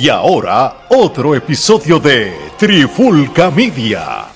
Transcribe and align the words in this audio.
Y 0.00 0.08
ahora, 0.08 0.86
otro 0.88 1.34
episodio 1.34 2.00
de 2.00 2.32
Trifulca 2.56 3.50
Media. 3.50 4.28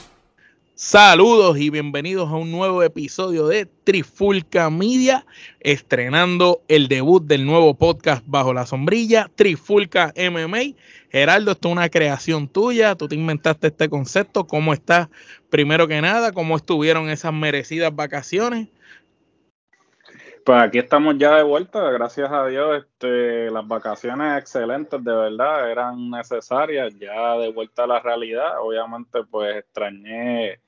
Saludos 0.75 1.57
y 1.59 1.71
bienvenidos 1.71 2.29
a 2.29 2.35
un 2.35 2.53
nuevo 2.53 2.83
episodio 2.83 3.47
de 3.49 3.65
Trifulca 3.65 4.69
Media, 4.69 5.25
estrenando 5.61 6.61
el 6.69 6.89
debut 6.89 7.25
del 7.25 7.47
nuevo 7.47 7.73
podcast 7.73 8.23
bajo 8.27 8.53
la 8.53 8.67
sombrilla, 8.67 9.31
Trifulca 9.35 10.13
MMA. 10.15 10.75
Geraldo, 11.11 11.53
esto 11.53 11.69
es 11.69 11.73
una 11.73 11.89
creación 11.89 12.47
tuya, 12.47 12.95
tú 12.95 13.09
te 13.09 13.15
inventaste 13.15 13.69
este 13.69 13.89
concepto, 13.89 14.47
¿cómo 14.47 14.75
estás? 14.75 15.09
Primero 15.49 15.89
que 15.89 15.99
nada, 16.03 16.33
¿cómo 16.33 16.57
estuvieron 16.57 17.09
esas 17.09 17.33
merecidas 17.33 17.97
vacaciones? 17.97 18.69
Pues 20.45 20.63
aquí 20.63 20.79
estamos 20.79 21.17
ya 21.17 21.37
de 21.37 21.43
vuelta, 21.43 21.91
gracias 21.91 22.31
a 22.31 22.47
Dios. 22.47 22.85
Este, 22.85 23.51
las 23.51 23.67
vacaciones 23.67 24.39
excelentes, 24.39 25.03
de 25.03 25.15
verdad, 25.15 25.71
eran 25.71 26.11
necesarias, 26.11 26.95
ya 26.99 27.39
de 27.39 27.51
vuelta 27.51 27.85
a 27.85 27.87
la 27.87 28.01
realidad. 28.01 28.61
Obviamente, 28.61 29.21
pues 29.31 29.57
extrañé 29.57 30.61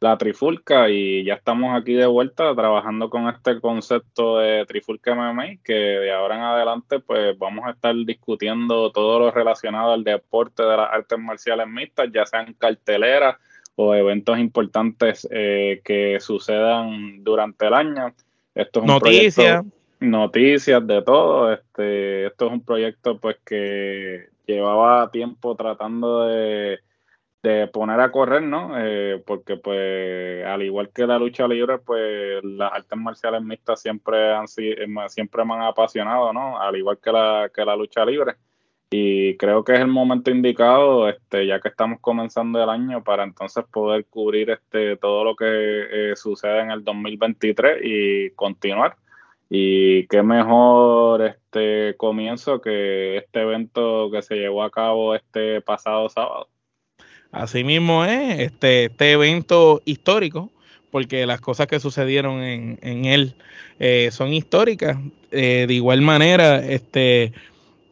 la 0.00 0.18
trifulca 0.18 0.90
y 0.90 1.24
ya 1.24 1.34
estamos 1.34 1.74
aquí 1.80 1.94
de 1.94 2.06
vuelta 2.06 2.54
trabajando 2.54 3.08
con 3.08 3.28
este 3.28 3.58
concepto 3.60 4.38
de 4.38 4.66
trifulca 4.66 5.14
MMA 5.14 5.62
que 5.64 5.72
de 5.72 6.12
ahora 6.12 6.36
en 6.36 6.42
adelante 6.42 6.98
pues 7.00 7.38
vamos 7.38 7.64
a 7.66 7.70
estar 7.70 7.94
discutiendo 7.94 8.90
todo 8.92 9.20
lo 9.20 9.30
relacionado 9.30 9.92
al 9.92 10.04
deporte 10.04 10.62
de 10.62 10.76
las 10.76 10.92
artes 10.92 11.18
marciales 11.18 11.68
mixtas, 11.68 12.10
ya 12.12 12.26
sean 12.26 12.52
carteleras 12.54 13.36
o 13.76 13.94
eventos 13.94 14.38
importantes 14.38 15.26
eh, 15.30 15.80
que 15.84 16.18
sucedan 16.20 17.22
durante 17.24 17.66
el 17.68 17.74
año. 17.74 18.12
Esto 18.54 18.80
es 18.80 18.86
noticias. 18.86 19.64
Noticias 20.00 20.86
de 20.86 21.02
todo. 21.02 21.52
Este, 21.52 22.26
esto 22.26 22.46
es 22.46 22.52
un 22.52 22.64
proyecto 22.64 23.18
pues 23.18 23.36
que 23.44 24.28
llevaba 24.46 25.10
tiempo 25.10 25.54
tratando 25.54 26.26
de, 26.26 26.80
poner 27.72 28.00
a 28.00 28.10
correr, 28.12 28.42
¿no? 28.42 28.72
Eh, 28.78 29.22
porque 29.26 29.56
pues 29.56 30.44
al 30.44 30.62
igual 30.62 30.90
que 30.90 31.06
la 31.06 31.18
lucha 31.18 31.48
libre, 31.48 31.78
pues 31.78 32.42
las 32.44 32.72
artes 32.72 32.98
marciales 32.98 33.42
mixtas 33.42 33.80
siempre 33.80 34.32
han 34.32 34.46
siempre 34.48 35.44
me 35.44 35.54
han 35.54 35.62
apasionado, 35.62 36.32
¿no? 36.32 36.60
Al 36.60 36.76
igual 36.76 36.98
que 37.02 37.12
la, 37.12 37.50
que 37.52 37.64
la 37.64 37.76
lucha 37.76 38.04
libre 38.04 38.36
y 38.92 39.38
creo 39.38 39.64
que 39.64 39.72
es 39.72 39.80
el 39.80 39.86
momento 39.86 40.30
indicado, 40.30 41.08
este, 41.08 41.46
ya 41.46 41.60
que 41.60 41.68
estamos 41.68 41.98
comenzando 42.00 42.62
el 42.62 42.68
año, 42.68 43.02
para 43.02 43.24
entonces 43.24 43.64
poder 43.72 44.04
cubrir 44.04 44.50
este, 44.50 44.98
todo 44.98 45.24
lo 45.24 45.34
que 45.34 45.46
eh, 45.46 46.12
sucede 46.14 46.60
en 46.60 46.70
el 46.70 46.84
2023 46.84 47.78
y 47.82 48.30
continuar. 48.32 48.96
Y 49.48 50.06
qué 50.08 50.22
mejor 50.22 51.22
este 51.22 51.96
comienzo 51.96 52.60
que 52.60 53.16
este 53.16 53.40
evento 53.40 54.10
que 54.10 54.20
se 54.20 54.36
llevó 54.36 54.62
a 54.62 54.70
cabo 54.70 55.14
este 55.14 55.62
pasado 55.62 56.10
sábado. 56.10 56.48
Así 57.30 57.64
mismo 57.64 58.04
es, 58.04 58.40
este, 58.40 58.84
este 58.84 59.12
evento 59.12 59.80
histórico, 59.86 60.50
porque 60.90 61.24
las 61.24 61.40
cosas 61.40 61.66
que 61.66 61.80
sucedieron 61.80 62.42
en, 62.42 62.78
en 62.82 63.06
él 63.06 63.36
eh, 63.78 64.10
son 64.12 64.34
históricas. 64.34 64.98
Eh, 65.30 65.64
de 65.66 65.74
igual 65.74 66.02
manera, 66.02 66.58
este 66.58 67.32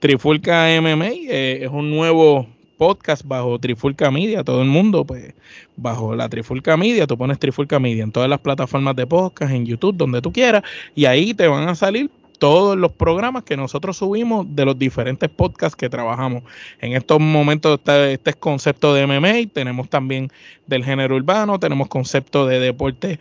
Trifulca 0.01 0.67
MMA 0.81 1.11
eh, 1.29 1.59
es 1.63 1.71
un 1.71 1.91
nuevo 1.91 2.49
podcast 2.79 3.23
bajo 3.23 3.59
Trifulca 3.59 4.11
Media, 4.11 4.43
todo 4.43 4.63
el 4.63 4.69
mundo, 4.69 5.05
pues 5.05 5.35
bajo 5.77 6.17
la 6.17 6.31
Trifulca 6.31 6.79
Media, 6.79 7.07
tú 7.07 7.19
pones 7.19 7.39
Trifulca 7.39 7.79
Media 7.79 8.03
en 8.03 8.11
todas 8.11 8.31
las 8.31 8.39
plataformas 8.39 8.97
de 8.97 9.07
podcast, 9.07 9.53
en 9.53 9.67
YouTube, 9.67 9.95
donde 9.95 10.23
tú 10.23 10.33
quieras, 10.33 10.63
y 10.95 11.05
ahí 11.05 11.35
te 11.35 11.47
van 11.47 11.69
a 11.69 11.75
salir 11.75 12.11
todos 12.41 12.75
los 12.77 12.91
programas 12.93 13.45
que 13.45 13.57
nosotros 13.57 13.99
subimos 13.99 14.47
de 14.57 14.65
los 14.65 14.79
diferentes 14.79 15.29
podcasts 15.29 15.77
que 15.77 15.91
trabajamos. 15.91 16.43
En 16.81 16.95
estos 16.95 17.21
momentos 17.21 17.79
está 17.79 18.11
este 18.11 18.33
concepto 18.33 18.95
de 18.95 19.07
MMA, 19.07 19.53
tenemos 19.53 19.91
también 19.91 20.33
del 20.67 20.83
género 20.83 21.17
urbano, 21.17 21.61
tenemos 21.61 21.89
concepto 21.89 22.47
de 22.47 22.59
deporte 22.59 23.21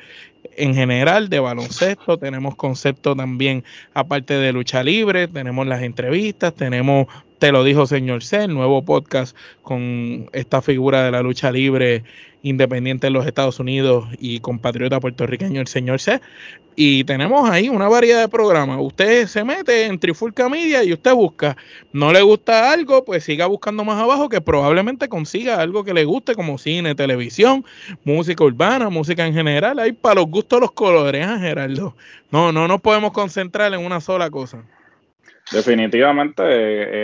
en 0.56 0.74
general 0.74 1.30
de 1.30 1.40
baloncesto, 1.40 2.18
tenemos 2.18 2.56
concepto 2.56 3.14
también 3.14 3.66
aparte 3.94 4.36
de 4.36 4.54
lucha 4.54 4.84
libre, 4.84 5.28
tenemos 5.28 5.68
las 5.68 5.84
entrevistas, 5.84 6.56
tenemos 6.56 7.08
Te 7.40 7.52
lo 7.52 7.64
dijo 7.66 7.86
señor 7.88 8.24
C, 8.24 8.46
el 8.46 8.54
nuevo 8.54 8.84
podcast 8.84 9.36
con 9.64 10.30
esta 10.32 10.62
figura 10.62 11.04
de 11.04 11.12
la 11.12 11.22
lucha 11.22 11.52
libre 11.52 12.04
independiente 12.42 13.08
en 13.08 13.14
los 13.14 13.26
Estados 13.26 13.60
Unidos 13.60 14.08
y 14.20 14.40
compatriota 14.40 15.00
puertorriqueño 15.00 15.62
el 15.62 15.68
señor 15.68 16.00
C. 16.00 16.22
Y 16.76 17.04
tenemos 17.04 17.50
ahí 17.50 17.68
una 17.68 17.90
variedad 17.90 18.22
de 18.22 18.30
programas. 18.30 18.78
Usted 18.80 19.28
se 19.28 19.44
mete 19.44 19.86
en 19.86 20.00
Trifulca 20.00 20.48
Media 20.48 20.82
y 20.84 20.94
usted 20.94 21.14
busca. 21.14 21.58
No 21.92 22.14
le 22.14 22.22
gusta 22.22 22.72
algo, 22.72 23.04
pues 23.04 23.26
siga 23.26 23.48
buscando 23.48 23.84
más 23.84 24.02
abajo 24.02 24.30
que 24.30 24.40
probablemente 24.40 25.10
consiga 25.10 25.60
algo 25.60 25.84
que 25.84 25.94
le 25.94 26.06
guste 26.06 26.36
como 26.36 26.58
cine, 26.58 26.96
televisión, 26.96 27.66
música 28.06 28.46
urbana, 28.46 28.90
música 28.90 29.28
en 29.28 29.34
general. 29.34 29.78
Ahí 29.80 29.92
para 29.92 30.16
los 30.16 30.28
gustos 30.28 30.62
los 30.62 30.72
colores, 30.72 31.28
¿eh, 31.28 31.40
Gerardo? 31.40 31.96
No, 32.32 32.54
no 32.54 32.68
nos 32.68 32.80
podemos 32.80 33.12
concentrar 33.12 33.74
en 33.74 33.86
una 33.86 34.00
sola 34.00 34.30
cosa. 34.30 34.64
Definitivamente, 35.52 36.44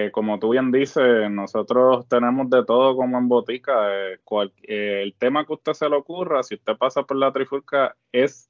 eh, 0.06 0.12
como 0.12 0.38
tú 0.38 0.50
bien 0.50 0.72
dices, 0.72 1.32
nosotros 1.32 2.08
tenemos 2.08 2.48
de 2.50 2.64
todo 2.64 2.96
como 2.96 3.18
en 3.18 3.28
botica. 3.28 3.74
Eh, 3.92 4.20
eh, 4.64 5.02
el 5.04 5.16
tema 5.16 5.46
que 5.46 5.54
usted 5.54 5.74
se 5.74 5.90
le 5.90 5.96
ocurra, 5.96 6.44
si 6.44 6.56
usted 6.56 6.78
pasa 6.78 7.04
por 7.04 7.18
la 7.18 7.32
trifulca, 7.32 7.96
es 8.12 8.50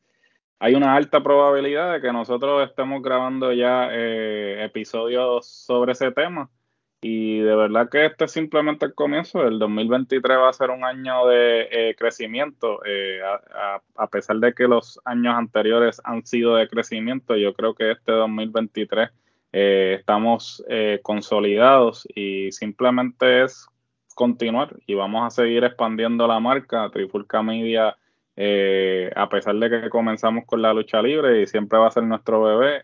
hay 0.59 0.75
una 0.75 0.95
alta 0.95 1.21
probabilidad 1.23 1.93
de 1.93 2.01
que 2.01 2.11
nosotros 2.11 2.67
estemos 2.69 3.01
grabando 3.01 3.53
ya 3.53 3.89
episodios 3.91 5.47
sobre 5.47 5.93
ese 5.93 6.11
tema. 6.11 6.49
Y 7.01 7.39
de 7.39 7.55
verdad 7.55 7.89
que 7.89 8.05
este 8.05 8.25
es 8.25 8.31
simplemente 8.31 8.85
el 8.85 8.95
comienzo. 8.95 9.43
El 9.45 9.59
2023 9.59 10.37
va 10.37 10.49
a 10.49 10.53
ser 10.53 10.71
un 10.71 10.83
año 10.83 11.27
de 11.27 11.95
crecimiento. 11.97 12.79
a, 13.53 13.81
a, 13.95 14.07
pesar 14.07 14.37
de 14.37 14.53
que 14.53 14.67
los 14.67 14.99
años 15.05 15.35
anteriores 15.35 16.01
han 16.03 16.25
sido 16.25 16.55
de 16.55 16.67
crecimiento, 16.67 17.35
yo 17.37 17.53
creo 17.53 17.75
que 17.75 17.91
este 17.91 18.11
2023 18.13 19.11
eh, 19.57 19.95
estamos 19.99 20.61
eh, 20.67 20.99
consolidados 21.01 22.05
y 22.13 22.51
simplemente 22.51 23.43
es 23.43 23.65
continuar 24.13 24.75
y 24.85 24.95
vamos 24.95 25.25
a 25.25 25.29
seguir 25.29 25.63
expandiendo 25.63 26.27
la 26.27 26.41
marca. 26.41 26.89
Trifulca 26.91 27.41
Media, 27.41 27.95
eh, 28.35 29.09
a 29.15 29.29
pesar 29.29 29.55
de 29.55 29.69
que 29.69 29.89
comenzamos 29.89 30.43
con 30.45 30.61
la 30.61 30.73
lucha 30.73 31.01
libre 31.01 31.41
y 31.41 31.47
siempre 31.47 31.79
va 31.79 31.87
a 31.87 31.91
ser 31.91 32.03
nuestro 32.03 32.41
bebé, 32.41 32.81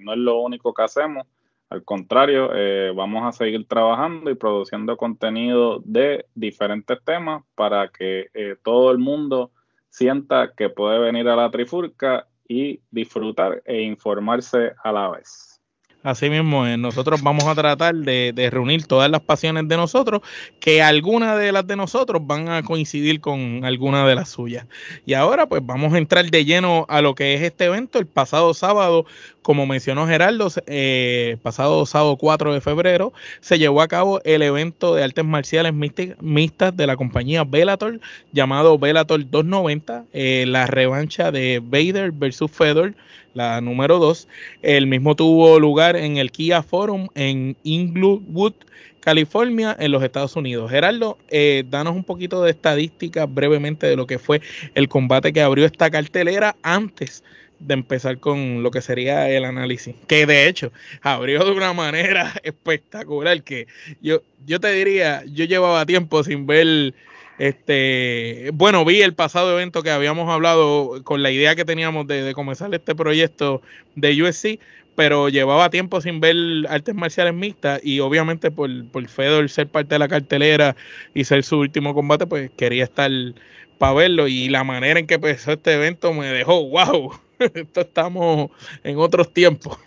no 0.00 0.12
es 0.12 0.18
lo 0.18 0.40
único 0.40 0.74
que 0.74 0.82
hacemos. 0.82 1.26
Al 1.70 1.84
contrario, 1.84 2.50
vamos 2.94 3.24
a 3.24 3.32
seguir 3.32 3.66
trabajando 3.66 4.30
y 4.30 4.34
produciendo 4.34 4.98
contenido 4.98 5.80
de 5.86 6.26
diferentes 6.34 7.02
temas 7.02 7.44
para 7.54 7.88
que 7.88 8.26
todo 8.62 8.90
el 8.90 8.98
mundo 8.98 9.52
sienta 9.88 10.52
que 10.54 10.68
puede 10.68 10.98
venir 10.98 11.28
a 11.28 11.36
la 11.36 11.50
Trifulca 11.50 12.26
y 12.46 12.82
disfrutar 12.90 13.62
e 13.64 13.80
informarse 13.80 14.74
a 14.84 14.92
la 14.92 15.08
vez. 15.08 15.49
Así 16.02 16.30
mismo, 16.30 16.66
nosotros 16.78 17.22
vamos 17.22 17.44
a 17.44 17.54
tratar 17.54 17.94
de, 17.94 18.48
reunir 18.50 18.86
todas 18.86 19.10
las 19.10 19.20
pasiones 19.20 19.68
de 19.68 19.76
nosotros, 19.76 20.22
que 20.58 20.80
algunas 20.80 21.38
de 21.38 21.52
las 21.52 21.66
de 21.66 21.76
nosotros 21.76 22.26
van 22.26 22.48
a 22.48 22.62
coincidir 22.62 23.20
con 23.20 23.66
alguna 23.66 24.06
de 24.06 24.14
las 24.14 24.30
suyas. 24.30 24.66
Y 25.04 25.12
ahora 25.12 25.46
pues 25.46 25.60
vamos 25.62 25.92
a 25.92 25.98
entrar 25.98 26.24
de 26.24 26.46
lleno 26.46 26.86
a 26.88 27.02
lo 27.02 27.14
que 27.14 27.34
es 27.34 27.42
este 27.42 27.66
evento. 27.66 27.98
El 27.98 28.06
pasado 28.06 28.54
sábado, 28.54 29.04
como 29.42 29.66
mencionó 29.66 30.06
Gerardo, 30.06 30.48
eh, 30.66 31.36
pasado 31.42 31.84
sábado 31.84 32.16
4 32.16 32.54
de 32.54 32.62
febrero, 32.62 33.12
se 33.40 33.58
llevó 33.58 33.82
a 33.82 33.88
cabo 33.88 34.22
el 34.24 34.40
evento 34.40 34.94
de 34.94 35.04
artes 35.04 35.24
marciales 35.26 35.74
mixtas 35.74 36.74
de 36.74 36.86
la 36.86 36.96
compañía 36.96 37.44
Bellator, 37.44 38.00
llamado 38.32 38.78
Bellator 38.78 39.28
290, 39.28 40.06
eh, 40.14 40.46
la 40.48 40.66
revancha 40.66 41.30
de 41.30 41.60
Vader 41.62 42.10
versus 42.12 42.50
Fedor 42.50 42.94
la 43.34 43.60
número 43.60 43.98
2. 43.98 44.28
El 44.62 44.86
mismo 44.86 45.16
tuvo 45.16 45.58
lugar 45.58 45.96
en 45.96 46.16
el 46.16 46.30
Kia 46.30 46.62
Forum 46.62 47.08
en 47.14 47.56
Inglewood, 47.62 48.54
California, 49.00 49.76
en 49.78 49.92
los 49.92 50.02
Estados 50.02 50.36
Unidos. 50.36 50.70
Gerardo, 50.70 51.18
eh, 51.30 51.64
danos 51.68 51.94
un 51.94 52.04
poquito 52.04 52.42
de 52.42 52.50
estadística 52.50 53.26
brevemente 53.26 53.86
de 53.86 53.96
lo 53.96 54.06
que 54.06 54.18
fue 54.18 54.40
el 54.74 54.88
combate 54.88 55.32
que 55.32 55.40
abrió 55.40 55.64
esta 55.64 55.90
cartelera 55.90 56.56
antes 56.62 57.24
de 57.60 57.74
empezar 57.74 58.18
con 58.18 58.62
lo 58.62 58.70
que 58.70 58.80
sería 58.80 59.28
el 59.28 59.44
análisis, 59.44 59.94
que 60.06 60.26
de 60.26 60.48
hecho 60.48 60.72
abrió 61.02 61.44
de 61.44 61.52
una 61.52 61.72
manera 61.72 62.32
espectacular 62.42 63.42
que 63.42 63.66
yo, 64.00 64.22
yo 64.46 64.60
te 64.60 64.72
diría, 64.72 65.22
yo 65.26 65.44
llevaba 65.44 65.84
tiempo 65.86 66.24
sin 66.24 66.46
ver 66.46 66.94
este, 67.40 68.50
bueno, 68.52 68.84
vi 68.84 69.00
el 69.00 69.14
pasado 69.14 69.54
evento 69.54 69.82
que 69.82 69.90
habíamos 69.90 70.28
hablado 70.28 71.02
con 71.04 71.22
la 71.22 71.30
idea 71.30 71.56
que 71.56 71.64
teníamos 71.64 72.06
de, 72.06 72.34
comenzar 72.34 72.74
este 72.74 72.94
proyecto 72.94 73.62
de 73.94 74.22
USC, 74.22 74.60
pero 74.94 75.30
llevaba 75.30 75.70
tiempo 75.70 76.02
sin 76.02 76.20
ver 76.20 76.36
artes 76.68 76.94
marciales 76.94 77.32
mixtas 77.32 77.80
y 77.82 78.00
obviamente 78.00 78.50
por, 78.50 78.68
por 78.90 79.08
Fedor 79.08 79.48
ser 79.48 79.68
parte 79.68 79.94
de 79.94 80.00
la 80.00 80.08
cartelera 80.08 80.76
y 81.14 81.24
ser 81.24 81.42
su 81.42 81.58
último 81.58 81.94
combate, 81.94 82.26
pues 82.26 82.50
quería 82.58 82.84
estar 82.84 83.10
para 83.78 83.94
verlo 83.94 84.28
y 84.28 84.50
la 84.50 84.62
manera 84.62 85.00
en 85.00 85.06
que 85.06 85.14
empezó 85.14 85.52
este 85.52 85.72
evento 85.72 86.12
me 86.12 86.26
dejó, 86.26 86.68
wow, 86.68 87.18
esto 87.38 87.80
estamos 87.80 88.50
en 88.84 88.98
otros 88.98 89.32
tiempos. 89.32 89.78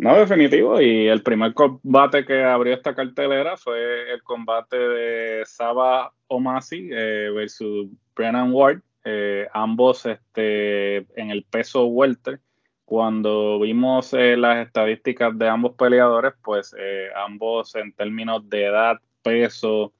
No, 0.00 0.16
definitivo. 0.16 0.80
Y 0.80 1.08
el 1.08 1.22
primer 1.22 1.52
combate 1.52 2.24
que 2.24 2.42
abrió 2.42 2.72
esta 2.72 2.94
cartelera 2.94 3.58
fue 3.58 4.10
el 4.14 4.22
combate 4.22 4.78
de 4.78 5.44
Saba 5.44 6.10
Omasi 6.26 6.88
eh, 6.90 7.30
versus 7.34 7.86
Brennan 8.16 8.50
Ward. 8.50 8.80
Eh, 9.04 9.46
ambos 9.52 10.06
este, 10.06 10.98
en 11.20 11.30
el 11.30 11.44
peso 11.44 11.84
welter. 11.84 12.40
Cuando 12.86 13.60
vimos 13.60 14.14
eh, 14.14 14.38
las 14.38 14.66
estadísticas 14.66 15.36
de 15.36 15.48
ambos 15.48 15.74
peleadores, 15.74 16.32
pues 16.42 16.74
ambos 17.14 17.74
en 17.74 17.92
términos 17.92 18.48
de 18.48 18.64
edad, 18.64 18.96
peso, 19.22 19.92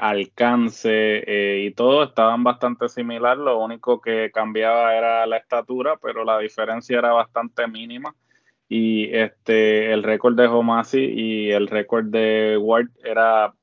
alcance 0.00 1.24
y 1.64 1.70
todo 1.70 2.02
estaban 2.02 2.42
bastante 2.42 2.88
similar. 2.88 3.38
Lo 3.38 3.60
único 3.60 4.00
que 4.00 4.32
cambiaba 4.34 4.96
era 4.96 5.24
la 5.26 5.36
estatura, 5.36 5.98
pero 6.02 6.24
la 6.24 6.40
diferencia 6.40 6.98
era 6.98 7.12
bastante 7.12 7.68
mínima 7.68 8.12
y 8.68 9.14
este 9.14 9.92
el 9.92 10.02
récord 10.02 10.36
de 10.36 10.46
Homasi 10.46 10.98
y 10.98 11.50
el 11.50 11.68
récord 11.68 12.06
de 12.06 12.56
Ward 12.58 12.88
era 13.04 13.54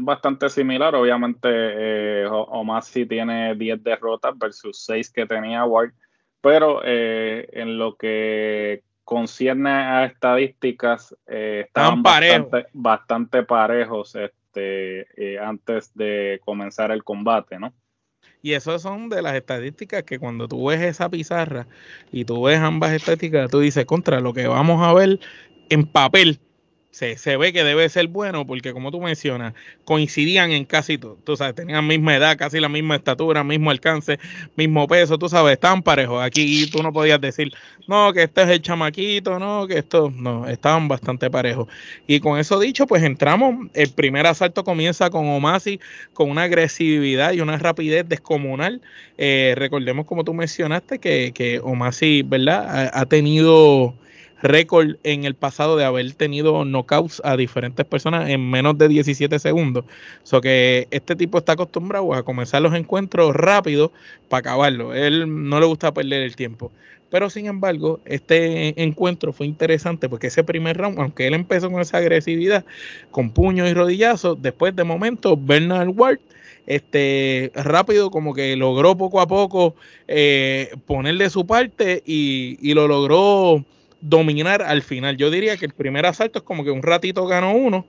bastante 0.00 0.48
similar. 0.48 0.94
Obviamente, 0.94 1.48
eh, 1.50 2.26
Homasi 2.28 3.06
tiene 3.06 3.54
10 3.54 3.82
derrotas 3.82 4.36
versus 4.38 4.84
6 4.84 5.10
que 5.10 5.26
tenía 5.26 5.64
Ward, 5.64 5.92
pero 6.40 6.82
eh, 6.84 7.48
en 7.52 7.78
lo 7.78 7.96
que 7.96 8.82
concierne 9.04 9.70
a 9.70 10.04
estadísticas, 10.06 11.14
eh, 11.26 11.64
estaban 11.66 12.02
bastante, 12.02 12.66
bastante, 12.72 13.42
parejos 13.42 14.14
este, 14.14 15.06
eh, 15.16 15.38
antes 15.38 15.94
de 15.94 16.40
comenzar 16.44 16.90
el 16.90 17.04
combate, 17.04 17.58
¿no? 17.58 17.72
Y 18.44 18.52
eso 18.52 18.78
son 18.78 19.08
de 19.08 19.22
las 19.22 19.34
estadísticas 19.36 20.02
que 20.02 20.18
cuando 20.18 20.46
tú 20.48 20.66
ves 20.66 20.82
esa 20.82 21.08
pizarra 21.08 21.66
y 22.12 22.26
tú 22.26 22.42
ves 22.42 22.58
ambas 22.58 22.92
estadísticas, 22.92 23.50
tú 23.50 23.60
dices, 23.60 23.86
contra 23.86 24.20
lo 24.20 24.34
que 24.34 24.46
vamos 24.46 24.86
a 24.86 24.92
ver 24.92 25.18
en 25.70 25.86
papel 25.86 26.38
se, 26.94 27.36
ve 27.36 27.52
que 27.52 27.64
debe 27.64 27.88
ser 27.88 28.06
bueno 28.06 28.46
porque 28.46 28.72
como 28.72 28.92
tú 28.92 29.00
mencionas, 29.00 29.52
coincidían 29.84 30.52
en 30.52 30.64
casi 30.64 30.96
todo. 30.96 31.18
Tú 31.24 31.36
sabes, 31.36 31.56
tenían 31.56 31.84
misma 31.88 32.14
edad, 32.14 32.38
casi 32.38 32.60
la 32.60 32.68
misma 32.68 32.94
estatura, 32.94 33.42
mismo 33.42 33.72
alcance, 33.72 34.20
mismo 34.54 34.86
peso, 34.86 35.18
tú 35.18 35.28
sabes, 35.28 35.54
estaban 35.54 35.82
parejos. 35.82 36.22
Aquí 36.22 36.70
tú 36.70 36.84
no 36.84 36.92
podías 36.92 37.20
decir, 37.20 37.52
no, 37.88 38.12
que 38.12 38.22
este 38.22 38.42
es 38.42 38.48
el 38.48 38.62
chamaquito, 38.62 39.40
no, 39.40 39.66
que 39.66 39.78
esto, 39.78 40.12
no, 40.14 40.46
estaban 40.46 40.86
bastante 40.86 41.30
parejos. 41.30 41.66
Y 42.06 42.20
con 42.20 42.38
eso 42.38 42.60
dicho, 42.60 42.86
pues 42.86 43.02
entramos, 43.02 43.68
el 43.74 43.90
primer 43.90 44.28
asalto 44.28 44.62
comienza 44.62 45.10
con 45.10 45.26
Omasi, 45.26 45.80
con 46.12 46.30
una 46.30 46.44
agresividad 46.44 47.32
y 47.32 47.40
una 47.40 47.58
rapidez 47.58 48.08
descomunal. 48.08 48.80
Eh, 49.18 49.54
recordemos, 49.56 50.06
como 50.06 50.22
tú 50.22 50.32
mencionaste, 50.32 51.00
que, 51.00 51.32
que 51.34 51.58
Omasi, 51.58 52.22
¿verdad? 52.22 52.92
ha 52.94 53.06
tenido 53.06 53.94
récord 54.42 54.96
en 55.02 55.24
el 55.24 55.34
pasado 55.34 55.76
de 55.76 55.84
haber 55.84 56.12
tenido 56.14 56.64
knockouts 56.64 57.20
a 57.24 57.36
diferentes 57.36 57.84
personas 57.86 58.28
en 58.28 58.50
menos 58.50 58.76
de 58.78 58.88
17 58.88 59.38
segundos. 59.38 59.84
So 60.22 60.40
que 60.40 60.88
este 60.90 61.16
tipo 61.16 61.38
está 61.38 61.52
acostumbrado 61.52 62.14
a 62.14 62.22
comenzar 62.22 62.62
los 62.62 62.74
encuentros 62.74 63.34
rápido 63.34 63.92
para 64.28 64.40
acabarlo. 64.40 64.94
Él 64.94 65.48
no 65.48 65.60
le 65.60 65.66
gusta 65.66 65.94
perder 65.94 66.22
el 66.22 66.36
tiempo. 66.36 66.70
Pero 67.10 67.30
sin 67.30 67.46
embargo, 67.46 68.00
este 68.06 68.82
encuentro 68.82 69.32
fue 69.32 69.46
interesante 69.46 70.08
porque 70.08 70.26
ese 70.26 70.42
primer 70.42 70.76
round, 70.76 70.98
aunque 70.98 71.26
él 71.26 71.34
empezó 71.34 71.70
con 71.70 71.80
esa 71.80 71.98
agresividad, 71.98 72.64
con 73.12 73.30
puños 73.30 73.70
y 73.70 73.74
rodillazos, 73.74 74.42
después 74.42 74.74
de 74.74 74.84
momento 74.84 75.36
Bernard 75.36 75.90
Ward 75.90 76.18
este 76.66 77.52
rápido 77.54 78.10
como 78.10 78.34
que 78.34 78.56
logró 78.56 78.96
poco 78.96 79.20
a 79.20 79.26
poco 79.26 79.74
eh, 80.08 80.70
ponerle 80.86 81.28
su 81.30 81.46
parte 81.46 82.02
y, 82.06 82.58
y, 82.60 82.74
lo 82.74 82.88
logró 82.88 83.64
dominar 84.04 84.62
al 84.62 84.82
final. 84.82 85.16
Yo 85.16 85.30
diría 85.30 85.56
que 85.56 85.66
el 85.66 85.72
primer 85.72 86.06
asalto 86.06 86.38
es 86.38 86.44
como 86.44 86.62
que 86.62 86.70
un 86.70 86.82
ratito 86.82 87.26
ganó 87.26 87.54
uno 87.54 87.86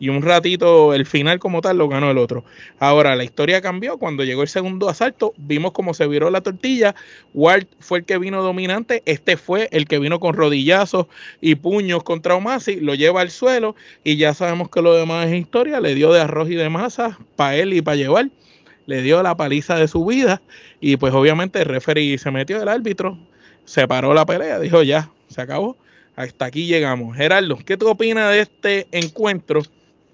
y 0.00 0.08
un 0.08 0.22
ratito 0.22 0.94
el 0.94 1.06
final 1.06 1.38
como 1.38 1.60
tal 1.60 1.78
lo 1.78 1.88
ganó 1.88 2.10
el 2.10 2.18
otro. 2.18 2.44
Ahora, 2.78 3.16
la 3.16 3.24
historia 3.24 3.60
cambió. 3.60 3.98
Cuando 3.98 4.24
llegó 4.24 4.42
el 4.42 4.48
segundo 4.48 4.88
asalto, 4.88 5.34
vimos 5.36 5.72
cómo 5.72 5.92
se 5.92 6.06
viró 6.06 6.30
la 6.30 6.40
tortilla, 6.40 6.94
Ward 7.34 7.66
fue 7.80 7.98
el 7.98 8.04
que 8.04 8.18
vino 8.18 8.42
dominante, 8.42 9.02
este 9.06 9.36
fue 9.36 9.68
el 9.72 9.86
que 9.86 9.98
vino 9.98 10.20
con 10.20 10.34
rodillazos 10.34 11.06
y 11.40 11.56
puños 11.56 12.02
contra 12.02 12.34
Omasi, 12.36 12.76
lo 12.76 12.94
lleva 12.94 13.20
al 13.20 13.30
suelo 13.30 13.74
y 14.04 14.16
ya 14.16 14.34
sabemos 14.34 14.70
que 14.70 14.82
lo 14.82 14.94
demás 14.94 15.26
es 15.26 15.34
historia, 15.34 15.80
le 15.80 15.94
dio 15.94 16.12
de 16.12 16.20
arroz 16.20 16.48
y 16.48 16.54
de 16.54 16.68
masa 16.70 17.18
para 17.36 17.56
él 17.56 17.74
y 17.74 17.82
para 17.82 17.96
llevar, 17.96 18.30
le 18.86 19.02
dio 19.02 19.22
la 19.22 19.36
paliza 19.36 19.76
de 19.76 19.88
su 19.88 20.04
vida 20.06 20.40
y 20.80 20.96
pues 20.96 21.12
obviamente 21.12 21.58
el 21.58 21.66
referee 21.66 22.16
se 22.18 22.30
metió 22.30 22.62
el 22.62 22.68
árbitro, 22.68 23.18
separó 23.64 24.14
la 24.14 24.24
pelea, 24.24 24.60
dijo 24.60 24.82
ya, 24.82 25.10
se 25.28 25.40
acabó. 25.40 25.76
Hasta 26.16 26.46
aquí 26.46 26.66
llegamos. 26.66 27.16
Gerardo, 27.16 27.58
¿qué 27.64 27.76
tú 27.76 27.88
opinas 27.88 28.32
de 28.32 28.40
este 28.40 28.88
encuentro? 28.90 29.62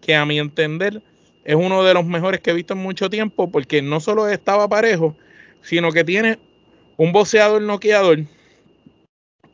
Que 0.01 0.15
a 0.15 0.27
mi 0.27 0.39
entender 0.39 1.03
es 1.45 1.55
uno 1.55 1.83
de 1.83 1.95
los 1.95 2.05
mejores 2.05 2.41
que 2.41 2.51
he 2.51 2.55
visto 2.55 2.75
en 2.75 2.81
mucho 2.81 3.09
tiempo, 3.09 3.51
porque 3.51 3.81
no 3.81 4.01
solo 4.01 4.29
estaba 4.29 4.69
parejo, 4.69 5.17
sino 5.63 5.93
que 5.93 6.05
tiene 6.05 6.39
un 6.97 7.13
boxeador 7.13 7.63
noqueador 7.63 8.21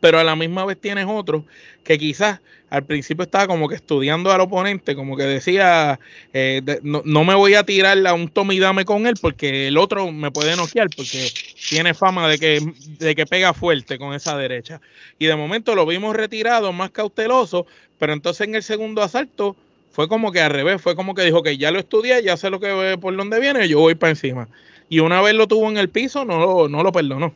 pero 0.00 0.18
a 0.18 0.24
la 0.24 0.36
misma 0.36 0.64
vez 0.64 0.80
tienes 0.80 1.06
otro 1.08 1.44
que 1.84 1.98
quizás 1.98 2.40
al 2.70 2.84
principio 2.84 3.24
estaba 3.24 3.48
como 3.48 3.68
que 3.68 3.74
estudiando 3.74 4.30
al 4.30 4.40
oponente, 4.40 4.94
como 4.94 5.16
que 5.16 5.24
decía, 5.24 5.98
eh, 6.32 6.62
no, 6.82 7.24
me 7.24 7.34
voy 7.34 7.54
a 7.54 7.64
tirar 7.64 8.06
a 8.06 8.14
un 8.14 8.28
tome 8.28 8.54
y 8.54 8.60
dame 8.60 8.84
con 8.84 9.08
él 9.08 9.14
porque 9.20 9.66
el 9.66 9.76
otro 9.76 10.10
me 10.12 10.30
puede 10.30 10.54
noquear 10.56 10.88
porque 10.96 11.28
tiene 11.68 11.94
fama 11.94 12.28
de 12.28 12.38
que, 12.38 12.72
de 12.98 13.14
que 13.16 13.26
pega 13.26 13.52
fuerte 13.52 13.98
con 13.98 14.14
esa 14.14 14.36
derecha. 14.36 14.80
Y 15.18 15.26
de 15.26 15.34
momento 15.34 15.74
lo 15.74 15.84
vimos 15.84 16.14
retirado, 16.14 16.72
más 16.72 16.92
cauteloso, 16.92 17.66
pero 17.98 18.12
entonces 18.12 18.46
en 18.46 18.54
el 18.54 18.62
segundo 18.62 19.02
asalto 19.02 19.56
fue 19.90 20.06
como 20.06 20.30
que 20.30 20.40
al 20.40 20.52
revés, 20.52 20.80
fue 20.80 20.94
como 20.94 21.16
que 21.16 21.22
dijo 21.22 21.42
que 21.42 21.58
ya 21.58 21.72
lo 21.72 21.80
estudié, 21.80 22.22
ya 22.22 22.36
sé 22.36 22.50
lo 22.50 22.60
que 22.60 22.96
por 23.00 23.16
dónde 23.16 23.40
viene, 23.40 23.68
yo 23.68 23.80
voy 23.80 23.96
para 23.96 24.10
encima. 24.10 24.46
Y 24.88 25.00
una 25.00 25.20
vez 25.22 25.34
lo 25.34 25.48
tuvo 25.48 25.68
en 25.68 25.76
el 25.76 25.88
piso, 25.88 26.24
no 26.24 26.68
no 26.68 26.82
lo 26.84 26.92
perdonó. 26.92 27.34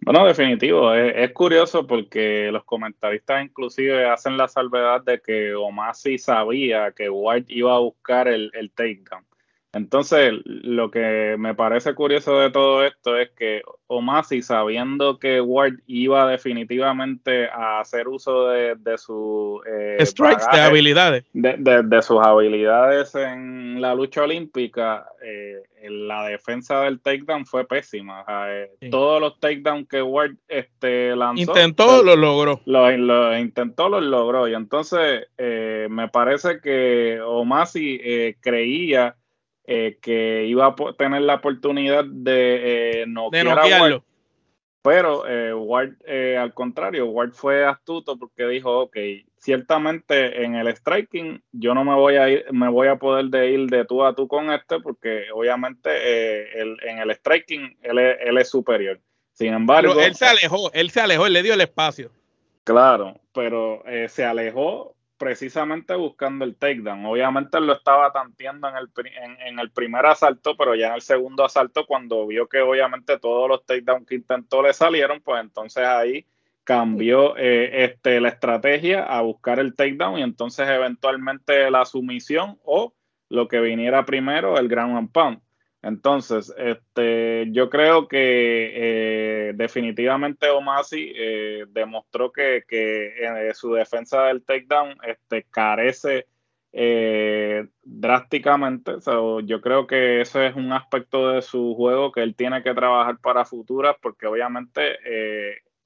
Bueno, 0.00 0.24
definitivo. 0.24 0.94
Es, 0.94 1.32
curioso 1.32 1.86
porque 1.86 2.50
los 2.52 2.64
comentaristas 2.64 3.44
inclusive 3.44 4.08
hacen 4.08 4.36
la 4.36 4.46
salvedad 4.46 5.02
de 5.02 5.20
que 5.20 5.54
Omasi 5.54 6.18
sabía 6.18 6.92
que 6.92 7.10
White 7.10 7.52
iba 7.52 7.74
a 7.74 7.80
buscar 7.80 8.28
el, 8.28 8.50
el 8.54 8.70
takedown. 8.70 9.25
Entonces, 9.76 10.32
lo 10.44 10.90
que 10.90 11.36
me 11.38 11.54
parece 11.54 11.94
curioso 11.94 12.38
de 12.38 12.50
todo 12.50 12.82
esto 12.82 13.18
es 13.18 13.30
que 13.32 13.60
Omasi, 13.88 14.40
sabiendo 14.40 15.18
que 15.18 15.42
Ward 15.42 15.74
iba 15.86 16.26
definitivamente 16.26 17.46
a 17.50 17.80
hacer 17.80 18.08
uso 18.08 18.48
de, 18.48 18.74
de 18.76 18.96
sus 18.96 19.60
eh, 19.66 19.98
strikes, 20.00 20.44
de 20.50 20.60
habilidades, 20.60 21.24
de, 21.34 22.02
sus 22.02 22.24
habilidades 22.24 23.14
en 23.14 23.82
la 23.82 23.94
lucha 23.94 24.22
olímpica, 24.22 25.06
eh, 25.22 25.62
la 25.90 26.26
defensa 26.26 26.80
del 26.80 27.00
takedown 27.00 27.44
fue 27.44 27.66
pésima. 27.68 28.24
Eh, 28.48 28.70
todos 28.90 29.20
los 29.20 29.38
takedowns 29.38 29.86
que 29.88 30.00
Ward 30.00 30.36
este, 30.48 31.14
lanzó, 31.14 31.42
intentó, 31.42 32.02
lo 32.02 32.16
logró. 32.16 32.62
Lo, 32.64 33.38
intentó, 33.38 33.90
lo 33.90 34.00
logró. 34.00 34.48
Y 34.48 34.54
entonces, 34.54 35.26
me 35.36 36.08
parece 36.08 36.60
que 36.62 37.20
Omasi 37.20 38.00
creía 38.40 39.14
eh, 39.66 39.98
que 40.00 40.44
iba 40.44 40.66
a 40.66 40.74
tener 40.96 41.22
la 41.22 41.34
oportunidad 41.34 42.04
de 42.04 43.02
eh, 43.02 43.04
noquearlo. 43.06 44.04
Pero 44.82 45.26
eh, 45.26 45.52
Ward, 45.52 45.94
eh, 46.06 46.36
al 46.36 46.54
contrario, 46.54 47.06
Ward 47.06 47.32
fue 47.32 47.64
astuto 47.64 48.16
porque 48.16 48.46
dijo, 48.46 48.82
ok, 48.82 48.96
ciertamente 49.36 50.44
en 50.44 50.54
el 50.54 50.68
striking 50.76 51.42
yo 51.50 51.74
no 51.74 51.84
me 51.84 51.94
voy 51.94 52.14
a 52.14 52.28
ir, 52.28 52.44
me 52.52 52.68
voy 52.68 52.86
a 52.86 52.94
poder 52.94 53.24
de 53.26 53.50
ir 53.50 53.66
de 53.66 53.84
tú 53.84 54.04
a 54.04 54.14
tú 54.14 54.28
con 54.28 54.52
este 54.52 54.78
porque 54.78 55.24
obviamente 55.34 56.60
en 56.60 56.98
el 57.00 57.10
striking 57.16 57.76
él 57.82 57.98
es, 57.98 58.18
él 58.20 58.38
es 58.38 58.48
superior. 58.48 59.00
Sin 59.32 59.52
embargo... 59.52 60.00
él 60.00 60.14
se 60.14 60.26
alejó, 60.26 60.72
él 60.72 60.90
se 60.90 61.00
alejó, 61.00 61.26
él 61.26 61.32
le 61.32 61.42
dio 61.42 61.54
el 61.54 61.60
espacio. 61.60 62.12
Claro, 62.62 63.20
pero 63.34 63.82
se 64.06 64.24
alejó 64.24 64.95
precisamente 65.18 65.94
buscando 65.94 66.44
el 66.44 66.56
takedown. 66.56 67.06
Obviamente 67.06 67.60
lo 67.60 67.72
estaba 67.72 68.12
tanteando 68.12 68.68
en 68.68 68.76
el, 68.76 68.90
en, 69.46 69.58
el 69.58 69.70
primer 69.70 70.04
asalto, 70.06 70.56
pero 70.56 70.74
ya 70.74 70.88
en 70.88 70.94
el 70.94 71.00
segundo 71.00 71.44
asalto, 71.44 71.86
cuando 71.86 72.26
vio 72.26 72.48
que 72.48 72.60
obviamente 72.60 73.18
todos 73.18 73.48
los 73.48 73.64
takedowns 73.64 74.06
que 74.06 74.16
intentó 74.16 74.62
le 74.62 74.72
salieron, 74.72 75.20
pues 75.20 75.40
entonces 75.40 75.84
ahí 75.84 76.26
cambió 76.64 77.36
eh, 77.36 77.84
este, 77.84 78.20
la 78.20 78.28
estrategia 78.28 79.04
a 79.04 79.22
buscar 79.22 79.60
el 79.60 79.74
takedown 79.74 80.18
y 80.18 80.22
entonces 80.22 80.68
eventualmente 80.68 81.70
la 81.70 81.84
sumisión 81.84 82.58
o 82.64 82.92
lo 83.28 83.48
que 83.48 83.60
viniera 83.60 84.04
primero, 84.04 84.58
el 84.58 84.68
ground 84.68 84.96
and 84.96 85.12
pound. 85.12 85.40
Entonces, 85.86 86.52
este, 86.58 87.46
yo 87.52 87.70
creo 87.70 88.08
que 88.08 88.72
eh, 88.74 89.52
definitivamente 89.54 90.50
Omasi 90.50 91.12
eh, 91.14 91.64
demostró 91.68 92.32
que, 92.32 92.64
que 92.66 93.12
su 93.54 93.72
defensa 93.72 94.24
del 94.24 94.42
takedown 94.42 94.96
este, 95.06 95.44
carece 95.44 96.26
eh, 96.72 97.68
drásticamente. 97.84 98.94
yo 99.44 99.60
creo 99.60 99.86
que 99.86 100.22
ese 100.22 100.48
es 100.48 100.56
un 100.56 100.72
aspecto 100.72 101.30
de 101.30 101.40
su 101.40 101.76
juego 101.76 102.10
que 102.10 102.24
él 102.24 102.34
tiene 102.34 102.64
que 102.64 102.74
trabajar 102.74 103.18
para 103.20 103.44
futuras, 103.44 103.94
porque 104.02 104.26
obviamente 104.26 104.98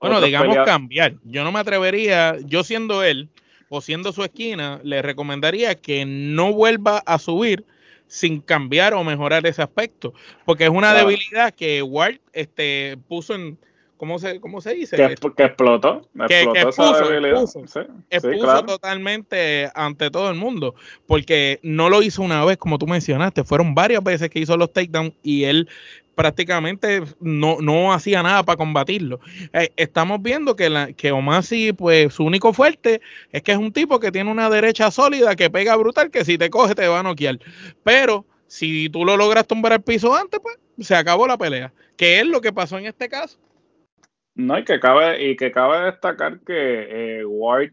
Bueno, 0.00 0.22
digamos 0.22 0.56
cambiar. 0.64 1.12
Yo 1.24 1.44
no 1.44 1.52
me 1.52 1.58
atrevería, 1.60 2.38
yo 2.46 2.64
siendo 2.64 3.04
él 3.04 3.28
o 3.68 3.82
siendo 3.82 4.12
su 4.12 4.24
esquina, 4.24 4.80
le 4.82 5.02
recomendaría 5.02 5.74
que 5.74 6.06
no 6.06 6.54
vuelva 6.54 7.02
a 7.04 7.18
subir 7.18 7.66
sin 8.10 8.40
cambiar 8.40 8.92
o 8.92 9.04
mejorar 9.04 9.46
ese 9.46 9.62
aspecto, 9.62 10.12
porque 10.44 10.64
es 10.64 10.70
una 10.70 10.92
debilidad 10.92 11.54
que 11.54 11.80
Ward 11.80 12.18
este, 12.32 12.98
puso 13.08 13.36
en, 13.36 13.56
¿cómo 14.00 14.18
se, 14.18 14.40
cómo 14.40 14.62
se 14.62 14.72
dice? 14.72 14.96
Que, 14.96 15.04
explotó, 15.04 16.08
que, 16.26 16.40
explotó 16.40 17.12
expuso, 18.08 18.64
totalmente 18.64 19.70
ante 19.74 20.10
todo 20.10 20.30
el 20.30 20.36
mundo, 20.36 20.74
porque 21.06 21.60
no 21.62 21.90
lo 21.90 22.02
hizo 22.02 22.22
una 22.22 22.42
vez, 22.46 22.56
como 22.56 22.78
tú 22.78 22.86
mencionaste, 22.86 23.44
fueron 23.44 23.74
varias 23.74 24.02
veces 24.02 24.30
que 24.30 24.38
hizo 24.38 24.56
los 24.56 24.72
takedowns 24.72 25.12
y 25.22 25.44
él 25.44 25.68
prácticamente 26.14 27.02
no, 27.20 27.58
no 27.60 27.92
hacía 27.92 28.22
nada 28.22 28.42
para 28.42 28.56
combatirlo. 28.56 29.20
Eh, 29.52 29.70
estamos 29.76 30.22
viendo 30.22 30.56
que, 30.56 30.70
la, 30.70 30.94
que 30.94 31.12
Omasi, 31.12 31.74
pues 31.74 32.14
su 32.14 32.24
único 32.24 32.54
fuerte 32.54 33.02
es 33.32 33.42
que 33.42 33.52
es 33.52 33.58
un 33.58 33.70
tipo 33.70 34.00
que 34.00 34.10
tiene 34.10 34.30
una 34.30 34.48
derecha 34.48 34.90
sólida 34.90 35.36
que 35.36 35.50
pega 35.50 35.76
brutal, 35.76 36.10
que 36.10 36.24
si 36.24 36.38
te 36.38 36.48
coge 36.48 36.74
te 36.74 36.88
va 36.88 37.00
a 37.00 37.02
noquear. 37.02 37.38
Pero 37.84 38.24
si 38.46 38.88
tú 38.88 39.04
lo 39.04 39.18
logras 39.18 39.46
tumbar 39.46 39.74
al 39.74 39.82
piso 39.82 40.14
antes, 40.14 40.40
pues 40.40 40.56
se 40.78 40.94
acabó 40.94 41.26
la 41.26 41.36
pelea. 41.36 41.70
¿Qué 41.98 42.20
es 42.20 42.26
lo 42.26 42.40
que 42.40 42.50
pasó 42.50 42.78
en 42.78 42.86
este 42.86 43.10
caso? 43.10 43.38
No, 44.34 44.58
y 44.58 44.64
que 44.64 44.80
cabe, 44.80 45.30
y 45.30 45.36
que 45.36 45.52
cabe 45.52 45.86
destacar 45.86 46.40
que 46.40 47.20
eh, 47.20 47.24
Ward 47.26 47.72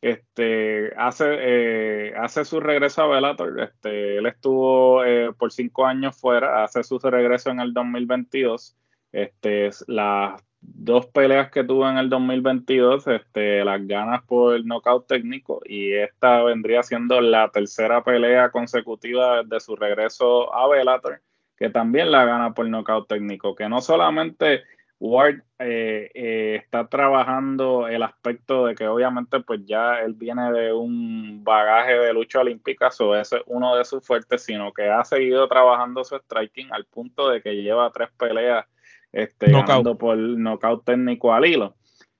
este, 0.00 0.92
hace, 0.96 1.24
eh, 1.28 2.14
hace 2.16 2.44
su 2.44 2.60
regreso 2.60 3.02
a 3.02 3.08
Bellator. 3.08 3.60
Este, 3.60 4.18
él 4.18 4.26
estuvo 4.26 5.04
eh, 5.04 5.32
por 5.36 5.52
cinco 5.52 5.86
años 5.86 6.16
fuera, 6.18 6.64
hace 6.64 6.84
su 6.84 6.98
regreso 6.98 7.50
en 7.50 7.60
el 7.60 7.72
2022. 7.74 8.76
Este, 9.12 9.70
las 9.88 10.42
dos 10.60 11.06
peleas 11.06 11.50
que 11.50 11.64
tuvo 11.64 11.88
en 11.88 11.98
el 11.98 12.08
2022, 12.08 13.06
este, 13.08 13.64
las 13.64 13.86
ganas 13.86 14.22
por 14.24 14.54
el 14.54 14.66
knockout 14.66 15.06
técnico 15.06 15.60
y 15.64 15.92
esta 15.92 16.42
vendría 16.42 16.82
siendo 16.82 17.20
la 17.20 17.50
tercera 17.50 18.02
pelea 18.02 18.50
consecutiva 18.50 19.42
de 19.42 19.60
su 19.60 19.76
regreso 19.76 20.54
a 20.54 20.68
Bellator, 20.68 21.22
que 21.56 21.70
también 21.70 22.10
la 22.10 22.24
gana 22.24 22.52
por 22.54 22.68
knockout 22.68 23.08
técnico, 23.08 23.54
que 23.54 23.68
no 23.68 23.80
solamente 23.80 24.64
Ward 24.98 25.42
eh, 25.58 26.10
eh, 26.14 26.60
está 26.62 26.88
trabajando 26.88 27.86
el 27.86 28.02
aspecto 28.02 28.66
de 28.66 28.74
que 28.74 28.88
obviamente 28.88 29.40
pues 29.40 29.60
ya 29.66 30.00
él 30.00 30.14
viene 30.14 30.50
de 30.52 30.72
un 30.72 31.44
bagaje 31.44 31.98
de 31.98 32.12
lucha 32.14 32.40
olímpica, 32.40 32.90
so 32.90 33.14
ese 33.14 33.36
es 33.36 33.42
uno 33.46 33.76
de 33.76 33.84
sus 33.84 34.06
fuertes, 34.06 34.42
sino 34.42 34.72
que 34.72 34.88
ha 34.88 35.04
seguido 35.04 35.46
trabajando 35.48 36.02
su 36.02 36.16
striking 36.16 36.72
al 36.72 36.86
punto 36.86 37.28
de 37.28 37.42
que 37.42 37.54
lleva 37.56 37.92
tres 37.92 38.08
peleas 38.16 38.64
este, 39.12 39.50
ganando 39.50 39.98
por 39.98 40.16
nocaut 40.16 40.84
técnico 40.84 41.32
al 41.32 41.44
hilo. 41.44 41.76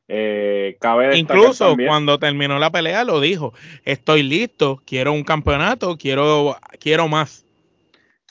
Eh, 0.09 0.76
cabe 0.80 1.16
Incluso 1.16 1.75
cuando 1.85 2.18
terminó 2.18 2.59
la 2.59 2.71
pelea 2.71 3.04
lo 3.04 3.21
dijo, 3.21 3.54
estoy 3.85 4.23
listo, 4.23 4.80
quiero 4.87 5.12
un 5.12 5.25
campeonato, 5.25 5.97
quiero, 5.97 6.56
quiero 6.78 7.09
más. 7.09 7.45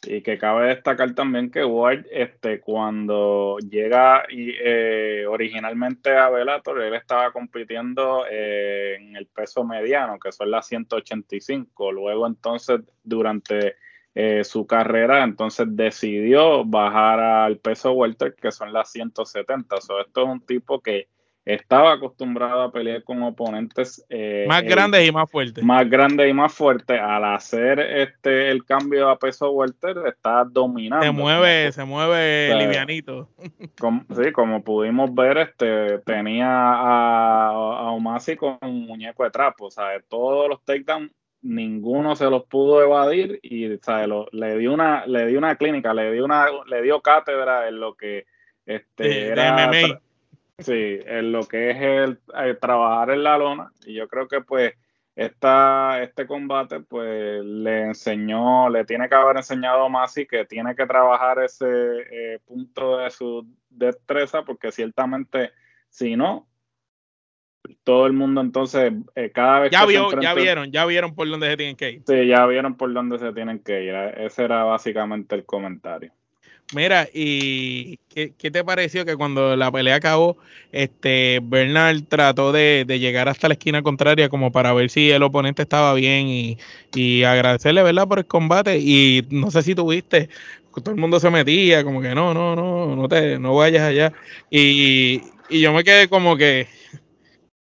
Y 0.04 0.22
que 0.22 0.38
cabe 0.38 0.68
destacar 0.68 1.16
también 1.16 1.50
que 1.50 1.66
Ward, 1.66 2.06
este, 2.12 2.60
cuando 2.60 3.58
llega 3.60 4.24
eh, 4.30 5.26
originalmente 5.28 6.16
a 6.16 6.30
Bellator, 6.30 6.82
él 6.82 6.94
estaba 6.94 7.32
compitiendo 7.32 8.26
eh, 8.30 8.98
en 9.00 9.16
el 9.16 9.26
peso 9.28 9.64
mediano, 9.64 10.20
que 10.20 10.32
son 10.32 10.52
las 10.52 10.68
185. 10.68 11.92
Luego 11.92 12.28
entonces, 12.28 12.82
durante 13.04 13.78
eh, 14.14 14.44
su 14.44 14.66
carrera, 14.68 15.24
entonces 15.24 15.68
decidió 15.70 16.64
bajar 16.64 17.20
al 17.20 17.58
peso 17.58 17.92
welter, 17.94 18.36
que 18.36 18.52
son 18.52 18.72
las 18.72 18.92
170. 18.92 19.76
esto 19.76 20.00
es 20.00 20.28
un 20.28 20.42
tipo 20.42 20.82
que 20.82 21.10
estaba 21.46 21.94
acostumbrado 21.94 22.64
a 22.64 22.72
pelear 22.72 23.04
con 23.04 23.22
oponentes 23.22 24.04
eh, 24.10 24.46
más 24.48 24.64
grandes 24.64 25.08
y 25.08 25.12
más 25.12 25.30
fuertes. 25.30 25.64
Más 25.64 25.88
grandes 25.88 26.28
y 26.30 26.34
más 26.34 26.52
fuertes. 26.52 27.00
Al 27.00 27.24
hacer 27.24 27.80
este 27.80 28.50
el 28.50 28.66
cambio 28.66 29.10
a 29.10 29.20
peso 29.20 29.52
welter, 29.52 29.96
está 30.08 30.44
dominando. 30.44 31.06
Se 31.06 31.12
mueve, 31.12 31.72
se 31.72 31.86
mueve 31.86 32.56
livianito. 32.56 33.30
sí, 33.38 34.32
como 34.34 34.64
pudimos 34.64 35.14
ver, 35.14 35.38
este 35.38 36.00
tenía 36.00 36.48
a, 36.48 37.50
a 37.50 37.92
Omasi 37.92 38.36
con 38.36 38.58
un 38.62 38.88
muñeco 38.88 39.24
de 39.24 39.30
trapo. 39.30 39.66
O 39.66 39.72
sea, 39.72 39.86
todos 40.10 40.50
los 40.50 40.64
takedowns, 40.66 41.12
ninguno 41.44 42.16
se 42.16 42.28
los 42.28 42.46
pudo 42.46 42.82
evadir 42.82 43.40
y 43.44 43.68
le 43.68 44.58
dio 44.58 44.74
una, 44.74 45.06
le 45.06 45.28
dio 45.28 45.38
una 45.38 45.56
clínica, 45.58 45.94
le 45.94 46.12
dio 46.12 46.26
una, 46.26 46.48
le 46.66 46.82
dio 46.82 47.02
cátedra 47.02 47.68
en 47.68 47.80
lo 47.80 47.94
que 47.94 48.26
este 48.66 49.28
era. 49.28 49.68
Sí, 50.58 51.00
en 51.06 51.32
lo 51.32 51.46
que 51.48 51.72
es 51.72 51.78
el, 51.82 52.20
eh, 52.38 52.56
trabajar 52.60 53.10
en 53.12 53.24
la 53.24 53.38
lona. 53.38 53.72
Y 53.86 53.94
yo 53.94 54.08
creo 54.08 54.28
que 54.28 54.42
pues 54.42 54.74
esta, 55.16 56.02
este 56.02 56.26
combate 56.26 56.80
pues 56.82 57.44
le 57.44 57.84
enseñó, 57.84 58.70
le 58.70 58.86
tiene 58.86 59.10
que 59.10 59.16
haber 59.16 59.38
enseñado 59.38 59.90
más 59.90 60.18
y 60.18 60.26
que 60.26 60.46
tiene 60.46 60.76
que 60.76 60.86
trabajar 60.86 61.40
ese 61.40 61.66
eh, 61.66 62.40
punto 62.46 62.98
de 62.98 63.10
su 63.12 63.46
destreza 63.70 64.44
porque 64.44 64.72
ciertamente 64.72 65.52
si 65.90 66.16
no, 66.16 66.48
todo 67.84 68.06
el 68.08 68.14
mundo 68.14 68.42
entonces 68.42 68.94
eh, 69.16 69.32
cada 69.32 69.62
vez 69.62 69.72
ya 69.72 69.86
vio, 69.86 70.10
ya 70.20 70.34
vieron, 70.34 70.72
ya 70.72 70.86
vieron 70.86 71.16
por 71.16 71.30
dónde 71.30 71.50
se 71.50 71.58
tienen 71.58 71.76
que 71.76 71.92
ir. 71.92 72.04
Sí, 72.06 72.28
ya 72.28 72.46
vieron 72.46 72.76
por 72.76 72.94
dónde 72.94 73.18
se 73.20 73.32
tienen 73.34 73.60
que 73.60 73.84
ir. 73.84 73.94
Ese 73.94 74.44
era 74.44 74.64
básicamente 74.64 75.36
el 75.36 75.46
comentario. 75.46 76.14
Mira, 76.74 77.08
¿y 77.14 77.98
qué, 78.10 78.32
te 78.32 78.64
pareció 78.64 79.06
que 79.06 79.16
cuando 79.16 79.56
la 79.56 79.72
pelea 79.72 79.96
acabó, 79.96 80.38
este 80.72 81.40
Bernal 81.44 82.08
trató 82.08 82.52
de, 82.52 82.86
llegar 82.88 83.30
hasta 83.30 83.48
la 83.48 83.54
esquina 83.54 83.84
contraria 83.84 84.30
como 84.30 84.52
para 84.52 84.74
ver 84.74 84.90
si 84.90 85.12
el 85.12 85.22
oponente 85.22 85.62
estaba 85.62 85.94
bien 85.94 86.28
y, 86.28 87.24
agradecerle, 87.24 87.84
¿verdad?, 87.84 88.08
por 88.08 88.20
el 88.20 88.26
combate. 88.26 88.80
Y 88.80 89.28
no 89.30 89.52
sé 89.52 89.62
si 89.62 89.76
tuviste, 89.76 90.30
todo 90.74 90.92
el 90.92 91.00
mundo 91.00 91.20
se 91.20 91.30
metía, 91.30 91.84
como 91.84 92.02
que 92.02 92.16
no, 92.16 92.34
no, 92.34 92.56
no, 92.56 92.96
no 92.96 93.08
te, 93.08 93.38
no 93.38 93.56
vayas 93.56 93.84
allá. 93.84 94.14
Y, 94.50 95.22
y 95.50 95.62
yo 95.62 95.72
me 95.72 95.84
quedé 95.84 96.08
como 96.08 96.36
que, 96.36 96.68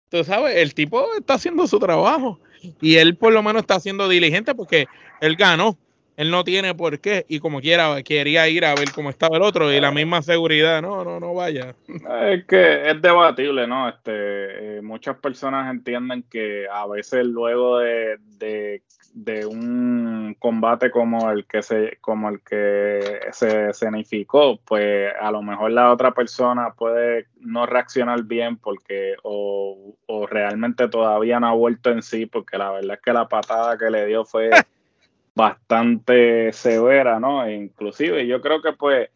tú 0.09 0.23
sabes, 0.23 0.57
el 0.57 0.73
tipo 0.73 1.05
está 1.19 1.35
haciendo 1.35 1.67
su 1.67 1.81
trabajo 1.81 2.39
y 2.81 2.97
él 2.97 3.17
por 3.17 3.33
lo 3.33 3.43
menos 3.43 3.63
está 3.63 3.81
siendo 3.81 4.09
diligente 4.09 4.55
porque 4.55 4.87
él 5.21 5.37
ganó 5.37 5.77
él 6.17 6.31
no 6.31 6.45
tiene 6.45 6.75
por 6.75 7.01
qué 7.01 7.27
y 7.29 7.41
como 7.41 7.61
quiera 7.61 8.03
quería 8.03 8.49
ir 8.49 8.65
a 8.65 8.75
ver 8.75 8.93
cómo 8.95 9.11
estaba 9.11 9.37
el 9.37 9.43
otro 9.43 9.73
y 9.73 9.81
la 9.81 9.91
misma 9.91 10.23
seguridad, 10.23 10.81
no, 10.81 11.05
no, 11.05 11.19
no 11.19 11.35
vaya. 11.35 11.75
Es 11.89 12.45
que 12.47 12.89
es 12.89 13.03
debatible, 13.03 13.67
¿no? 13.67 13.89
Este, 13.89 14.79
eh, 14.79 14.83
muchas 14.83 15.17
personas 15.19 15.71
entienden 15.71 16.25
que 16.31 16.67
a 16.71 16.87
veces 16.87 17.27
luego 17.27 17.79
de, 17.79 18.19
de, 18.39 19.47
un 19.47 20.37
combate 20.39 20.91
como 20.91 21.31
el 21.31 21.47
que 21.47 21.63
se 21.63 21.99
como 22.01 22.29
el 22.29 22.41
que 22.43 23.21
se 23.33 23.71
escenificó, 23.71 24.59
pues 24.65 25.13
a 25.21 25.31
lo 25.31 25.43
mejor 25.43 25.73
la 25.73 25.93
otra 25.93 26.13
persona 26.13 26.75
puede 26.75 27.27
no 27.41 27.67
reaccionar 27.67 28.23
bien 28.25 28.57
porque 28.57 29.15
o, 29.23 29.97
o 30.07 30.27
realmente 30.27 30.89
todavía 30.89 31.41
no 31.41 31.49
ha 31.49 31.55
vuelto 31.55 31.91
en 31.91 32.03
sí, 32.03 32.27
porque 32.27 32.59
la 32.59 32.71
verdad 32.71 32.97
es 32.97 33.03
que 33.03 33.13
la 33.13 33.29
patada 33.29 33.79
que 33.79 33.91
le 33.91 34.07
dio 34.07 34.25
fue 34.25 34.51
bastante 35.35 36.53
severa, 36.53 37.19
¿no? 37.19 37.45
E 37.45 37.55
inclusive 37.55 38.27
yo 38.27 38.41
creo 38.41 38.63
que 38.63 38.73
pues 38.73 39.11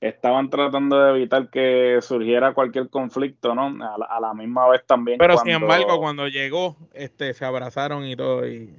estaban 0.00 0.48
tratando 0.48 0.98
de 0.98 1.10
evitar 1.10 1.50
que 1.50 1.98
surgiera 2.00 2.54
cualquier 2.54 2.88
conflicto, 2.88 3.54
¿no? 3.54 3.66
A 3.84 4.20
la, 4.20 4.34
misma 4.34 4.68
vez 4.68 4.84
también. 4.86 5.18
Pero 5.18 5.36
sin 5.38 5.52
embargo, 5.52 5.98
cuando 5.98 6.26
llegó, 6.26 6.76
este, 6.94 7.34
se 7.34 7.44
abrazaron 7.44 8.06
y 8.06 8.16
todo 8.16 8.48
y, 8.48 8.74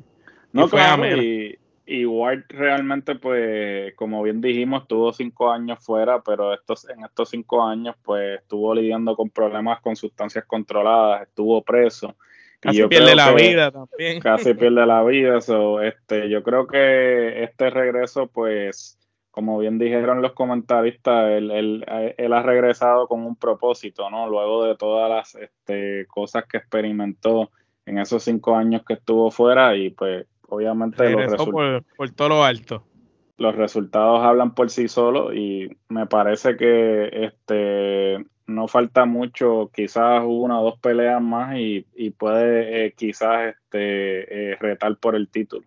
no, 0.51 0.67
claro, 0.67 1.05
y, 1.05 1.57
y, 1.85 2.05
Ward 2.05 2.43
realmente, 2.49 3.15
pues, 3.15 3.93
como 3.95 4.21
bien 4.23 4.41
dijimos, 4.41 4.81
estuvo 4.81 5.13
cinco 5.13 5.51
años 5.51 5.79
fuera, 5.79 6.21
pero 6.21 6.53
estos, 6.53 6.89
en 6.89 7.05
estos 7.05 7.29
cinco 7.29 7.63
años, 7.63 7.95
pues, 8.03 8.39
estuvo 8.41 8.73
lidiando 8.75 9.15
con 9.15 9.29
problemas 9.29 9.79
con 9.81 9.95
sustancias 9.95 10.43
controladas, 10.45 11.21
estuvo 11.21 11.61
preso. 11.61 12.15
Casi 12.61 12.87
pierde 12.87 13.15
la 13.15 13.33
vida 13.33 13.71
también. 13.71 14.19
Casi 14.21 14.53
pierde 14.53 14.85
la 14.85 15.03
vida. 15.03 15.41
So, 15.41 15.81
este, 15.81 16.29
yo 16.29 16.43
creo 16.43 16.67
que 16.67 17.43
este 17.43 17.71
regreso, 17.71 18.27
pues, 18.27 18.99
como 19.31 19.57
bien 19.57 19.79
dijeron 19.79 20.21
los 20.21 20.33
comentaristas, 20.33 21.31
él, 21.31 21.49
él, 21.49 21.85
él, 22.17 22.33
ha 22.33 22.43
regresado 22.43 23.07
con 23.07 23.25
un 23.25 23.35
propósito, 23.35 24.09
¿no? 24.11 24.29
Luego 24.29 24.63
de 24.65 24.77
todas 24.77 25.09
las 25.09 25.35
este, 25.35 26.05
cosas 26.05 26.45
que 26.45 26.57
experimentó 26.57 27.49
en 27.87 27.97
esos 27.97 28.23
cinco 28.23 28.55
años 28.55 28.83
que 28.87 28.93
estuvo 28.93 29.31
fuera 29.31 29.75
y 29.75 29.89
pues 29.89 30.27
obviamente 30.47 31.09
los 31.09 31.49
por, 31.49 31.83
por 31.97 32.11
todo 32.11 32.29
lo 32.29 32.43
alto 32.43 32.85
los 33.41 33.55
resultados 33.55 34.21
hablan 34.21 34.53
por 34.53 34.69
sí 34.69 34.87
solos 34.87 35.33
y 35.35 35.69
me 35.89 36.05
parece 36.05 36.55
que 36.55 37.09
este 37.11 38.23
no 38.51 38.67
falta 38.67 39.05
mucho, 39.05 39.71
quizás 39.73 40.23
una 40.25 40.59
o 40.59 40.65
dos 40.65 40.79
peleas 40.79 41.21
más 41.21 41.55
y, 41.57 41.85
puede 42.17 42.85
eh, 42.85 42.93
quizás 42.95 43.55
este, 43.55 44.51
eh, 44.51 44.55
retar 44.59 44.95
por 44.97 45.15
el 45.15 45.27
título. 45.27 45.65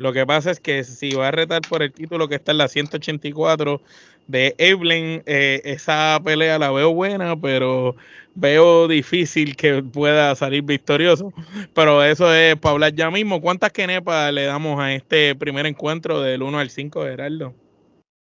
Lo 0.00 0.14
que 0.14 0.24
pasa 0.24 0.50
es 0.50 0.60
que 0.60 0.82
si 0.84 1.14
va 1.14 1.28
a 1.28 1.30
retar 1.30 1.60
por 1.68 1.82
el 1.82 1.92
título 1.92 2.26
que 2.26 2.36
está 2.36 2.52
en 2.52 2.58
la 2.58 2.68
184 2.68 3.82
de 4.28 4.54
Evelyn, 4.56 5.22
eh, 5.26 5.60
esa 5.64 6.18
pelea 6.24 6.58
la 6.58 6.70
veo 6.70 6.94
buena, 6.94 7.38
pero 7.38 7.96
veo 8.34 8.88
difícil 8.88 9.56
que 9.56 9.82
pueda 9.82 10.34
salir 10.36 10.62
victorioso. 10.62 11.34
Pero 11.74 12.02
eso 12.02 12.32
es 12.32 12.56
para 12.56 12.72
hablar 12.72 12.94
ya 12.94 13.10
mismo. 13.10 13.42
¿Cuántas 13.42 13.72
kenepas 13.72 14.32
le 14.32 14.44
damos 14.44 14.80
a 14.80 14.94
este 14.94 15.34
primer 15.34 15.66
encuentro 15.66 16.22
del 16.22 16.42
1 16.42 16.58
al 16.58 16.70
5, 16.70 17.02
Gerardo? 17.02 17.54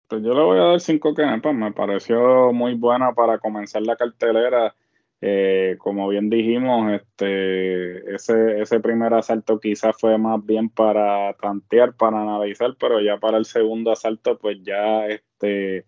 Pues 0.07 0.23
yo 0.23 0.33
le 0.33 0.41
voy 0.41 0.59
a 0.59 0.63
dar 0.63 0.79
5 0.79 1.13
kenepas. 1.13 1.53
Me 1.53 1.71
pareció 1.71 2.53
muy 2.53 2.75
buena 2.75 3.13
para 3.13 3.39
comenzar 3.39 3.81
la 3.81 3.95
cartelera. 3.95 4.75
Eh, 5.19 5.75
como 5.79 6.07
bien 6.07 6.29
dijimos, 6.29 6.91
este, 6.93 8.13
ese, 8.13 8.61
ese 8.61 8.79
primer 8.79 9.13
asalto 9.15 9.59
quizás 9.59 9.95
fue 9.99 10.17
más 10.17 10.45
bien 10.45 10.69
para 10.69 11.33
tantear, 11.33 11.95
para 11.95 12.21
analizar, 12.21 12.75
pero 12.79 13.01
ya 13.01 13.17
para 13.17 13.37
el 13.39 13.45
segundo 13.45 13.91
asalto, 13.91 14.37
pues 14.37 14.57
ya 14.61 15.07
este, 15.07 15.85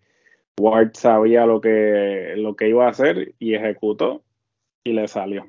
Ward 0.58 0.94
sabía 0.94 1.46
lo 1.46 1.60
que, 1.60 2.34
lo 2.36 2.56
que 2.56 2.68
iba 2.68 2.86
a 2.86 2.90
hacer 2.90 3.34
y 3.38 3.54
ejecutó 3.54 4.22
y 4.84 4.92
le 4.92 5.06
salió. 5.06 5.46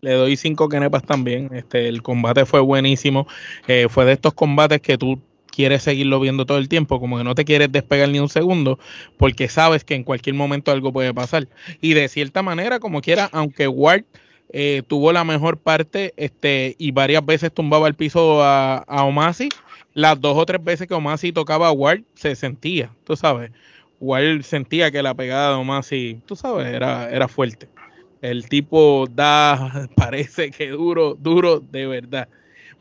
Le 0.00 0.12
doy 0.12 0.36
cinco 0.36 0.68
kenepas 0.68 1.02
también. 1.02 1.48
Este, 1.54 1.88
el 1.88 2.02
combate 2.02 2.44
fue 2.44 2.60
buenísimo. 2.60 3.26
Eh, 3.66 3.86
fue 3.88 4.04
de 4.04 4.12
estos 4.12 4.34
combates 4.34 4.80
que 4.80 4.98
tú 4.98 5.18
quieres 5.56 5.82
seguirlo 5.82 6.20
viendo 6.20 6.44
todo 6.44 6.58
el 6.58 6.68
tiempo, 6.68 7.00
como 7.00 7.16
que 7.16 7.24
no 7.24 7.34
te 7.34 7.46
quieres 7.46 7.72
despegar 7.72 8.10
ni 8.10 8.20
un 8.20 8.28
segundo, 8.28 8.78
porque 9.16 9.48
sabes 9.48 9.84
que 9.84 9.94
en 9.94 10.04
cualquier 10.04 10.36
momento 10.36 10.70
algo 10.70 10.92
puede 10.92 11.14
pasar. 11.14 11.48
Y 11.80 11.94
de 11.94 12.08
cierta 12.08 12.42
manera, 12.42 12.78
como 12.78 13.00
quiera, 13.00 13.30
aunque 13.32 13.66
Ward 13.66 14.04
eh, 14.52 14.82
tuvo 14.86 15.12
la 15.12 15.24
mejor 15.24 15.56
parte 15.56 16.12
este, 16.18 16.76
y 16.78 16.90
varias 16.90 17.24
veces 17.24 17.52
tumbaba 17.52 17.88
el 17.88 17.94
piso 17.94 18.42
a, 18.42 18.76
a 18.76 19.04
Omasi, 19.04 19.48
las 19.94 20.20
dos 20.20 20.36
o 20.36 20.44
tres 20.44 20.62
veces 20.62 20.86
que 20.86 20.94
Omasi 20.94 21.32
tocaba 21.32 21.68
a 21.68 21.72
Ward 21.72 22.02
se 22.14 22.36
sentía, 22.36 22.90
tú 23.04 23.16
sabes. 23.16 23.50
Ward 23.98 24.42
sentía 24.42 24.90
que 24.90 25.02
la 25.02 25.14
pegada 25.14 25.50
de 25.50 25.54
Omasi, 25.54 26.20
tú 26.26 26.36
sabes, 26.36 26.66
era, 26.66 27.08
era 27.10 27.28
fuerte. 27.28 27.66
El 28.20 28.46
tipo 28.50 29.06
da, 29.10 29.88
parece 29.96 30.50
que 30.50 30.68
duro, 30.68 31.14
duro 31.14 31.60
de 31.60 31.86
verdad. 31.86 32.28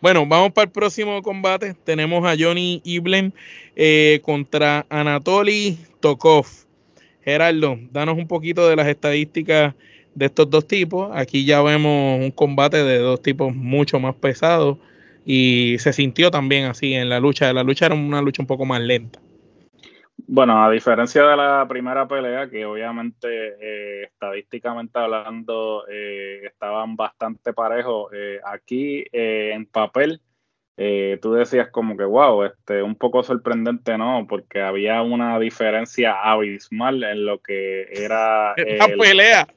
Bueno, 0.01 0.25
vamos 0.25 0.51
para 0.51 0.65
el 0.65 0.71
próximo 0.71 1.21
combate. 1.21 1.73
Tenemos 1.83 2.25
a 2.25 2.35
Johnny 2.37 2.81
Iblen 2.83 3.33
eh, 3.75 4.19
contra 4.23 4.85
Anatoly 4.89 5.77
Tokov. 5.99 6.45
Gerardo, 7.23 7.79
danos 7.91 8.17
un 8.17 8.27
poquito 8.27 8.69
de 8.69 8.75
las 8.75 8.87
estadísticas 8.87 9.73
de 10.13 10.25
estos 10.25 10.49
dos 10.49 10.67
tipos. 10.67 11.09
Aquí 11.13 11.45
ya 11.45 11.61
vemos 11.61 12.19
un 12.21 12.31
combate 12.31 12.83
de 12.83 12.99
dos 12.99 13.21
tipos 13.21 13.55
mucho 13.55 13.99
más 13.99 14.15
pesados 14.15 14.77
y 15.25 15.77
se 15.79 15.91
sintió 15.91 16.29
también 16.29 16.65
así 16.65 16.93
en 16.93 17.09
la 17.09 17.19
lucha. 17.19 17.51
La 17.53 17.63
lucha 17.63 17.87
era 17.87 17.95
una 17.95 18.21
lucha 18.21 18.43
un 18.43 18.47
poco 18.47 18.65
más 18.65 18.81
lenta. 18.81 19.19
Bueno, 20.17 20.63
a 20.63 20.71
diferencia 20.71 21.23
de 21.23 21.37
la 21.37 21.65
primera 21.67 22.07
pelea, 22.07 22.49
que 22.49 22.65
obviamente 22.65 23.27
eh, 23.29 24.03
estadísticamente 24.05 24.97
hablando 24.97 25.85
eh, 25.89 26.41
estaban 26.45 26.95
bastante 26.95 27.53
parejos, 27.53 28.11
eh, 28.13 28.39
aquí 28.43 29.05
en 29.11 29.65
papel 29.65 30.21
tú 31.21 31.33
decías 31.33 31.69
como 31.69 31.95
que 31.95 32.03
wow, 32.03 32.43
este, 32.43 32.83
un 32.83 32.95
poco 32.95 33.23
sorprendente, 33.23 33.97
¿no? 33.97 34.25
Porque 34.27 34.61
había 34.61 35.01
una 35.01 35.39
diferencia 35.39 36.21
abismal 36.21 37.01
en 37.03 37.25
lo 37.25 37.39
que 37.39 37.87
era 37.93 38.53
la 38.57 38.87
pelea 38.99 39.47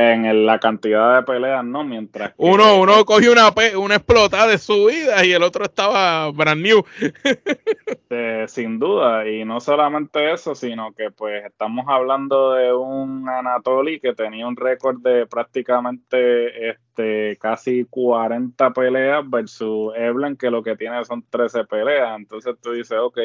en 0.00 0.46
la 0.46 0.60
cantidad 0.60 1.16
de 1.16 1.22
peleas, 1.24 1.64
¿no? 1.64 1.82
Mientras 1.82 2.32
uno, 2.36 2.78
uno 2.80 3.04
cogió 3.04 3.32
una, 3.32 3.52
una 3.76 3.96
explotada 3.96 4.46
de 4.46 4.58
su 4.58 4.84
vida 4.84 5.24
y 5.26 5.32
el 5.32 5.42
otro 5.42 5.64
estaba 5.64 6.30
brand 6.30 6.62
new. 6.62 6.84
sin 8.46 8.78
duda, 8.78 9.28
y 9.28 9.44
no 9.44 9.58
solamente 9.58 10.32
eso, 10.32 10.54
sino 10.54 10.92
que 10.92 11.10
pues 11.10 11.44
estamos 11.44 11.86
hablando 11.88 12.52
de 12.52 12.72
un 12.72 13.28
Anatoly 13.28 13.98
que 13.98 14.14
tenía 14.14 14.46
un 14.46 14.56
récord 14.56 15.00
de 15.02 15.26
prácticamente 15.26 16.70
este 16.70 17.36
casi 17.40 17.84
40 17.84 18.72
peleas 18.72 19.28
versus 19.28 19.92
Evelyn 19.96 20.36
que 20.36 20.52
lo 20.52 20.62
que 20.62 20.76
tiene 20.76 21.04
son 21.04 21.24
13 21.28 21.64
peleas. 21.64 22.16
Entonces 22.16 22.54
tú 22.62 22.70
dices, 22.70 22.98
ok, 23.00 23.18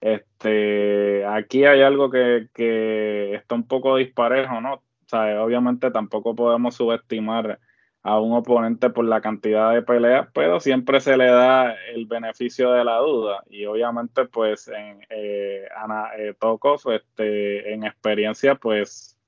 este, 0.00 1.26
aquí 1.26 1.64
hay 1.64 1.82
algo 1.82 2.08
que, 2.08 2.46
que 2.54 3.34
está 3.34 3.56
un 3.56 3.66
poco 3.66 3.96
disparejo, 3.96 4.60
¿no? 4.60 4.80
Obviamente 5.12 5.90
tampoco 5.90 6.34
podemos 6.34 6.74
subestimar 6.74 7.58
a 8.02 8.20
un 8.20 8.32
oponente 8.32 8.90
por 8.90 9.04
la 9.04 9.20
cantidad 9.20 9.72
de 9.74 9.82
peleas, 9.82 10.28
pero 10.32 10.60
siempre 10.60 11.00
se 11.00 11.16
le 11.16 11.26
da 11.26 11.74
el 11.92 12.06
beneficio 12.06 12.70
de 12.72 12.84
la 12.84 12.98
duda. 12.98 13.42
Y 13.48 13.66
obviamente, 13.66 14.24
pues, 14.26 14.68
en 14.68 15.04
eh, 15.10 15.66
Ana 15.76 16.10
eh, 16.16 16.34
Tokov, 16.38 16.80
este, 16.92 17.72
en 17.72 17.84
experiencia, 17.84 18.54
pues, 18.54 19.18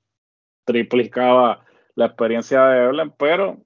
triplicaba 0.65 1.65
la 1.95 2.05
experiencia 2.07 2.65
de 2.65 2.83
Evelyn, 2.85 3.11
pero 3.17 3.57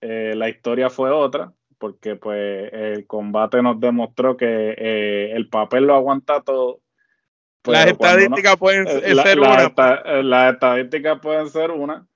eh, 0.00 0.34
la 0.36 0.48
historia 0.48 0.90
fue 0.90 1.10
otra, 1.10 1.52
porque 1.78 2.16
pues 2.16 2.72
el 2.72 3.06
combate 3.06 3.62
nos 3.62 3.80
demostró 3.80 4.36
que 4.36 4.74
eh, 4.76 5.32
el 5.32 5.48
papel 5.48 5.84
lo 5.84 5.94
aguanta 5.94 6.42
todo 6.42 6.80
las 7.66 7.86
estadísticas 7.86 8.56
pueden 8.56 8.86
eh, 8.88 9.14
ser 9.14 9.40
una. 9.40 9.64
Eh, 10.04 10.22
las 10.22 10.54
estadísticas 10.54 11.20
pueden 11.20 11.48
ser 11.48 11.70
una, 11.70 12.06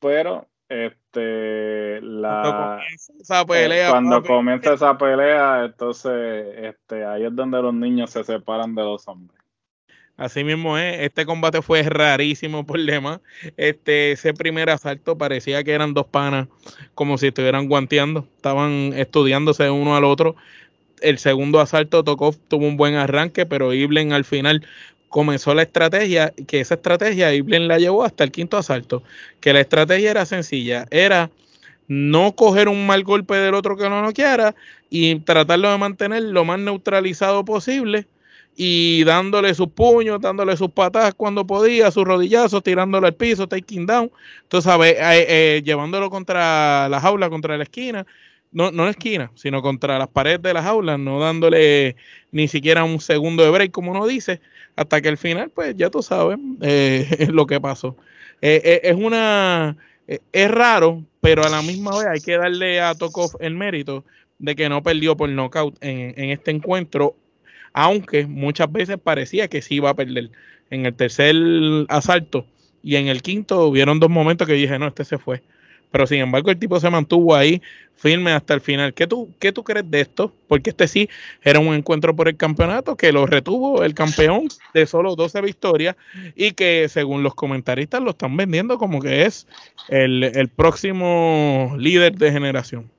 pero 0.00 0.48
este 0.68 2.00
la 2.02 2.42
cuando 2.42 2.62
comienza 2.76 3.12
esa 3.20 3.46
pelea, 3.46 3.90
cuando 3.90 4.22
comienza 4.22 4.72
esa 4.74 4.98
pelea 4.98 5.64
entonces 5.64 6.54
este 6.58 7.06
ahí 7.06 7.24
es 7.24 7.34
donde 7.34 7.62
los 7.62 7.72
niños 7.72 8.10
se 8.10 8.22
separan 8.22 8.74
de 8.74 8.82
los 8.82 9.08
hombres 9.08 9.38
Así 10.18 10.42
mismo 10.42 10.76
es, 10.76 10.98
este 10.98 11.24
combate 11.24 11.62
fue 11.62 11.84
rarísimo 11.84 12.66
por 12.66 12.80
demás. 12.82 13.20
Este, 13.56 14.10
ese 14.10 14.34
primer 14.34 14.68
asalto 14.68 15.16
parecía 15.16 15.62
que 15.62 15.70
eran 15.70 15.94
dos 15.94 16.06
panas, 16.08 16.48
como 16.96 17.18
si 17.18 17.28
estuvieran 17.28 17.68
guanteando, 17.68 18.26
estaban 18.34 18.92
estudiándose 18.96 19.70
uno 19.70 19.96
al 19.96 20.02
otro. 20.02 20.34
El 21.00 21.18
segundo 21.18 21.60
asalto 21.60 22.02
tocó, 22.02 22.34
tuvo 22.48 22.66
un 22.66 22.76
buen 22.76 22.96
arranque, 22.96 23.46
pero 23.46 23.72
Iblen 23.72 24.12
al 24.12 24.24
final 24.24 24.66
comenzó 25.08 25.54
la 25.54 25.62
estrategia, 25.62 26.32
que 26.46 26.60
esa 26.60 26.74
estrategia 26.74 27.34
Iblen 27.34 27.68
la 27.68 27.78
llevó 27.78 28.04
hasta 28.04 28.24
el 28.24 28.30
quinto 28.30 28.56
asalto, 28.56 29.02
que 29.40 29.52
la 29.52 29.60
estrategia 29.60 30.10
era 30.10 30.26
sencilla, 30.26 30.86
era 30.90 31.30
no 31.88 32.34
coger 32.34 32.68
un 32.68 32.86
mal 32.86 33.02
golpe 33.02 33.34
del 33.36 33.54
otro 33.54 33.76
que 33.76 33.88
no 33.88 34.12
quiera 34.12 34.54
y 34.90 35.16
tratarlo 35.20 35.70
de 35.70 35.78
mantener 35.78 36.22
lo 36.22 36.44
más 36.44 36.58
neutralizado 36.58 37.44
posible 37.44 38.06
y 38.60 39.04
dándole 39.04 39.54
sus 39.54 39.68
puños, 39.68 40.20
dándole 40.20 40.56
sus 40.56 40.70
patadas 40.70 41.14
cuando 41.14 41.46
podía, 41.46 41.90
sus 41.90 42.04
rodillazos, 42.04 42.62
tirándolo 42.62 43.06
al 43.06 43.14
piso, 43.14 43.46
taking 43.46 43.86
down, 43.86 44.10
entonces, 44.42 44.72
eh, 44.84 44.96
eh, 44.98 45.62
llevándolo 45.64 46.10
contra 46.10 46.88
la 46.88 47.00
jaula, 47.00 47.30
contra 47.30 47.56
la 47.56 47.62
esquina, 47.62 48.04
no, 48.50 48.72
no 48.72 48.84
la 48.84 48.90
esquina, 48.90 49.30
sino 49.36 49.62
contra 49.62 49.98
las 49.98 50.08
paredes 50.08 50.42
de 50.42 50.54
las 50.54 50.66
aulas, 50.66 50.98
no 50.98 51.20
dándole 51.20 51.94
ni 52.32 52.48
siquiera 52.48 52.82
un 52.82 53.00
segundo 53.00 53.44
de 53.44 53.50
break, 53.50 53.70
como 53.70 53.92
uno 53.92 54.06
dice, 54.06 54.40
hasta 54.78 55.00
que 55.00 55.08
al 55.08 55.18
final, 55.18 55.50
pues 55.50 55.74
ya 55.76 55.90
tú 55.90 56.02
sabes 56.02 56.38
eh, 56.60 57.28
lo 57.32 57.46
que 57.46 57.60
pasó. 57.60 57.96
Eh, 58.40 58.62
eh, 58.64 58.80
es 58.84 58.94
una, 58.94 59.76
es 60.06 60.50
raro, 60.50 61.02
pero 61.20 61.42
a 61.44 61.48
la 61.48 61.62
misma 61.62 61.98
vez 61.98 62.06
hay 62.06 62.20
que 62.20 62.38
darle 62.38 62.80
a 62.80 62.94
Tokov 62.94 63.32
el 63.40 63.54
mérito 63.54 64.04
de 64.38 64.54
que 64.54 64.68
no 64.68 64.82
perdió 64.82 65.16
por 65.16 65.28
knockout 65.28 65.76
en, 65.80 66.14
en 66.16 66.30
este 66.30 66.52
encuentro, 66.52 67.16
aunque 67.72 68.26
muchas 68.26 68.70
veces 68.70 68.98
parecía 69.02 69.48
que 69.48 69.62
sí 69.62 69.76
iba 69.76 69.90
a 69.90 69.94
perder. 69.94 70.30
En 70.70 70.86
el 70.86 70.94
tercer 70.94 71.34
asalto 71.88 72.46
y 72.82 72.96
en 72.96 73.08
el 73.08 73.22
quinto 73.22 73.66
hubieron 73.66 73.98
dos 73.98 74.10
momentos 74.10 74.46
que 74.46 74.52
dije, 74.52 74.78
no, 74.78 74.86
este 74.86 75.04
se 75.04 75.18
fue 75.18 75.42
pero 75.90 76.06
sin 76.06 76.20
embargo 76.20 76.50
el 76.50 76.58
tipo 76.58 76.78
se 76.80 76.90
mantuvo 76.90 77.34
ahí 77.34 77.60
firme 77.96 78.32
hasta 78.32 78.54
el 78.54 78.60
final. 78.60 78.94
¿Qué 78.94 79.06
tú, 79.06 79.34
qué 79.38 79.52
tú 79.52 79.64
crees 79.64 79.90
de 79.90 80.00
esto? 80.00 80.32
Porque 80.46 80.70
este 80.70 80.88
sí 80.88 81.08
era 81.42 81.58
un 81.58 81.74
encuentro 81.74 82.14
por 82.14 82.28
el 82.28 82.36
campeonato 82.36 82.96
que 82.96 83.12
lo 83.12 83.26
retuvo 83.26 83.82
el 83.82 83.94
campeón 83.94 84.48
de 84.72 84.86
solo 84.86 85.16
12 85.16 85.40
victorias 85.42 85.96
y 86.36 86.52
que 86.52 86.88
según 86.88 87.22
los 87.22 87.34
comentaristas 87.34 88.00
lo 88.00 88.10
están 88.10 88.36
vendiendo 88.36 88.78
como 88.78 89.00
que 89.00 89.26
es 89.26 89.46
el, 89.88 90.22
el 90.22 90.48
próximo 90.48 91.74
líder 91.76 92.16
de 92.16 92.32
generación. 92.32 92.90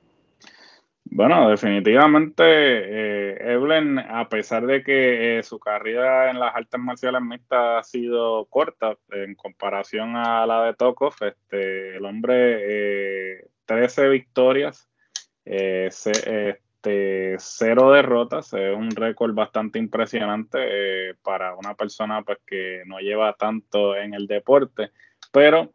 Bueno, 1.12 1.50
definitivamente 1.50 2.44
eh, 2.44 3.52
Evelyn, 3.54 3.98
a 3.98 4.28
pesar 4.28 4.64
de 4.64 4.84
que 4.84 5.38
eh, 5.38 5.42
su 5.42 5.58
carrera 5.58 6.30
en 6.30 6.38
las 6.38 6.54
artes 6.54 6.80
marciales 6.80 7.20
mixtas 7.20 7.58
ha 7.80 7.82
sido 7.82 8.46
corta 8.46 8.96
en 9.10 9.34
comparación 9.34 10.14
a 10.14 10.46
la 10.46 10.66
de 10.66 10.74
Tokov, 10.74 11.14
este, 11.20 11.96
el 11.96 12.04
hombre, 12.04 13.38
eh, 13.40 13.48
13 13.64 14.08
victorias, 14.08 14.88
eh, 15.44 15.88
este, 15.90 17.36
cero 17.38 17.90
derrotas, 17.90 18.52
es 18.52 18.76
un 18.76 18.92
récord 18.92 19.34
bastante 19.34 19.80
impresionante 19.80 20.58
eh, 20.60 21.14
para 21.24 21.56
una 21.56 21.74
persona 21.74 22.22
pues, 22.22 22.38
que 22.46 22.84
no 22.86 23.00
lleva 23.00 23.32
tanto 23.32 23.96
en 23.96 24.14
el 24.14 24.28
deporte, 24.28 24.92
pero 25.32 25.72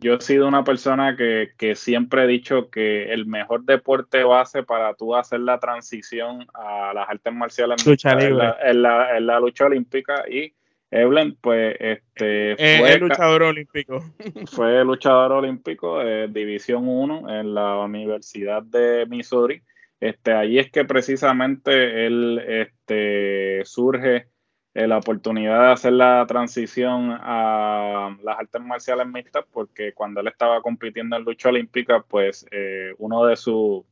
yo 0.00 0.14
he 0.14 0.20
sido 0.20 0.48
una 0.48 0.64
persona 0.64 1.16
que, 1.16 1.74
siempre 1.74 2.24
he 2.24 2.26
dicho 2.26 2.70
que 2.70 3.12
el 3.12 3.26
mejor 3.26 3.64
deporte 3.64 4.24
base 4.24 4.62
para 4.62 4.94
tú 4.94 5.14
hacer 5.14 5.40
la 5.40 5.58
transición 5.58 6.46
a 6.54 6.92
las 6.94 7.08
artes 7.08 7.32
marciales 7.32 7.86
lucha 7.86 8.12
Es, 8.12 8.74
la, 8.76 9.40
lucha 9.40 9.66
olímpica 9.66 10.24
y 10.28 10.54
Evelyn, 10.90 11.36
pues, 11.40 11.76
este, 11.80 12.52
eh, 12.52 12.78
fue 12.78 12.98
luchador 12.98 13.42
olímpico. 13.42 14.04
Fue 14.46 14.84
luchador 14.84 15.32
olímpico 15.32 15.98
de 15.98 16.28
División 16.28 16.86
1 16.86 17.40
en 17.40 17.52
la 17.52 17.78
Universidad 17.78 18.62
de 18.62 19.04
Missouri. 19.06 19.60
Este, 19.98 20.32
allí 20.32 20.58
es 20.58 20.70
que 20.70 20.84
precisamente 20.84 22.06
él 22.06 22.40
este, 22.46 23.62
surge 23.64 24.28
eh, 24.74 24.88
la 24.88 24.98
oportunidad 24.98 25.60
de 25.66 25.72
hacer 25.72 25.92
la 25.92 26.24
transición 26.26 27.16
a 27.20 28.16
las 28.24 28.38
artes 28.40 28.60
marciales 28.60 29.06
mixtas, 29.06 29.44
porque 29.52 29.92
cuando 29.92 30.20
él 30.20 30.26
estaba 30.26 30.60
compitiendo 30.62 31.16
en 31.16 31.22
lucha 31.22 31.50
olímpica, 31.50 32.02
pues 32.02 32.44
eh, 32.50 32.92
uno 32.98 33.24
de 33.24 33.36
sus 33.36 33.84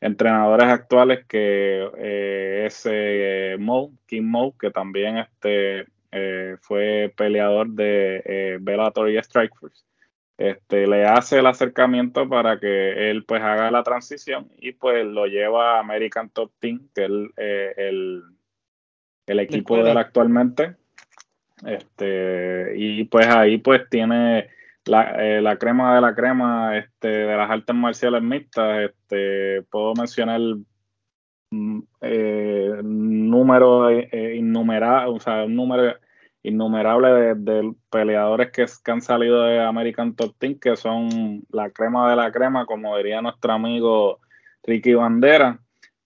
entrenadores 0.00 0.68
actuales, 0.68 1.26
que 1.26 1.84
eh, 1.98 2.64
es 2.66 3.58
Mo, 3.58 3.92
Kim 4.06 4.24
Mo, 4.24 4.56
que 4.56 4.70
también 4.70 5.18
este, 5.18 5.86
fue 6.60 7.12
peleador 7.16 7.68
de 7.70 8.58
Bellator 8.60 9.10
y 9.10 9.20
Strikeforce, 9.20 9.84
este, 10.38 10.86
le 10.86 11.06
hace 11.06 11.40
el 11.40 11.46
acercamiento 11.46 12.28
para 12.28 12.60
que 12.60 13.10
él 13.10 13.24
pues 13.24 13.42
haga 13.42 13.70
la 13.72 13.82
transición 13.82 14.48
y 14.58 14.72
pues 14.72 15.04
lo 15.04 15.26
lleva 15.26 15.76
a 15.76 15.80
American 15.80 16.30
Top 16.30 16.52
Team, 16.60 16.88
que 16.94 17.04
es 17.04 17.10
el 17.76 18.22
el 19.26 19.40
equipo 19.40 19.76
de 19.82 19.90
él 19.90 19.98
actualmente. 19.98 20.76
Este, 21.64 22.72
y 22.76 23.04
pues 23.04 23.26
ahí 23.26 23.58
pues 23.58 23.82
tiene 23.90 24.48
la, 24.86 25.14
eh, 25.18 25.42
la, 25.42 25.56
crema 25.56 25.94
de 25.94 26.00
la 26.00 26.14
crema 26.14 26.78
este, 26.78 27.08
de 27.08 27.36
las 27.36 27.50
artes 27.50 27.74
marciales 27.74 28.22
mixtas. 28.22 28.90
Este, 28.90 29.62
puedo 29.70 29.94
mencionar 29.94 30.40
mm, 31.50 31.80
eh, 32.00 32.80
número 32.82 33.90
eh, 33.90 34.36
innumerable, 34.36 35.10
o 35.10 35.20
sea, 35.20 35.44
un 35.44 35.56
número 35.56 35.96
innumerable 36.42 37.34
de, 37.34 37.74
peleadores 37.90 38.50
que, 38.50 38.64
que, 38.82 38.90
han 38.90 39.02
salido 39.02 39.42
de 39.42 39.60
American 39.60 40.14
Top 40.14 40.34
Team, 40.38 40.58
que 40.58 40.74
son 40.76 41.44
la 41.50 41.70
crema 41.70 42.08
de 42.08 42.16
la 42.16 42.32
crema, 42.32 42.64
como 42.64 42.96
diría 42.96 43.20
nuestro 43.20 43.52
amigo 43.52 44.20
Ricky 44.62 44.94
Bandera. 44.94 45.60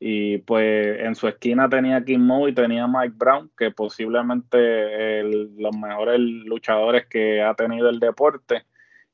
Y 0.07 0.37
pues 0.37 1.01
en 1.01 1.15
su 1.15 1.27
esquina 1.29 1.67
tenía 1.71 2.05
Kim 2.05 2.21
Mo 2.21 2.47
y 2.47 2.53
tenía 2.53 2.87
Mike 2.87 3.15
Brown, 3.17 3.51
que 3.57 3.71
posiblemente 3.71 5.23
los 5.23 5.75
mejores 5.75 6.21
luchadores 6.21 7.07
que 7.07 7.41
ha 7.41 7.55
tenido 7.55 7.89
el 7.89 8.01
deporte. 8.01 8.67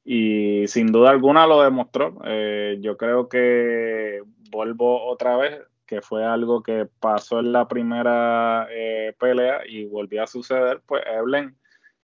Y 0.04 0.66
sin 0.66 0.88
duda 0.88 1.10
alguna 1.10 1.46
lo 1.46 1.62
demostró. 1.62 2.20
Eh, 2.24 2.78
yo 2.80 2.96
creo 2.96 3.28
que 3.28 4.20
vuelvo 4.50 5.04
otra 5.04 5.36
vez, 5.36 5.60
que 5.86 6.02
fue 6.02 6.24
algo 6.24 6.60
que 6.64 6.88
pasó 6.98 7.38
en 7.38 7.52
la 7.52 7.68
primera 7.68 8.66
eh, 8.72 9.14
pelea 9.16 9.60
y 9.68 9.84
volvió 9.84 10.24
a 10.24 10.26
suceder. 10.26 10.82
Pues 10.84 11.04
Evelyn 11.06 11.54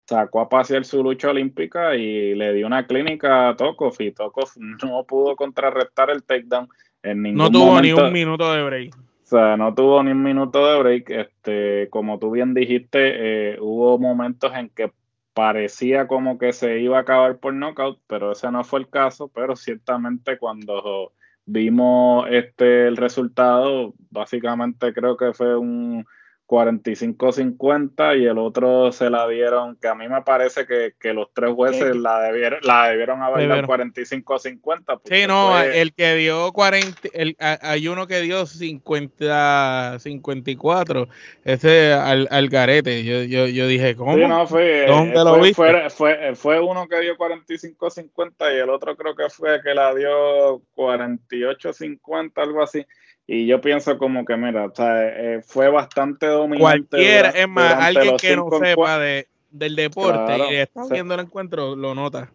sacó 0.07 0.41
a 0.41 0.49
pasear 0.49 0.85
su 0.85 1.01
lucha 1.01 1.31
olímpica 1.31 1.95
y 1.95 2.35
le 2.35 2.53
dio 2.53 2.67
una 2.67 2.85
clínica 2.85 3.49
a 3.49 3.55
Tokov 3.55 3.95
y 3.97 4.11
Tokov 4.11 4.51
no 4.83 5.03
pudo 5.05 5.35
contrarrestar 5.35 6.11
el 6.11 6.23
takedown 6.23 6.69
no 7.13 7.51
tuvo 7.51 7.81
ni 7.81 7.91
un 7.93 8.11
minuto 8.11 8.51
de 8.51 8.63
break. 8.63 8.95
O 8.95 9.27
sea, 9.27 9.57
no 9.57 9.73
tuvo 9.73 10.03
ni 10.03 10.11
un 10.11 10.23
minuto 10.23 10.65
de 10.65 10.79
break. 10.79 11.09
Este, 11.09 11.89
como 11.89 12.19
tú 12.19 12.31
bien 12.31 12.53
dijiste, 12.53 13.53
eh, 13.53 13.57
hubo 13.59 13.97
momentos 13.97 14.53
en 14.55 14.69
que 14.69 14.91
parecía 15.33 16.07
como 16.07 16.37
que 16.37 16.53
se 16.53 16.79
iba 16.79 16.97
a 16.97 17.01
acabar 17.01 17.37
por 17.39 17.53
knockout, 17.53 17.99
pero 18.07 18.31
ese 18.31 18.51
no 18.51 18.63
fue 18.63 18.79
el 18.79 18.89
caso. 18.89 19.27
Pero 19.27 19.55
ciertamente 19.55 20.37
cuando 20.37 21.13
vimos 21.45 22.27
este 22.29 22.87
el 22.87 22.97
resultado, 22.97 23.93
básicamente 24.09 24.93
creo 24.93 25.17
que 25.17 25.33
fue 25.33 25.57
un 25.57 26.05
45-50 26.47 28.19
y 28.19 28.25
el 28.25 28.38
otro 28.38 28.91
se 28.91 29.10
la 29.10 29.27
dieron, 29.27 29.75
que 29.77 29.88
a 29.88 29.95
mí 29.95 30.08
me 30.08 30.21
parece 30.21 30.65
que, 30.65 31.13
los 31.13 31.27
tres 31.34 31.51
jueces 31.53 31.95
la 31.95 32.19
debieron, 32.19 32.60
la 32.63 32.89
debieron 32.89 33.21
haber 33.21 33.47
dado 33.47 33.63
45-50. 33.63 35.01
Sí, 35.05 35.27
no, 35.27 35.60
el 35.60 35.93
que 35.93 36.15
dio 36.15 36.51
40, 36.51 37.10
el, 37.13 37.36
hay 37.39 37.88
uno 37.88 38.05
que 38.05 38.21
dio 38.21 38.45
50, 38.45 39.97
54, 39.99 41.08
ese 41.43 41.93
al, 41.93 42.27
al 42.29 42.49
garete, 42.49 43.03
yo, 43.03 43.23
yo, 43.23 43.47
yo 43.47 43.67
dije, 43.67 43.95
¿cómo? 43.95 44.15
Sí, 44.15 44.21
no, 44.27 44.45
fue, 44.45 44.86
¿Dónde 44.88 45.15
lo 45.15 45.39
viste? 45.39 45.89
Fue, 45.89 46.36
fue, 46.36 46.60
uno 46.60 46.88
que 46.88 46.99
dio 46.99 47.17
45-50 47.17 48.55
y 48.55 48.60
el 48.60 48.69
otro 48.69 48.95
creo 48.95 49.15
que 49.15 49.29
fue 49.29 49.62
que 49.63 49.73
la 49.73 49.93
dio 49.95 50.62
48-50, 50.75 52.31
algo 52.36 52.62
así. 52.62 52.86
Y 53.27 53.47
yo 53.47 53.59
pienso 53.59 53.97
como 53.97 54.23
que, 54.23 54.38
mira, 54.38 54.65
o 54.65 54.75
sea, 54.75 55.07
eh, 55.07 55.41
fue 55.41 55.69
bastante 55.69 56.27
dominante. 56.27 56.61
Cualquiera, 56.61 57.29
es 57.29 57.47
más, 57.47 57.73
alguien 57.73 58.17
que 58.17 58.35
no 58.35 58.49
sepa 58.51 58.99
de, 58.99 59.27
del 59.49 59.75
deporte 59.75 60.38
y 60.51 60.55
está 60.55 60.85
viendo 60.89 61.15
el 61.15 61.21
encuentro, 61.21 61.75
lo 61.75 61.95
nota. 61.95 62.29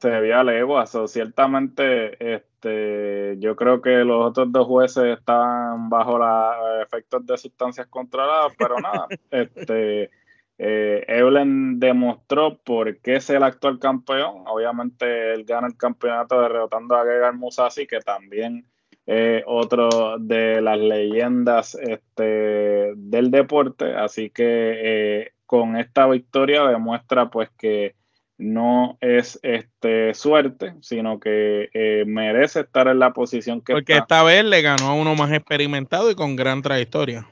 Se 0.00 0.10
veía 0.10 0.42
legua, 0.42 0.86
so, 0.86 1.06
ciertamente 1.06 2.34
este, 2.34 3.36
yo 3.38 3.54
creo 3.54 3.80
que 3.80 3.90
los 4.04 4.26
otros 4.26 4.50
dos 4.50 4.66
jueces 4.66 5.16
estaban 5.16 5.88
bajo 5.88 6.18
los 6.18 6.82
efectos 6.82 7.24
de 7.24 7.38
sustancias 7.38 7.86
controladas, 7.86 8.52
pero 8.58 8.80
nada, 8.80 9.06
este, 9.30 10.10
eh, 10.58 11.04
Evelyn 11.06 11.78
demostró 11.78 12.58
por 12.58 12.98
qué 12.98 13.16
es 13.16 13.30
el 13.30 13.44
actual 13.44 13.78
campeón. 13.78 14.44
Obviamente 14.46 15.34
él 15.34 15.44
gana 15.44 15.68
el 15.68 15.76
campeonato 15.76 16.40
derrotando 16.40 16.96
a 16.96 17.04
Gegar 17.04 17.34
Musasi, 17.34 17.86
que 17.86 18.00
también 18.00 18.66
eh, 19.06 19.42
otro 19.46 20.16
de 20.18 20.60
las 20.60 20.78
leyendas 20.78 21.74
este, 21.74 22.92
del 22.94 23.30
deporte, 23.30 23.94
así 23.94 24.30
que 24.30 24.44
eh, 24.44 25.32
con 25.44 25.76
esta 25.76 26.06
victoria 26.06 26.64
demuestra 26.64 27.30
pues 27.30 27.50
que 27.58 27.94
no 28.38 28.98
es 29.00 29.38
este 29.42 30.14
suerte, 30.14 30.74
sino 30.80 31.20
que 31.20 31.70
eh, 31.72 32.04
merece 32.06 32.60
estar 32.60 32.88
en 32.88 32.98
la 32.98 33.12
posición 33.12 33.60
que 33.60 33.72
Porque 33.72 33.96
esta 33.96 34.22
vez 34.22 34.44
le 34.44 34.62
ganó 34.62 34.88
a 34.88 34.94
uno 34.94 35.14
más 35.14 35.32
experimentado 35.32 36.10
y 36.10 36.14
con 36.14 36.36
gran 36.36 36.62
trayectoria. 36.62 37.26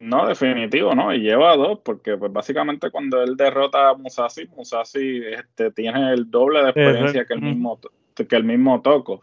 No, 0.00 0.26
definitivo, 0.26 0.94
¿no? 0.94 1.12
Y 1.12 1.20
lleva 1.20 1.56
dos, 1.56 1.80
porque 1.84 2.16
pues 2.16 2.32
básicamente 2.32 2.90
cuando 2.90 3.22
él 3.22 3.36
derrota 3.36 3.90
a 3.90 3.94
Musashi, 3.94 4.46
Musashi 4.56 5.22
este, 5.26 5.70
tiene 5.72 6.12
el 6.12 6.30
doble 6.30 6.62
de 6.62 6.70
experiencia 6.70 7.24
que 7.26 7.34
el 7.34 7.42
mismo 7.42 7.78
que 8.16 8.36
el 8.36 8.44
mismo 8.44 8.80
Toco. 8.82 9.20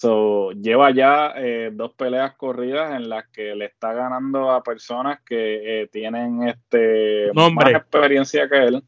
So, 0.00 0.52
lleva 0.52 0.92
ya 0.92 1.34
eh, 1.36 1.68
dos 1.74 1.92
peleas 1.92 2.34
corridas 2.34 2.94
en 2.94 3.10
las 3.10 3.28
que 3.28 3.54
le 3.54 3.66
está 3.66 3.92
ganando 3.92 4.50
a 4.50 4.62
personas 4.62 5.20
que 5.26 5.82
eh, 5.82 5.88
tienen 5.88 6.48
este 6.48 7.30
más 7.34 7.70
experiencia 7.70 8.48
que 8.48 8.64
él, 8.64 8.82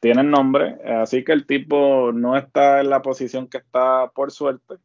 tienen 0.00 0.30
nombre, 0.30 0.78
así 0.86 1.22
que 1.22 1.32
el 1.32 1.44
tipo 1.46 2.12
no 2.12 2.34
está 2.34 2.80
en 2.80 2.88
la 2.88 3.02
posición 3.02 3.46
que 3.46 3.58
está 3.58 4.10
por 4.14 4.30
suerte. 4.30 4.76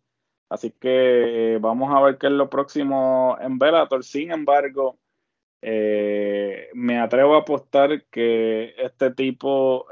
Así 0.49 0.69
que 0.69 1.53
eh, 1.53 1.59
vamos 1.59 1.95
a 1.95 2.01
ver 2.01 2.17
qué 2.17 2.27
es 2.27 2.33
lo 2.33 2.49
próximo 2.49 3.37
en 3.39 3.57
Bellator. 3.57 4.03
Sin 4.03 4.33
embargo, 4.33 4.99
me 5.61 6.99
atrevo 6.99 7.35
a 7.35 7.39
apostar 7.39 8.03
que 8.11 8.75
este 8.77 9.11
tipo 9.11 9.85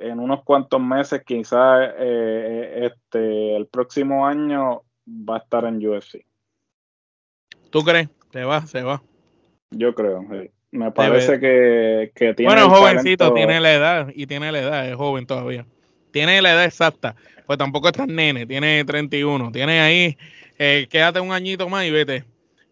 en 0.00 0.18
unos 0.18 0.42
cuantos 0.42 0.80
meses, 0.80 1.22
quizás 1.24 1.90
eh, 1.98 2.90
este, 2.90 3.56
el 3.56 3.66
próximo 3.66 4.26
año 4.26 4.82
va 5.06 5.36
a 5.36 5.38
estar 5.38 5.64
en 5.66 5.86
UFC. 5.86 6.24
¿Tú 7.70 7.82
crees? 7.82 8.08
Se 8.32 8.42
va, 8.44 8.66
se 8.66 8.82
va. 8.82 9.02
Yo 9.70 9.94
creo, 9.94 10.24
Me 10.72 10.90
parece 10.90 11.38
que, 11.38 12.10
que, 12.14 12.34
tiene. 12.34 12.52
Bueno, 12.52 12.70
jovencito, 12.70 13.32
tiene 13.34 13.60
la 13.60 13.72
edad 13.72 14.08
y 14.14 14.26
tiene 14.26 14.50
la 14.50 14.58
edad, 14.58 14.88
es 14.88 14.96
joven 14.96 15.26
todavía. 15.26 15.66
Tiene 16.10 16.42
la 16.42 16.52
edad 16.52 16.64
exacta, 16.64 17.14
pues 17.46 17.58
tampoco 17.58 17.88
es 17.88 17.92
tan 17.92 18.12
nene, 18.12 18.46
tiene 18.46 18.84
31. 18.84 19.52
Tiene 19.52 19.80
ahí, 19.80 20.16
eh, 20.58 20.88
quédate 20.90 21.20
un 21.20 21.30
añito 21.30 21.68
más 21.68 21.84
y 21.84 21.90
vete. 21.90 22.24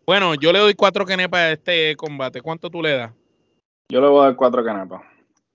Bueno, 0.07 0.35
yo 0.35 0.53
le 0.53 0.59
doy 0.59 0.75
cuatro 0.75 1.05
kenepas 1.05 1.41
a 1.41 1.53
este 1.53 1.95
combate. 1.95 2.41
¿Cuánto 2.41 2.71
tú 2.71 2.83
le 2.83 2.93
das? 2.93 3.13
Yo 3.91 4.01
le 4.01 4.09
voy 4.09 4.23
a 4.23 4.25
dar 4.29 4.37
cuatro 4.37 4.65
kenepas 4.65 5.03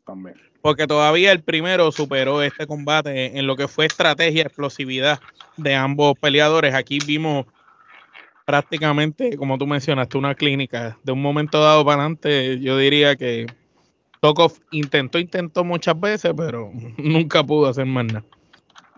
también 0.05 0.52
porque 0.63 0.87
todavía 0.87 1.33
el 1.33 1.43
primero 1.43 1.91
superó 1.91 2.41
este 2.41 2.65
combate 2.65 3.37
en 3.37 3.45
lo 3.45 3.57
que 3.57 3.67
fue 3.67 3.85
estrategia, 3.85 4.43
explosividad 4.43 5.19
de 5.57 5.75
ambos 5.75 6.17
peleadores. 6.17 6.73
Aquí 6.73 6.99
vimos 7.05 7.45
prácticamente, 8.45 9.35
como 9.35 9.57
tú 9.57 9.67
mencionaste, 9.67 10.17
una 10.17 10.35
clínica. 10.35 10.97
De 11.03 11.11
un 11.11 11.21
momento 11.21 11.61
dado 11.61 11.83
para 11.83 12.03
adelante, 12.03 12.61
yo 12.61 12.77
diría 12.77 13.17
que 13.17 13.45
Tokov 14.21 14.53
intentó, 14.71 15.19
intentó 15.19 15.65
muchas 15.65 15.99
veces, 15.99 16.31
pero 16.35 16.71
nunca 16.97 17.43
pudo 17.43 17.67
hacer 17.67 17.85
más 17.85 18.05
nada. 18.05 18.23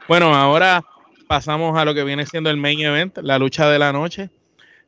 Bueno, 0.08 0.36
ahora 0.36 0.84
pasamos 1.28 1.76
a 1.80 1.84
lo 1.84 1.96
que 1.96 2.04
viene 2.04 2.28
siendo 2.28 2.52
el 2.52 2.58
main 2.58 2.80
event, 2.82 3.18
la 3.24 3.40
lucha 3.40 3.68
de 3.72 3.80
la 3.80 3.92
noche 3.92 4.30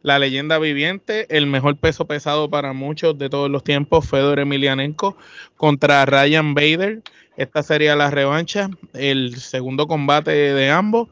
la 0.07 0.19
leyenda 0.19 0.57
viviente, 0.57 1.27
el 1.37 1.47
mejor 1.47 1.75
peso 1.75 2.05
pesado 2.05 2.49
para 2.49 2.71
muchos 2.71 3.17
de 3.17 3.29
todos 3.29 3.51
los 3.51 3.61
tiempos, 3.61 4.09
Fedor 4.09 4.39
Emelianenko 4.39 5.17
contra 5.57 6.05
Ryan 6.05 6.53
Bader, 6.53 7.01
Esta 7.35 7.61
sería 7.61 7.93
la 7.97 8.09
revancha, 8.09 8.69
el 8.93 9.35
segundo 9.35 9.85
combate 9.85 10.31
de 10.31 10.71
ambos. 10.71 11.09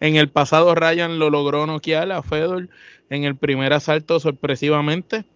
En 0.00 0.16
el 0.16 0.30
pasado 0.30 0.74
Ryan 0.74 1.18
lo 1.18 1.28
logró 1.28 1.66
noquear 1.66 2.10
a 2.12 2.22
Fedor 2.22 2.70
en 3.10 3.24
el 3.24 3.36
primer 3.36 3.74
asalto 3.74 4.18
sorpresivamente. 4.18 5.26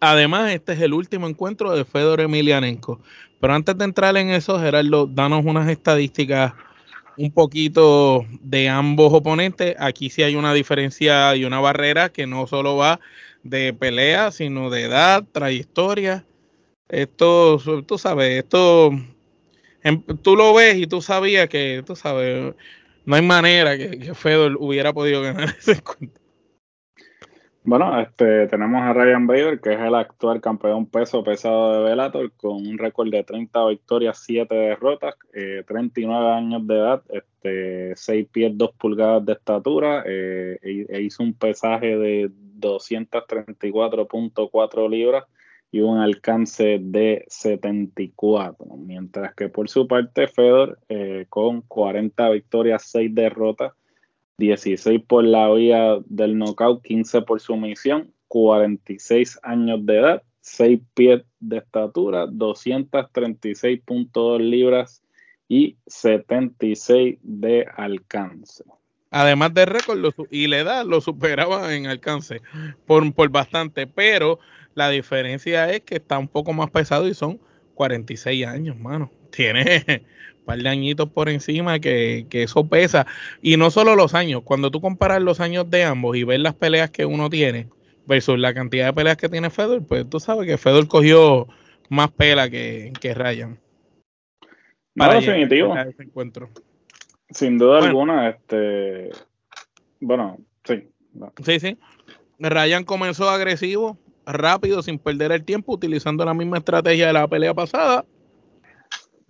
Además, 0.00 0.50
este 0.52 0.72
es 0.72 0.80
el 0.80 0.94
último 0.94 1.28
encuentro 1.28 1.76
de 1.76 1.84
Fedor 1.84 2.22
Emelianenko. 2.22 3.00
Pero 3.38 3.52
antes 3.52 3.76
de 3.76 3.84
entrar 3.84 4.16
en 4.16 4.30
eso, 4.30 4.58
Gerardo, 4.58 5.06
danos 5.06 5.44
unas 5.44 5.68
estadísticas 5.68 6.54
un 7.18 7.32
poquito 7.32 8.24
de 8.40 8.68
ambos 8.68 9.12
oponentes. 9.12 9.74
Aquí 9.78 10.08
sí 10.10 10.22
hay 10.22 10.36
una 10.36 10.54
diferencia 10.54 11.34
y 11.36 11.44
una 11.44 11.60
barrera 11.60 12.10
que 12.10 12.26
no 12.26 12.46
solo 12.46 12.76
va 12.76 13.00
de 13.42 13.74
pelea, 13.74 14.30
sino 14.30 14.70
de 14.70 14.84
edad, 14.84 15.24
trayectoria. 15.32 16.24
Esto, 16.88 17.58
tú 17.86 17.98
sabes, 17.98 18.38
esto, 18.44 18.92
em, 19.82 20.02
tú 20.22 20.36
lo 20.36 20.54
ves 20.54 20.76
y 20.78 20.86
tú 20.86 21.02
sabías 21.02 21.48
que, 21.48 21.82
tú 21.86 21.96
sabes, 21.96 22.54
no 23.04 23.16
hay 23.16 23.22
manera 23.22 23.76
que, 23.76 23.98
que 23.98 24.14
Fedor 24.14 24.56
hubiera 24.58 24.92
podido 24.92 25.22
ganar 25.22 25.54
ese 25.58 25.72
encuentro. 25.72 26.17
Bueno, 27.68 28.00
este, 28.00 28.46
tenemos 28.46 28.80
a 28.80 28.94
Ryan 28.94 29.26
Bader, 29.26 29.60
que 29.60 29.74
es 29.74 29.78
el 29.78 29.94
actual 29.94 30.40
campeón 30.40 30.86
peso 30.86 31.22
pesado 31.22 31.74
de 31.74 31.90
Bellator, 31.90 32.32
con 32.32 32.66
un 32.66 32.78
récord 32.78 33.10
de 33.10 33.22
30 33.22 33.66
victorias, 33.66 34.22
7 34.24 34.54
derrotas, 34.54 35.16
39 35.66 36.24
eh, 36.24 36.32
años 36.32 36.66
de 36.66 36.74
edad, 36.74 37.02
este, 37.10 37.94
6 37.94 38.26
pies, 38.32 38.52
2 38.56 38.70
pulgadas 38.72 39.26
de 39.26 39.34
estatura, 39.34 40.02
eh, 40.06 40.58
e, 40.62 40.86
e, 40.88 41.02
hizo 41.02 41.22
un 41.22 41.34
pesaje 41.34 41.98
de 41.98 42.30
234.4 42.58 44.88
libras 44.88 45.24
y 45.70 45.80
un 45.80 45.98
alcance 45.98 46.78
de 46.80 47.26
74, 47.28 48.64
mientras 48.78 49.34
que 49.34 49.50
por 49.50 49.68
su 49.68 49.86
parte 49.86 50.26
Fedor, 50.26 50.78
eh, 50.88 51.26
con 51.28 51.60
40 51.60 52.30
victorias, 52.30 52.84
6 52.84 53.14
derrotas, 53.14 53.74
16 54.38 55.02
por 55.06 55.24
la 55.24 55.52
vía 55.52 55.98
del 56.06 56.38
knockout, 56.38 56.82
15 56.82 57.20
por 57.22 57.40
sumisión, 57.40 58.12
46 58.28 59.40
años 59.42 59.84
de 59.84 59.98
edad, 59.98 60.22
6 60.40 60.80
pies 60.94 61.22
de 61.40 61.58
estatura, 61.58 62.26
236.2 62.26 64.38
libras 64.38 65.02
y 65.48 65.76
76 65.86 67.18
de 67.22 67.66
alcance. 67.76 68.64
Además 69.10 69.54
de 69.54 69.66
récord 69.66 69.98
y 70.30 70.46
la 70.46 70.58
edad 70.58 70.84
lo 70.84 71.00
superaba 71.00 71.74
en 71.74 71.86
alcance 71.86 72.42
por, 72.86 73.10
por 73.14 73.30
bastante, 73.30 73.86
pero 73.86 74.38
la 74.74 74.90
diferencia 74.90 75.72
es 75.72 75.80
que 75.80 75.96
está 75.96 76.18
un 76.18 76.28
poco 76.28 76.52
más 76.52 76.70
pesado 76.70 77.08
y 77.08 77.14
son 77.14 77.40
46 77.74 78.46
años, 78.46 78.78
mano. 78.78 79.10
Tiene 79.30 80.04
par 80.48 80.58
de 80.58 80.68
añitos 80.70 81.10
por 81.10 81.28
encima 81.28 81.78
que, 81.78 82.26
eso 82.30 82.66
pesa. 82.66 83.06
Y 83.42 83.58
no 83.58 83.70
solo 83.70 83.94
los 83.94 84.14
años, 84.14 84.40
cuando 84.42 84.70
tú 84.70 84.80
comparas 84.80 85.20
los 85.20 85.40
años 85.40 85.70
de 85.70 85.84
ambos 85.84 86.16
y 86.16 86.24
ves 86.24 86.40
las 86.40 86.54
peleas 86.54 86.88
que 86.88 87.04
uno 87.04 87.28
tiene 87.28 87.68
versus 88.06 88.38
la 88.38 88.54
cantidad 88.54 88.86
de 88.86 88.92
peleas 88.94 89.18
que 89.18 89.28
tiene 89.28 89.50
Fedor, 89.50 89.86
pues 89.86 90.08
tú 90.08 90.18
sabes 90.18 90.46
que 90.46 90.56
Fedor 90.56 90.88
cogió 90.88 91.46
más 91.90 92.10
pela 92.12 92.48
que, 92.48 92.94
que 92.98 93.12
Ryan. 93.12 93.58
No, 94.94 95.12
definitivo. 95.12 95.74
Sin 97.28 97.58
duda 97.58 97.86
alguna, 97.86 98.30
este. 98.30 99.10
Bueno, 100.00 100.38
sí. 100.64 100.88
Sí, 101.44 101.60
sí. 101.60 101.78
Ryan 102.38 102.84
comenzó 102.84 103.28
agresivo, 103.28 103.98
rápido, 104.24 104.80
sin 104.80 104.98
perder 104.98 105.32
el 105.32 105.44
tiempo, 105.44 105.74
utilizando 105.74 106.24
la 106.24 106.32
misma 106.32 106.56
estrategia 106.56 107.08
de 107.08 107.12
la 107.12 107.28
pelea 107.28 107.52
pasada 107.52 108.06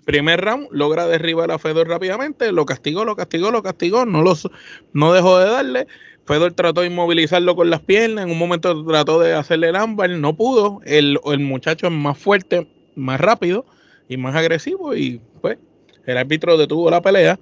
Primer 0.09 0.41
round, 0.41 0.69
logra 0.71 1.07
derribar 1.07 1.51
a 1.51 1.59
Fedor 1.59 1.87
rápidamente, 1.87 2.51
lo 2.51 2.65
castigó, 2.65 3.05
lo 3.05 3.15
castigó, 3.15 3.51
lo 3.51 3.63
castigó, 3.63 4.07
no, 4.07 4.23
los, 4.23 4.49
no 4.95 5.13
dejó 5.13 5.39
de 5.39 5.51
darle. 5.51 5.87
Fedor 6.25 6.55
trató 6.55 6.81
de 6.81 6.87
inmovilizarlo 6.87 7.55
con 7.55 7.69
las 7.69 7.81
piernas, 7.83 8.25
en 8.25 8.31
un 8.31 8.39
momento 8.39 8.87
trató 8.87 9.21
de 9.21 9.35
hacerle 9.35 9.69
el 9.69 9.77
ámbar, 9.77 10.09
no 10.09 10.35
pudo. 10.35 10.81
El, 10.87 11.21
el 11.27 11.41
muchacho 11.41 11.89
es 11.89 11.93
más 11.93 12.17
fuerte, 12.17 12.67
más 12.95 13.21
rápido 13.21 13.67
y 14.09 14.17
más 14.17 14.35
agresivo 14.35 14.97
y 14.97 15.21
pues 15.43 15.59
el 16.07 16.17
árbitro 16.17 16.57
detuvo 16.57 16.91
la 16.91 17.03
pelea. 17.03 17.39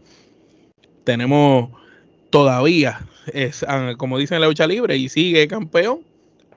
Tenemos 1.04 1.70
todavía, 2.30 3.06
es, 3.32 3.64
ah, 3.68 3.92
como 3.96 4.18
dicen 4.18 4.38
en 4.38 4.40
la 4.40 4.48
lucha 4.48 4.66
libre, 4.66 4.96
y 4.96 5.08
sigue 5.08 5.46
campeón, 5.46 6.00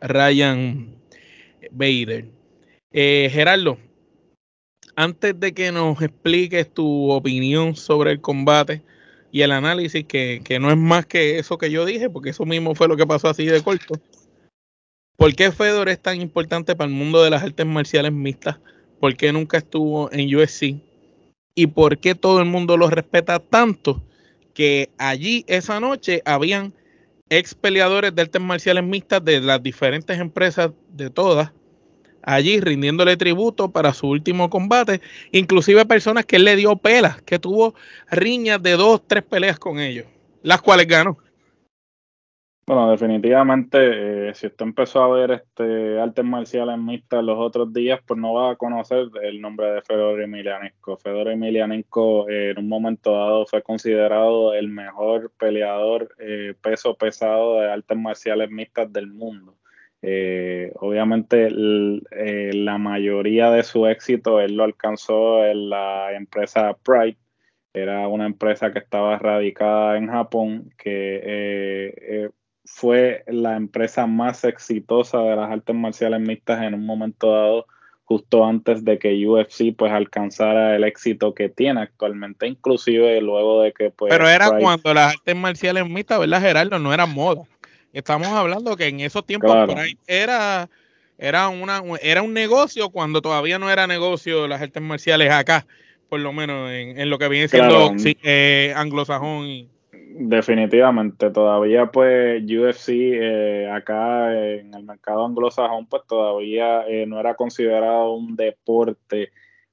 Ryan 0.01 0.87
Bader. 1.69 2.25
Eh, 2.93 3.29
Gerardo, 3.31 3.77
antes 4.99 5.39
de 5.39 5.53
que 5.53 5.71
nos 5.71 6.01
expliques 6.01 6.73
tu 6.73 7.09
opinión 7.09 7.77
sobre 7.77 8.11
el 8.11 8.19
combate 8.19 8.81
y 9.31 9.43
el 9.43 9.53
análisis, 9.53 10.03
que, 10.03 10.57
no 10.59 10.69
es 10.69 10.75
más 10.75 11.05
que 11.05 11.39
eso 11.39 11.57
que 11.57 11.71
yo 11.71 11.85
dije, 11.85 12.09
porque 12.09 12.31
eso 12.31 12.45
mismo 12.45 12.75
fue 12.75 12.89
lo 12.89 12.97
que 12.97 13.07
pasó 13.07 13.29
así 13.29 13.45
de 13.45 13.63
corto. 13.63 13.95
¿Por 15.15 15.33
qué 15.35 15.53
Fedor 15.53 15.87
es 15.87 16.01
tan 16.01 16.19
importante 16.19 16.75
para 16.75 16.89
el 16.89 16.97
mundo 16.97 17.23
de 17.23 17.29
las 17.29 17.43
artes 17.43 17.65
marciales 17.65 18.11
mixtas? 18.11 18.57
¿Por 18.99 19.15
qué 19.15 19.31
nunca 19.31 19.59
estuvo 19.59 20.11
en 20.11 20.35
UFC? 20.35 20.81
¿Y 21.55 21.67
por 21.67 21.99
qué 21.99 22.13
todo 22.13 22.39
el 22.39 22.45
mundo 22.45 22.75
lo 22.75 22.89
respeta 22.89 23.39
tanto 23.39 24.03
que 24.53 24.89
allí 24.97 25.45
esa 25.47 25.79
noche 25.79 26.21
habían 26.25 26.73
ex 27.29 27.55
peleadores 27.55 28.13
de 28.13 28.23
artes 28.23 28.41
marciales 28.41 28.83
mixtas 28.83 29.23
de 29.23 29.39
las 29.39 29.63
diferentes 29.63 30.19
empresas 30.19 30.71
de 30.89 31.09
todas 31.09 31.53
allí 32.23 32.59
rindiéndole 32.59 33.17
tributo 33.17 33.71
para 33.71 33.93
su 33.93 34.07
último 34.07 34.49
combate, 34.49 35.01
inclusive 35.31 35.85
personas 35.85 36.25
que 36.25 36.37
él 36.37 36.45
le 36.45 36.55
dio 36.55 36.75
pelas, 36.75 37.21
que 37.21 37.39
tuvo 37.39 37.75
riñas 38.09 38.61
de 38.61 38.73
dos, 38.73 39.01
tres 39.07 39.23
peleas 39.23 39.59
con 39.59 39.79
ellos, 39.79 40.05
las 40.43 40.61
cuales 40.61 40.87
ganó. 40.87 41.17
Bueno, 42.69 42.91
definitivamente, 42.91 44.29
eh, 44.29 44.33
si 44.35 44.45
usted 44.45 44.63
empezó 44.63 45.01
a 45.01 45.07
ver 45.07 45.31
este 45.31 45.99
artes 45.99 46.23
marciales 46.23 46.77
mixtas 46.77 47.23
los 47.23 47.39
otros 47.39 47.73
días, 47.73 47.99
pues 48.05 48.19
no 48.19 48.35
va 48.35 48.51
a 48.51 48.55
conocer 48.57 49.07
el 49.23 49.41
nombre 49.41 49.71
de 49.71 49.81
Fedor 49.81 50.21
Emelianenko. 50.21 50.95
Fedor 50.97 51.29
Emelianenko 51.29 52.29
eh, 52.29 52.51
en 52.51 52.59
un 52.59 52.69
momento 52.69 53.11
dado 53.13 53.47
fue 53.47 53.63
considerado 53.63 54.53
el 54.53 54.67
mejor 54.67 55.31
peleador 55.39 56.13
eh, 56.19 56.53
peso 56.61 56.93
pesado 56.95 57.59
de 57.59 57.71
artes 57.71 57.97
marciales 57.97 58.51
mixtas 58.51 58.93
del 58.93 59.07
mundo. 59.07 59.55
Eh, 60.01 60.71
obviamente 60.75 61.49
eh, 61.49 62.51
la 62.53 62.77
mayoría 62.77 63.51
de 63.51 63.63
su 63.63 63.85
éxito 63.85 64.39
él 64.39 64.55
lo 64.55 64.63
alcanzó 64.63 65.45
en 65.45 65.69
la 65.69 66.13
empresa 66.13 66.77
Pride. 66.83 67.17
Era 67.73 68.07
una 68.07 68.25
empresa 68.25 68.71
que 68.71 68.79
estaba 68.79 69.17
radicada 69.19 69.97
en 69.97 70.07
Japón, 70.07 70.73
que 70.77 71.21
eh, 71.23 72.29
fue 72.65 73.23
la 73.27 73.55
empresa 73.57 74.07
más 74.07 74.43
exitosa 74.43 75.19
de 75.19 75.35
las 75.35 75.51
artes 75.51 75.75
marciales 75.75 76.19
mixtas 76.19 76.63
en 76.63 76.73
un 76.73 76.85
momento 76.85 77.31
dado, 77.31 77.65
justo 78.05 78.43
antes 78.43 78.83
de 78.83 78.97
que 78.97 79.27
UFC 79.27 79.75
pues 79.77 79.91
alcanzara 79.91 80.75
el 80.75 80.83
éxito 80.83 81.35
que 81.35 81.49
tiene 81.49 81.81
actualmente, 81.81 82.47
inclusive 82.47 83.21
luego 83.21 83.61
de 83.61 83.71
que 83.71 83.91
pues... 83.91 84.09
Pero 84.09 84.27
era 84.27 84.49
cuando 84.59 84.93
las 84.93 85.13
artes 85.13 85.35
marciales 85.35 85.87
mixtas, 85.87 86.19
¿verdad 86.19 86.41
Gerardo? 86.41 86.79
No 86.79 86.91
era 86.91 87.05
moda. 87.05 87.43
Estamos 87.93 88.27
hablando 88.27 88.75
que 88.75 88.87
en 88.87 88.99
esos 88.99 89.25
tiempos 89.25 89.55
era, 90.07 90.69
era, 91.17 91.49
una, 91.49 91.81
era 92.01 92.21
un 92.21 92.33
negocio 92.33 92.89
cuando 92.89 93.21
todavía 93.21 93.57
no 93.57 93.71
era 93.71 93.87
negocio 93.87 94.47
las 94.47 94.61
artes 94.61 94.81
marciales 94.81 95.31
acá, 95.31 95.65
por 96.07 96.19
lo 96.19 96.31
menos 96.31 96.69
en, 96.71 97.09
lo 97.09 97.17
que 97.17 97.27
viene 97.29 97.47
siendo 97.47 97.93
eh, 98.23 98.73
anglosajón. 98.75 99.69
Definitivamente, 99.91 101.29
todavía 101.29 101.87
pues 101.87 102.43
UFC 102.43 102.89
eh, 102.89 103.69
acá 103.71 104.33
en 104.33 104.73
el 104.73 104.83
mercado 104.83 105.25
anglosajón 105.25 105.85
pues 105.87 106.03
todavía 106.07 106.83
eh, 106.87 107.05
no 107.07 107.19
era 107.19 107.35
considerado 107.35 108.13
un 108.13 108.35
deporte 108.35 109.31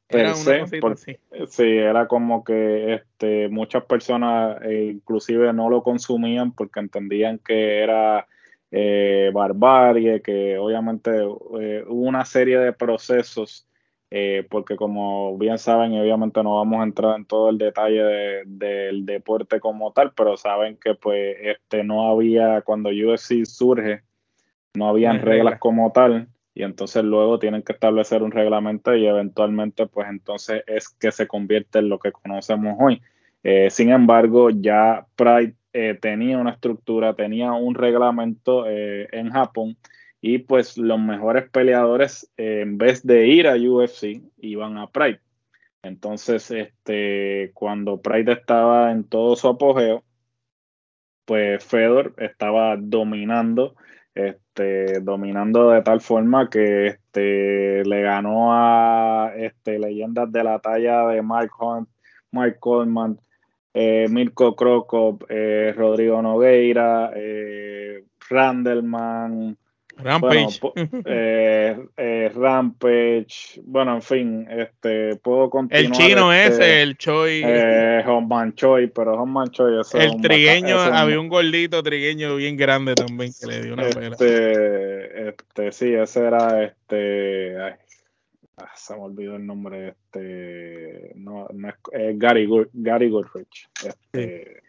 era 0.09 0.35
sí. 0.35 1.63
era 1.63 2.07
como 2.07 2.45
que 2.45 2.95
este, 2.95 3.49
muchas 3.49 3.85
personas 3.85 4.59
eh, 4.63 4.93
inclusive 4.95 5.53
no 5.53 5.69
lo 5.69 5.83
consumían 5.83 6.53
porque 6.53 6.81
entendían 6.81 7.39
que 7.39 7.83
era 7.83 8.29
eh, 8.71 9.31
barbarie, 9.35 10.23
que 10.23 10.59
obviamente 10.59 11.11
eh, 11.11 11.85
hubo 11.89 12.03
una 12.03 12.25
serie 12.25 12.59
de 12.59 12.73
procesos, 12.73 13.67
porque 14.49 14.77
como 14.77 15.37
bien 15.37 15.59
saben, 15.59 15.93
y 15.93 16.01
obviamente 16.01 16.43
no 16.43 16.57
vamos 16.57 16.81
a 16.81 16.85
entrar 16.85 17.17
en 17.17 17.27
todo 17.27 17.51
el 17.51 17.59
detalle 17.59 18.45
del 18.47 19.05
deporte 19.05 19.61
como 19.61 19.93
tal, 19.93 20.13
pero 20.17 20.39
saben 20.39 20.79
que 20.79 20.95
pues 20.95 21.37
este 21.43 21.85
no 21.85 22.09
había, 22.09 22.63
cuando 22.63 22.89
UFC 22.89 23.45
surge, 23.45 24.03
no 24.73 24.89
habían 24.89 25.21
reglas 25.21 25.59
como 25.59 25.93
tal 25.93 26.29
y 26.57 26.63
entonces 26.63 27.05
luego 27.05 27.39
tienen 27.39 27.63
que 27.63 27.75
establecer 27.75 28.23
un 28.23 28.33
reglamento 28.33 28.97
y 28.97 29.07
eventualmente 29.07 29.87
pues 29.87 30.09
entonces 30.09 30.65
es 30.67 30.89
que 30.89 31.13
se 31.13 31.29
convierte 31.29 31.81
en 31.81 31.91
lo 31.91 31.99
que 31.99 32.13
conocemos 32.13 32.77
hoy. 32.81 33.03
Eh, 33.45 33.69
sin 33.71 33.91
embargo, 33.91 34.49
ya 34.49 35.07
Pride 35.17 35.55
eh, 35.75 35.99
tenía 36.01 36.39
una 36.39 36.53
estructura, 36.53 37.15
tenía 37.15 37.53
un 37.53 37.75
reglamento 37.75 38.67
eh, 38.67 39.07
en 39.13 39.31
Japón 39.31 39.77
y 40.23 40.39
pues 40.39 40.79
los 40.79 40.99
mejores 40.99 41.51
peleadores 41.51 42.33
en 42.39 42.79
vez 42.79 43.07
de 43.07 43.27
ir 43.27 43.49
a 43.49 43.57
UFC 43.57 44.23
iban 44.39 44.79
a 44.79 44.87
Pride. 44.87 45.21
Entonces, 45.83 46.51
este, 46.51 47.51
cuando 47.53 48.01
Pride 48.01 48.33
estaba 48.33 48.93
en 48.93 49.05
todo 49.05 49.37
su 49.37 49.49
apogeo, 49.49 50.05
pues 51.27 51.63
Fedor 51.63 52.15
estaba 52.17 52.77
dominando, 52.79 53.77
este, 54.17 55.01
dominando 55.01 55.71
de 55.71 55.83
tal 55.83 56.01
forma 56.01 56.49
que 56.49 56.87
este, 56.87 57.85
le 57.85 58.03
ganó 58.03 58.53
a 58.53 59.33
este, 59.37 59.79
leyendas 59.79 60.33
de 60.33 60.43
la 60.43 60.59
talla 60.59 61.07
de 61.09 61.23
Mark 61.23 61.51
Hunt, 61.61 61.89
Mike 62.33 62.59
Coleman, 62.59 63.21
eh, 63.75 64.07
Mirko 64.09 64.57
Krokop, 64.57 65.25
eh, 65.29 65.75
Rodrigo 65.77 66.23
Nogueira, 66.23 67.13
eh, 67.15 68.05
Randleman, 68.31 69.59
Rampage. 69.97 70.61
eh, 71.07 71.79
eh, 71.97 72.31
Rampage, 72.35 73.61
bueno, 73.65 73.95
en 73.95 74.03
fin, 74.03 74.47
este, 74.51 75.17
puedo 75.17 75.49
continuar. 75.51 75.85
El 75.85 75.93
chino 75.93 76.33
este, 76.33 76.55
ese, 76.55 76.83
el 76.83 76.97
Choi. 76.99 77.43
Eh, 77.45 78.03
Honman 78.07 78.55
Choi, 78.55 78.89
pero 78.89 79.15
Honman 79.15 79.49
Choi 79.51 79.81
es 79.81 79.95
el 79.95 80.21
trigueño, 80.21 80.77
es 80.77 80.93
había 80.93 81.19
un- 81.21 81.29
gordito 81.29 81.83
trigueño 81.83 82.37
bien 82.37 82.57
grande 82.57 82.95
también 82.95 83.33
que 83.41 83.47
le 83.47 83.63
dio 83.63 83.75
una 83.75 83.89
este, 83.89 85.29
este, 85.31 85.73
sí, 85.73 85.93
ese 85.95 86.21
era 86.27 86.63
este, 86.63 87.59
ay, 87.61 87.73
ah, 88.59 88.71
se 88.75 88.95
me 88.95 89.01
olvidó 89.01 89.37
el 89.37 89.47
nombre, 89.47 89.89
este, 89.89 91.13
no, 91.17 91.49
no 91.53 91.69
es, 91.69 91.75
eh, 91.93 92.13
Gary, 92.17 92.49
Gary 92.73 93.09
Goodrich, 93.09 93.69
este, 93.85 94.63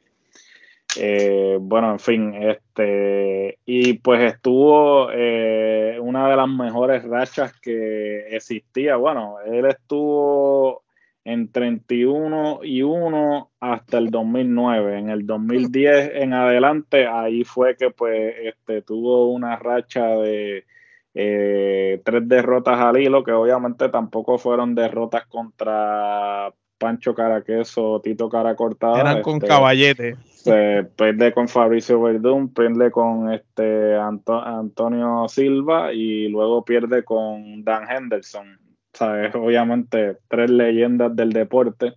eh, 0.99 1.57
bueno, 1.59 1.91
en 1.91 1.99
fin, 1.99 2.33
este, 2.33 3.59
y 3.65 3.93
pues 3.93 4.33
estuvo 4.33 5.09
eh, 5.11 5.99
una 6.01 6.29
de 6.29 6.35
las 6.35 6.47
mejores 6.47 7.03
rachas 7.03 7.53
que 7.59 8.35
existía. 8.35 8.95
Bueno, 8.95 9.37
él 9.45 9.65
estuvo 9.65 10.83
en 11.23 11.51
31 11.51 12.61
y 12.63 12.81
1 12.81 13.51
hasta 13.59 13.97
el 13.97 14.09
2009. 14.09 14.97
En 14.97 15.09
el 15.09 15.25
2010 15.27 16.11
en 16.15 16.33
adelante, 16.33 17.05
ahí 17.05 17.43
fue 17.43 17.75
que 17.75 17.91
pues 17.91 18.33
este, 18.43 18.81
tuvo 18.81 19.27
una 19.31 19.57
racha 19.57 20.07
de 20.07 20.65
eh, 21.13 22.01
tres 22.05 22.27
derrotas 22.27 22.79
al 22.79 22.97
hilo, 22.97 23.23
que 23.23 23.31
obviamente 23.31 23.89
tampoco 23.89 24.37
fueron 24.37 24.73
derrotas 24.73 25.25
contra 25.27 26.53
Pancho 26.77 27.13
Caraqueso, 27.13 27.99
Tito 28.01 28.29
Cara 28.29 28.55
Cortada. 28.55 29.01
Eran 29.01 29.21
con 29.21 29.35
este, 29.35 29.47
caballete. 29.47 30.15
Se 30.47 30.83
pierde 30.95 31.33
con 31.33 31.47
Fabricio 31.47 32.01
Verdún, 32.01 32.53
pierde 32.53 32.91
con 32.91 33.31
este 33.31 33.95
Anto- 33.95 34.41
Antonio 34.41 35.27
Silva 35.27 35.93
y 35.93 36.27
luego 36.29 36.63
pierde 36.63 37.03
con 37.03 37.63
Dan 37.63 37.89
Henderson. 37.89 38.59
¿Sabes? 38.93 39.35
Obviamente, 39.35 40.17
tres 40.27 40.49
leyendas 40.49 41.15
del 41.15 41.31
deporte. 41.31 41.93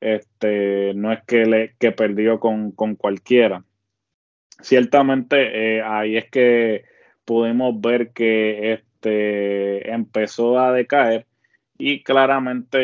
Este, 0.00 0.92
no 0.94 1.12
es 1.12 1.22
que, 1.24 1.46
le, 1.46 1.74
que 1.78 1.92
perdió 1.92 2.40
con, 2.40 2.72
con 2.72 2.96
cualquiera. 2.96 3.64
Ciertamente, 4.60 5.76
eh, 5.76 5.82
ahí 5.82 6.16
es 6.16 6.30
que 6.30 6.84
pudimos 7.24 7.80
ver 7.80 8.12
que 8.12 8.72
este, 8.72 9.90
empezó 9.92 10.58
a 10.58 10.72
decaer 10.72 11.26
y 11.76 12.02
claramente 12.02 12.78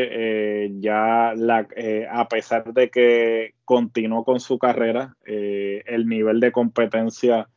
eh, 0.65 0.71
ya 0.81 1.33
la, 1.37 1.67
eh, 1.77 2.07
a 2.11 2.29
pesar 2.29 2.73
de 2.73 2.91
que 2.91 3.55
continuó 3.65 4.25
con 4.25 4.41
su 4.41 4.59
carrera, 4.59 5.17
eh, 5.25 5.83
el 5.87 6.07
nivel 6.09 6.41
de 6.41 6.51
competencia 6.53 7.49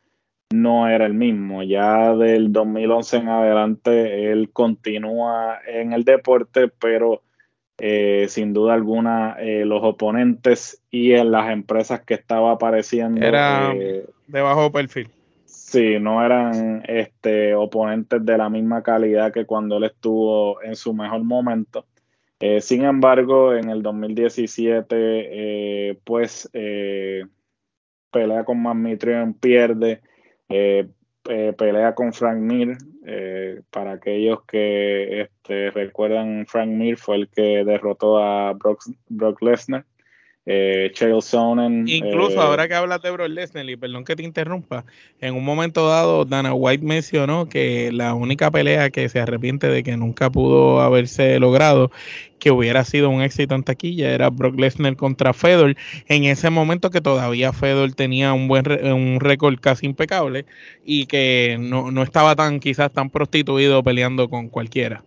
no 0.52 0.88
era 0.88 1.06
el 1.08 1.16
mismo. 1.16 1.64
Ya 1.64 2.16
del 2.16 2.52
2011 2.52 3.18
en 3.18 3.30
adelante 3.30 4.32
él 4.32 4.52
continúa 4.54 5.60
en 5.68 5.94
el 5.94 6.04
deporte, 6.04 6.68
pero 6.68 7.24
eh, 7.80 8.28
sin 8.30 8.54
duda 8.54 8.76
alguna 8.76 9.36
eh, 9.40 9.66
los 9.66 9.82
oponentes 9.84 10.84
y 10.92 11.14
en 11.14 11.32
las 11.32 11.50
empresas 11.52 12.02
que 12.02 12.14
estaba 12.14 12.52
apareciendo 12.52 13.26
Era- 13.26 13.74
De 14.28 14.42
bajo 14.42 14.72
perfil. 14.72 15.10
Sí, 15.54 16.00
no 16.00 16.26
eran 16.26 16.84
este, 16.88 17.54
oponentes 17.54 18.26
de 18.26 18.38
la 18.38 18.50
misma 18.50 18.82
calidad 18.82 19.32
que 19.32 19.46
cuando 19.46 19.78
él 19.78 19.84
estuvo 19.86 20.62
en 20.64 20.76
su 20.76 20.94
mejor 20.94 21.24
momento. 21.24 21.86
Eh, 22.40 22.60
sin 22.60 22.84
embargo, 22.84 23.54
en 23.54 23.70
el 23.70 23.84
2017, 23.84 24.96
eh, 25.92 26.00
pues 26.04 26.50
eh, 26.54 27.26
pelea 28.12 28.44
con 28.46 28.62
Mitrion, 28.82 29.36
pierde, 29.36 30.02
eh, 30.50 30.90
eh, 31.30 31.54
pelea 31.58 31.94
con 31.96 32.14
Frank 32.14 32.40
Mir. 32.40 32.78
para 33.70 33.94
aquellos 33.94 34.44
que 34.46 35.22
este, 35.22 35.72
recuerdan, 35.72 36.46
Frank 36.48 36.70
Mir 36.70 36.98
fue 36.98 37.18
el 37.18 37.30
que 37.30 37.64
derrotó 37.64 38.18
a 38.18 38.54
Brock, 38.54 38.84
Brock 39.08 39.42
Lesnar. 39.42 39.86
Eh, 40.46 40.92
Chael 40.94 41.22
Sonnen. 41.22 41.88
Incluso 41.88 42.36
eh, 42.36 42.44
ahora 42.44 42.68
que 42.68 42.74
hablas 42.74 43.02
de 43.02 43.12
Brock 43.12 43.30
Lesnar, 43.30 43.70
y 43.70 43.78
perdón 43.78 44.04
que 44.04 44.18
te 44.18 44.24
interrumpa, 44.24 44.84
en 45.22 45.36
un 45.36 45.46
momento 45.46 45.88
dado 45.88 46.26
Dana 46.26 46.54
White 46.54 46.84
mencionó 46.84 47.48
que 47.48 47.92
la 47.94 48.14
única 48.14 48.52
pelea 48.52 48.90
que 48.90 49.08
se 49.08 49.22
arrepiente 49.22 49.68
de 49.68 49.84
que 49.84 49.96
nunca 49.96 50.30
pudo 50.30 50.82
haberse 50.82 51.40
logrado, 51.40 51.92
que 52.40 52.52
hubiera 52.52 52.84
sido 52.84 53.10
un 53.10 53.22
éxito 53.22 53.56
en 53.56 53.64
taquilla, 53.64 54.12
era 54.12 54.30
Brock 54.30 54.60
Lesnar 54.60 54.98
contra 54.98 55.32
Fedor, 55.32 55.78
en 56.10 56.26
ese 56.26 56.50
momento 56.50 56.90
que 56.90 57.00
todavía 57.00 57.54
Fedor 57.54 57.94
tenía 57.94 58.34
un 58.34 58.50
buen 58.50 58.66
un 58.92 59.22
récord 59.22 59.58
casi 59.62 59.86
impecable 59.86 60.46
y 60.84 61.06
que 61.06 61.56
no, 61.58 61.90
no 61.90 62.04
estaba 62.04 62.36
tan 62.36 62.60
quizás 62.60 62.92
tan 62.92 63.10
prostituido 63.10 63.82
peleando 63.82 64.30
con 64.30 64.50
cualquiera. 64.50 65.06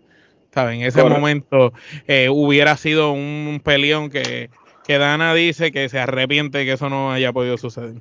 ¿Sabes? 0.55 0.77
En 0.77 0.83
ese 0.85 1.03
Correcto. 1.03 1.20
momento 1.20 1.72
eh, 2.07 2.31
hubiera 2.31 2.79
sido 2.79 3.12
un 3.12 3.61
peleón 3.62 4.09
que 4.09 4.49
que 4.87 4.99
Dana 4.99 5.35
dice 5.35 5.72
que 5.72 5.88
se 5.88 5.99
arrepiente 5.99 6.64
que 6.64 6.72
eso 6.72 6.88
no 6.88 7.11
haya 7.11 7.33
podido 7.33 7.59
suceder. 7.59 7.96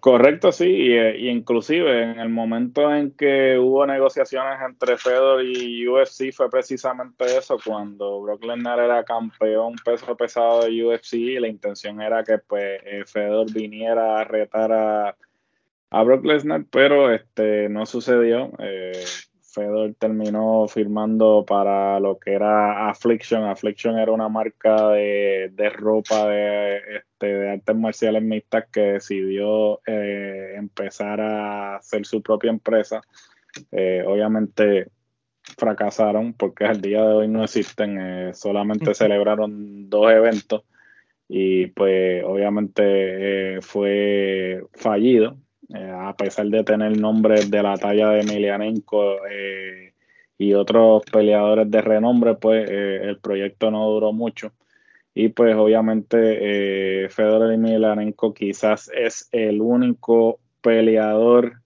Correcto, 0.00 0.52
sí, 0.52 0.66
y, 0.66 0.92
eh, 0.92 1.30
inclusive 1.30 2.02
en 2.02 2.18
el 2.18 2.28
momento 2.28 2.94
en 2.94 3.12
que 3.12 3.58
hubo 3.58 3.86
negociaciones 3.86 4.58
entre 4.60 4.98
Fedor 4.98 5.42
y 5.42 5.88
UFC 5.88 6.30
fue 6.30 6.50
precisamente 6.50 7.24
eso, 7.38 7.58
cuando 7.64 8.20
Brock 8.20 8.44
Lesnar 8.44 8.80
era 8.80 9.04
campeón 9.04 9.76
peso 9.82 10.14
pesado 10.14 10.64
de 10.64 10.84
UFC 10.84 11.14
y 11.14 11.40
la 11.40 11.48
intención 11.48 12.02
era 12.02 12.22
que 12.22 12.36
pues 12.36 12.80
eh, 12.84 13.04
Fedor 13.06 13.50
viniera 13.50 14.20
a 14.20 14.24
retar 14.24 14.72
a, 14.72 15.16
a 15.90 16.02
Brock 16.02 16.24
Lesnar, 16.24 16.64
pero 16.70 17.10
este 17.10 17.70
no 17.70 17.86
sucedió. 17.86 18.52
Eh, 18.58 19.04
Fedor 19.54 19.94
terminó 19.98 20.66
firmando 20.66 21.44
para 21.46 22.00
lo 22.00 22.18
que 22.18 22.32
era 22.32 22.88
Affliction. 22.88 23.44
Affliction 23.44 23.98
era 23.98 24.10
una 24.12 24.28
marca 24.28 24.88
de, 24.90 25.50
de 25.52 25.70
ropa 25.70 26.28
de, 26.28 26.78
este, 26.96 27.26
de 27.26 27.50
artes 27.50 27.76
marciales 27.76 28.22
mixtas 28.22 28.64
que 28.72 28.80
decidió 28.80 29.80
eh, 29.86 30.54
empezar 30.56 31.20
a 31.20 31.76
hacer 31.76 32.04
su 32.04 32.20
propia 32.22 32.50
empresa. 32.50 33.00
Eh, 33.70 34.02
obviamente 34.06 34.88
fracasaron 35.56 36.32
porque 36.32 36.64
al 36.64 36.80
día 36.80 37.02
de 37.02 37.14
hoy 37.14 37.28
no 37.28 37.44
existen, 37.44 37.98
eh, 38.00 38.34
solamente 38.34 38.94
celebraron 38.94 39.88
dos 39.88 40.10
eventos 40.10 40.64
y 41.28 41.66
pues 41.68 42.22
obviamente 42.24 42.82
eh, 43.56 43.60
fue 43.62 44.62
fallido. 44.72 45.36
Eh, 45.68 45.90
a 45.90 46.14
pesar 46.16 46.46
de 46.46 46.64
tener 46.64 46.98
nombres 46.98 47.50
de 47.50 47.62
la 47.62 47.76
talla 47.76 48.10
de 48.10 48.20
Emelianenko 48.20 49.26
eh, 49.30 49.94
y 50.36 50.52
otros 50.54 51.02
peleadores 51.10 51.70
de 51.70 51.80
renombre, 51.80 52.34
pues 52.34 52.68
eh, 52.68 53.00
el 53.04 53.18
proyecto 53.18 53.70
no 53.70 53.88
duró 53.88 54.12
mucho. 54.12 54.52
Y 55.14 55.28
pues 55.28 55.54
obviamente 55.56 57.04
eh, 57.04 57.08
Fedor 57.08 57.52
Emelianenko 57.52 58.34
quizás 58.34 58.90
es 58.94 59.28
el 59.32 59.60
único 59.62 60.40
peleador, 60.60 61.62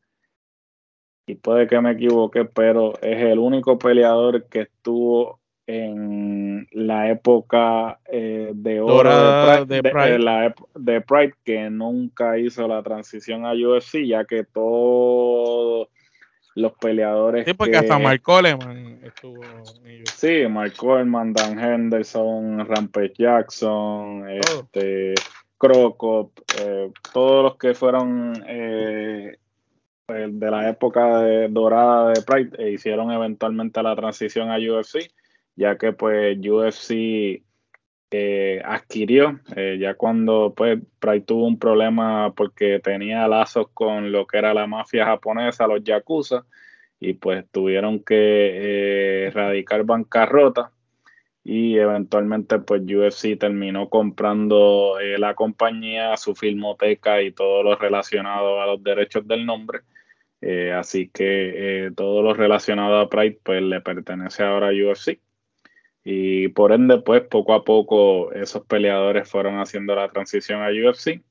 y 1.26 1.34
puede 1.34 1.66
que 1.66 1.80
me 1.80 1.92
equivoque, 1.92 2.46
pero 2.46 2.94
es 3.02 3.22
el 3.22 3.38
único 3.38 3.78
peleador 3.78 4.46
que 4.48 4.62
estuvo 4.62 5.37
en 5.70 6.66
la 6.72 7.10
época 7.10 7.98
eh, 8.10 8.52
de 8.54 8.80
oro 8.80 9.10
de 9.10 9.66
Pride, 9.66 9.66
de 9.66 9.82
de- 9.82 9.90
Pride. 9.90 10.10
de 10.12 10.18
la 10.18 10.46
ep- 10.46 10.66
de 10.74 11.00
Pride, 11.02 11.34
que 11.44 11.68
nunca 11.68 12.38
hizo 12.38 12.66
la 12.66 12.82
transición 12.82 13.44
a 13.44 13.52
UFC, 13.52 14.06
ya 14.06 14.24
que 14.24 14.44
todos 14.44 15.88
los 16.54 16.72
peleadores 16.72 17.44
Sí, 17.44 17.52
porque 17.52 17.72
que- 17.72 17.76
hasta 17.78 17.98
Mark 17.98 18.22
Coleman 18.22 18.98
estuvo 19.04 19.44
en. 19.44 20.06
Sí, 20.06 20.46
Mark 20.48 20.72
Coleman, 20.76 21.34
Dan 21.34 21.58
Henderson, 21.58 22.66
Rampage 22.66 23.12
Jackson, 23.18 24.24
Todo. 24.40 24.60
este, 24.62 25.14
Crocop, 25.58 26.30
eh, 26.62 26.90
todos 27.12 27.42
los 27.44 27.56
que 27.56 27.74
fueron 27.74 28.42
eh, 28.48 29.36
de 30.08 30.50
la 30.50 30.70
época 30.70 31.18
de- 31.20 31.48
dorada 31.48 32.12
de 32.14 32.22
Pride 32.22 32.56
e 32.58 32.70
hicieron 32.70 33.12
eventualmente 33.12 33.82
la 33.82 33.94
transición 33.94 34.50
a 34.50 34.56
UFC, 34.56 35.10
ya 35.58 35.76
que 35.76 35.92
pues 35.92 36.38
UFC 36.38 37.42
eh, 38.10 38.62
adquirió, 38.64 39.40
eh, 39.56 39.76
ya 39.80 39.94
cuando 39.94 40.54
pues 40.56 40.78
Pride 41.00 41.22
tuvo 41.22 41.46
un 41.46 41.58
problema 41.58 42.32
porque 42.34 42.78
tenía 42.78 43.26
lazos 43.28 43.68
con 43.74 44.12
lo 44.12 44.26
que 44.26 44.38
era 44.38 44.54
la 44.54 44.68
mafia 44.68 45.04
japonesa, 45.06 45.66
los 45.66 45.82
Yakuza, 45.82 46.46
y 47.00 47.14
pues 47.14 47.44
tuvieron 47.50 48.04
que 48.04 48.14
eh, 48.16 49.26
erradicar 49.26 49.84
bancarrota 49.84 50.72
y 51.44 51.76
eventualmente 51.78 52.60
pues 52.60 52.82
UFC 52.82 53.38
terminó 53.38 53.88
comprando 53.90 54.98
eh, 55.00 55.18
la 55.18 55.34
compañía, 55.34 56.16
su 56.16 56.34
filmoteca 56.36 57.20
y 57.22 57.32
todo 57.32 57.64
lo 57.64 57.76
relacionado 57.76 58.62
a 58.62 58.66
los 58.66 58.82
derechos 58.82 59.26
del 59.26 59.44
nombre. 59.46 59.80
Así 60.76 61.08
que 61.08 61.90
todo 61.96 62.22
lo 62.22 62.32
relacionado 62.32 63.00
a 63.00 63.08
Pride 63.08 63.40
pues 63.42 63.60
le 63.60 63.80
pertenece 63.80 64.44
ahora 64.44 64.68
a 64.68 64.70
UFC. 64.70 65.18
Y 66.04 66.48
por 66.48 66.72
ende 66.72 66.98
pues 66.98 67.22
poco 67.22 67.54
a 67.54 67.64
poco 67.64 68.32
esos 68.32 68.64
peleadores 68.64 69.28
fueron 69.28 69.58
haciendo 69.58 69.94
la 69.94 70.08
transición 70.08 70.62
a 70.62 70.68
UFC. 70.68 71.22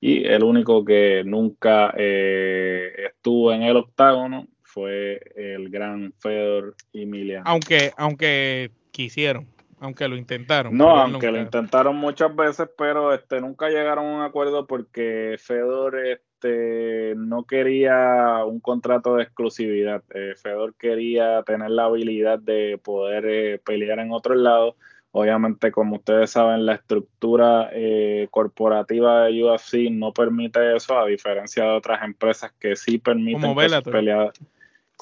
Y 0.00 0.26
el 0.26 0.42
único 0.42 0.84
que 0.84 1.22
nunca 1.24 1.90
estuvo 1.96 3.52
en 3.52 3.62
el 3.62 3.76
octágono 3.76 4.48
fue 4.62 5.20
el 5.36 5.68
gran 5.70 6.12
Fedor 6.18 6.74
Emiliano. 6.92 7.44
Aunque, 7.46 7.92
aunque 7.96 8.72
quisieron, 8.90 9.46
aunque 9.78 10.08
lo 10.08 10.16
intentaron. 10.16 10.76
No, 10.76 10.96
aunque 10.96 11.30
lo 11.30 11.38
intentaron 11.38 11.96
muchas 11.96 12.34
veces, 12.34 12.68
pero 12.76 13.14
este 13.14 13.40
nunca 13.40 13.68
llegaron 13.68 14.06
a 14.06 14.16
un 14.16 14.22
acuerdo 14.22 14.66
porque 14.66 15.36
Fedor 15.38 16.20
este 16.42 17.14
no 17.16 17.44
quería 17.44 18.44
un 18.44 18.60
contrato 18.60 19.16
de 19.16 19.24
exclusividad. 19.24 20.02
Eh, 20.14 20.34
Fedor 20.36 20.74
quería 20.74 21.42
tener 21.42 21.70
la 21.70 21.84
habilidad 21.84 22.38
de 22.38 22.78
poder 22.82 23.26
eh, 23.26 23.58
pelear 23.64 24.00
en 24.00 24.12
otro 24.12 24.34
lado. 24.34 24.76
Obviamente, 25.12 25.70
como 25.72 25.96
ustedes 25.96 26.30
saben, 26.30 26.64
la 26.64 26.74
estructura 26.74 27.68
eh, 27.72 28.28
corporativa 28.30 29.26
de 29.26 29.44
UFC 29.44 29.90
no 29.90 30.12
permite 30.12 30.74
eso, 30.74 30.98
a 30.98 31.06
diferencia 31.06 31.64
de 31.64 31.70
otras 31.70 32.02
empresas 32.02 32.52
que 32.58 32.76
sí 32.76 32.98
permiten 32.98 33.54
pelear 33.84 34.32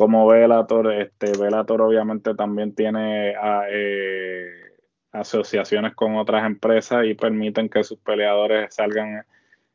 como 0.00 0.26
Velator, 0.26 0.94
este 0.94 1.36
Velator 1.38 1.82
obviamente 1.82 2.34
también 2.34 2.74
tiene 2.74 3.34
ah, 3.36 3.64
eh, 3.68 4.48
asociaciones 5.12 5.94
con 5.94 6.16
otras 6.16 6.46
empresas 6.46 7.04
y 7.04 7.12
permiten 7.12 7.68
que 7.68 7.84
sus 7.84 7.98
peleadores 7.98 8.74
salgan 8.74 9.26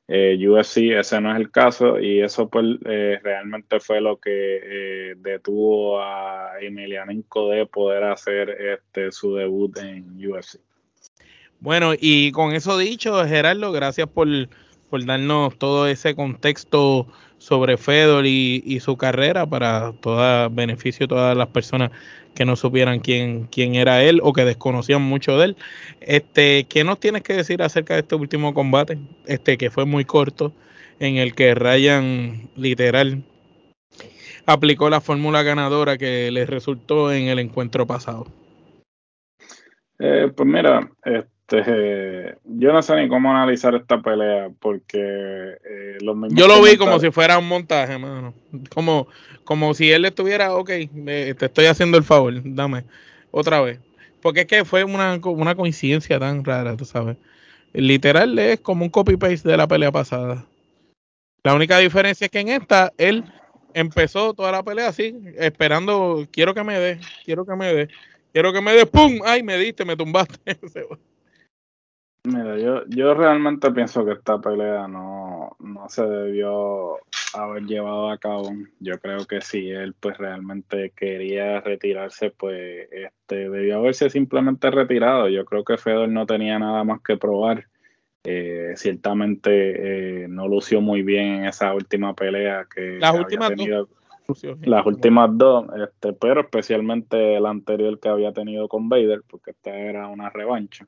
eh, 0.08 0.38
UFC, 0.47 0.91
ese 0.99 1.20
no 1.20 1.32
es 1.32 1.38
el 1.38 1.49
caso 1.51 1.99
y 1.99 2.22
eso 2.22 2.47
pues 2.47 2.66
eh, 2.86 3.20
realmente 3.24 3.80
fue 3.80 4.01
lo 4.01 4.18
que 4.18 4.60
eh, 4.64 5.16
detuvo 5.18 5.99
a 5.99 6.51
Emelianenko 6.62 7.49
de 7.49 7.66
poder 7.66 8.03
hacer 8.03 8.49
este 8.49 9.12
su 9.12 9.36
debut 9.36 9.76
en 9.80 10.06
UFC. 10.16 10.60
Bueno, 11.60 11.93
y 11.99 12.32
con 12.32 12.53
eso 12.53 12.78
dicho, 12.78 13.26
Gerardo, 13.26 13.72
gracias 13.72 14.08
por 14.08 14.28
darnos 14.91 15.58
todo 15.58 15.88
ese 15.88 16.16
contexto 16.16 17.08
sobre 17.38 17.78
Fedor 17.78 18.26
y, 18.26 18.80
su 18.80 18.98
carrera 18.98 19.46
para 19.46 19.94
todo 20.02 20.50
beneficio 20.50 21.06
de 21.06 21.10
todas 21.10 21.38
las 21.38 21.48
personas 21.48 21.92
que 22.34 22.46
no 22.46 22.56
supieran 22.56 23.00
quién, 23.00 23.46
quién 23.46 23.76
era 23.76 24.04
él 24.04 24.20
o 24.24 24.34
que 24.34 24.46
desconocían 24.46 25.02
mucho 25.02 25.38
de 25.38 25.46
él. 25.46 25.58
Este, 26.02 26.66
¿Qué 26.66 26.84
nos 26.84 27.00
tienes 27.00 27.24
que 27.24 27.34
decir 27.34 27.62
acerca 27.62 27.94
de 27.94 28.02
este 28.02 28.16
último 28.16 28.54
combate? 28.54 28.98
Este 29.26 29.58
que 29.58 29.70
fue 29.70 29.86
muy 29.86 30.06
corto, 30.06 30.54
en 31.00 31.18
el 31.18 31.36
que 31.36 31.56
Ryan 31.56 32.50
literal 32.56 33.24
aplicó 34.46 34.90
la 34.90 35.02
fórmula 35.02 35.44
ganadora 35.44 35.98
que 35.98 36.30
le 36.32 36.46
resultó 36.46 37.12
en 37.12 37.28
el 37.28 37.40
encuentro 37.40 37.88
pasado. 37.88 38.28
Eh, 40.00 40.32
pues 40.36 40.48
mira, 40.48 40.92
este, 41.48 42.38
yo 42.43 42.74
no 42.74 42.82
sé 42.82 42.96
ni 42.96 43.08
cómo 43.08 43.30
analizar 43.30 43.76
esta 43.76 44.02
pelea 44.02 44.50
porque 44.60 44.98
eh, 44.98 45.98
Yo 46.30 46.48
lo 46.48 46.62
vi 46.64 46.76
como 46.76 47.00
si 47.00 47.12
fuera 47.12 47.38
un 47.38 47.48
montaje, 47.48 47.98
mano. 48.00 48.34
Como, 48.74 49.08
como 49.43 49.74
si 49.76 49.91
él 49.91 50.06
estuviera, 50.06 50.56
ok, 50.56 50.70
te 50.70 51.46
estoy 51.46 51.66
haciendo 51.68 51.98
el 51.98 52.04
favor, 52.04 52.34
dame 52.43 52.86
otra 53.30 53.62
vez. 53.62 53.80
Porque 54.22 54.41
es 54.41 54.48
que 54.48 54.66
fue 54.66 54.84
una, 54.84 55.20
una 55.24 55.56
coincidencia 55.56 56.20
tan 56.20 56.43
rara, 56.43 56.76
tú 56.76 56.86
sabes. 56.86 57.18
Literal 57.74 58.39
es 58.39 58.60
como 58.62 58.84
un 58.84 58.89
copy-paste 58.89 59.48
de 59.48 59.58
la 59.58 59.68
pelea 59.68 59.91
pasada. 59.91 60.46
La 61.43 61.54
única 61.54 61.78
diferencia 61.78 62.26
es 62.26 62.32
que 62.32 62.39
en 62.39 62.50
esta 62.50 62.91
él 62.98 63.24
empezó 63.76 64.34
toda 64.34 64.52
la 64.52 64.64
pelea 64.64 64.88
así, 64.88 65.16
esperando, 65.38 66.28
quiero 66.32 66.56
que 66.56 66.64
me 66.64 66.80
dé, 66.80 67.00
quiero 67.24 67.46
que 67.46 67.56
me 67.56 67.72
dé, 67.72 67.88
quiero 68.34 68.52
que 68.52 68.62
me 68.62 68.74
dé, 68.74 68.86
¡pum! 68.88 69.20
¡Ay, 69.24 69.43
me 69.43 69.58
diste, 69.58 69.86
me 69.86 69.96
tumbaste! 69.96 70.58
Mira, 72.26 72.57
yo, 72.57 72.86
yo 72.88 73.13
realmente 73.13 73.71
pienso 73.71 74.03
que 74.03 74.13
esta 74.13 74.39
pelea 74.39 74.88
no, 74.88 75.55
no 75.59 75.89
se 75.89 76.05
debió 76.05 76.97
haber 77.34 77.63
llevado 77.65 78.09
a 78.09 78.17
cabo. 78.17 78.51
Yo 78.80 78.99
creo 78.99 79.26
que 79.26 79.41
si 79.41 79.69
él 79.69 79.95
pues 79.99 80.17
realmente 80.17 80.91
quería 80.95 81.61
retirarse, 81.61 82.32
pues 82.32 82.88
este 82.91 83.49
debió 83.49 83.78
haberse 83.78 84.09
simplemente 84.09 84.71
retirado. 84.71 85.30
Yo 85.30 85.45
creo 85.45 85.63
que 85.63 85.78
Fedor 85.78 86.09
no 86.09 86.26
tenía 86.26 86.57
nada 86.57 86.84
más 86.84 87.01
que 87.01 87.17
probar. 87.17 87.67
Eh, 88.23 88.73
ciertamente 88.76 90.23
eh, 90.23 90.28
no 90.28 90.47
lució 90.47 90.82
muy 90.82 91.03
bien 91.03 91.26
en 91.36 91.45
esa 91.45 91.76
última 91.76 92.15
pelea 92.15 92.65
que 92.73 92.97
las 92.99 93.13
últimas 93.13 93.49
tenido. 93.49 93.88
Dos. 94.28 94.43
Las 94.63 94.84
últimas 94.84 95.30
dos, 95.38 95.67
este, 95.84 96.13
pero 96.13 96.41
especialmente 96.41 97.38
el 97.38 97.45
anterior 97.45 97.99
que 97.99 98.09
había 98.09 98.34
tenido 98.34 98.67
con 98.67 98.89
Vader, 98.89 99.21
porque 99.28 99.51
esta 99.51 99.78
era 99.78 100.07
una 100.07 100.32
revancha. 100.32 100.88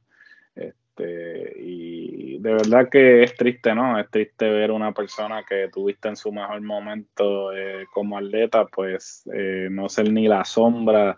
Este, 0.97 1.53
y 1.59 2.39
de 2.39 2.51
verdad 2.53 2.89
que 2.89 3.23
es 3.23 3.35
triste, 3.35 3.73
¿no? 3.75 3.99
Es 3.99 4.09
triste 4.09 4.49
ver 4.49 4.71
una 4.71 4.91
persona 4.91 5.43
que 5.47 5.69
tuviste 5.71 6.09
en 6.09 6.15
su 6.15 6.31
mejor 6.31 6.61
momento 6.61 7.55
eh, 7.55 7.85
como 7.93 8.17
atleta, 8.17 8.65
pues 8.65 9.23
eh, 9.33 9.67
no 9.71 9.89
ser 9.89 10.11
ni 10.11 10.27
la 10.27 10.43
sombra 10.45 11.17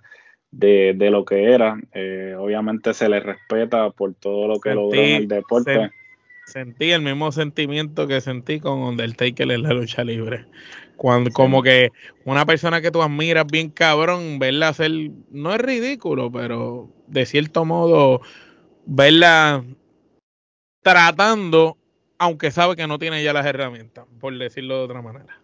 de, 0.51 0.95
lo 1.11 1.23
que 1.25 1.53
era. 1.53 1.77
Eh, 1.93 2.35
obviamente 2.37 2.93
se 2.93 3.09
le 3.09 3.19
respeta 3.19 3.89
por 3.91 4.13
todo 4.15 4.47
lo 4.47 4.59
que 4.59 4.73
logró 4.73 4.99
en 4.99 5.15
el 5.15 5.27
deporte. 5.27 5.89
Sentí 6.45 6.91
el 6.91 7.03
mismo 7.03 7.31
sentimiento 7.31 8.07
que 8.07 8.21
sentí 8.21 8.59
con 8.59 8.79
Undertaker 8.79 9.51
en 9.51 9.63
la 9.63 9.69
lucha 9.69 10.03
libre. 10.03 10.45
Cuando, 10.95 11.29
Como 11.31 11.61
que 11.61 11.91
una 12.25 12.45
persona 12.45 12.81
que 12.81 12.91
tú 12.91 13.01
admiras 13.01 13.45
bien 13.45 13.69
cabrón, 13.69 14.39
verla 14.39 14.69
hacer, 14.69 14.91
no 15.29 15.53
es 15.53 15.61
ridículo, 15.61 16.31
pero 16.31 16.89
de 17.07 17.25
cierto 17.25 17.65
modo 17.65 18.21
verla 18.85 19.63
tratando, 20.81 21.77
aunque 22.17 22.51
sabe 22.51 22.75
que 22.75 22.87
no 22.87 22.99
tiene 22.99 23.23
ya 23.23 23.33
las 23.33 23.45
herramientas, 23.45 24.05
por 24.19 24.37
decirlo 24.37 24.77
de 24.77 24.83
otra 24.83 25.01
manera. 25.01 25.39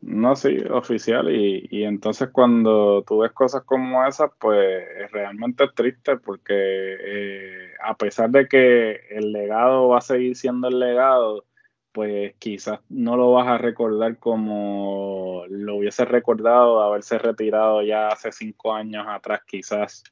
No, 0.00 0.36
sí, 0.36 0.56
oficial. 0.70 1.34
Y, 1.34 1.66
y 1.70 1.84
entonces 1.84 2.28
cuando 2.32 3.02
tú 3.06 3.18
ves 3.18 3.32
cosas 3.32 3.62
como 3.64 4.06
esas, 4.06 4.30
pues 4.38 4.84
realmente 5.10 5.64
es 5.64 5.74
triste 5.74 6.16
porque 6.16 6.54
eh, 6.54 7.72
a 7.82 7.96
pesar 7.96 8.30
de 8.30 8.46
que 8.48 9.00
el 9.10 9.32
legado 9.32 9.88
va 9.88 9.98
a 9.98 10.02
seguir 10.02 10.36
siendo 10.36 10.68
el 10.68 10.78
legado, 10.78 11.44
pues 11.92 12.34
quizás 12.38 12.80
no 12.88 13.16
lo 13.16 13.32
vas 13.32 13.48
a 13.48 13.58
recordar 13.58 14.18
como 14.18 15.44
lo 15.48 15.76
hubiese 15.76 16.04
recordado 16.04 16.80
haberse 16.80 17.18
retirado 17.18 17.82
ya 17.82 18.08
hace 18.08 18.30
cinco 18.30 18.72
años 18.72 19.04
atrás, 19.08 19.40
quizás 19.46 20.04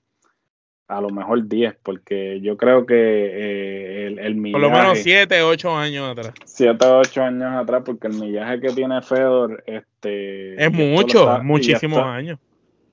a 0.89 1.01
lo 1.01 1.11
mejor 1.11 1.49
10, 1.49 1.77
porque 1.83 2.41
yo 2.41 2.57
creo 2.57 2.87
que 2.87 2.95
eh, 2.95 4.07
el, 4.07 4.37
millaje... 4.37 4.53
Por 4.53 4.71
lo 4.71 4.71
menos 4.71 4.99
7, 4.99 5.43
8 5.43 5.77
años 5.77 6.11
atrás. 6.11 6.35
7, 6.45 6.87
8 6.87 7.23
años 7.23 7.55
atrás, 7.55 7.83
porque 7.85 8.07
el 8.07 8.15
millaje 8.15 8.61
que 8.61 8.69
tiene 8.69 9.03
Fedor... 9.03 9.65
este 9.67 10.63
Es 10.63 10.73
mucho, 10.73 11.41
muchísimos 11.43 11.99
años. 12.01 12.39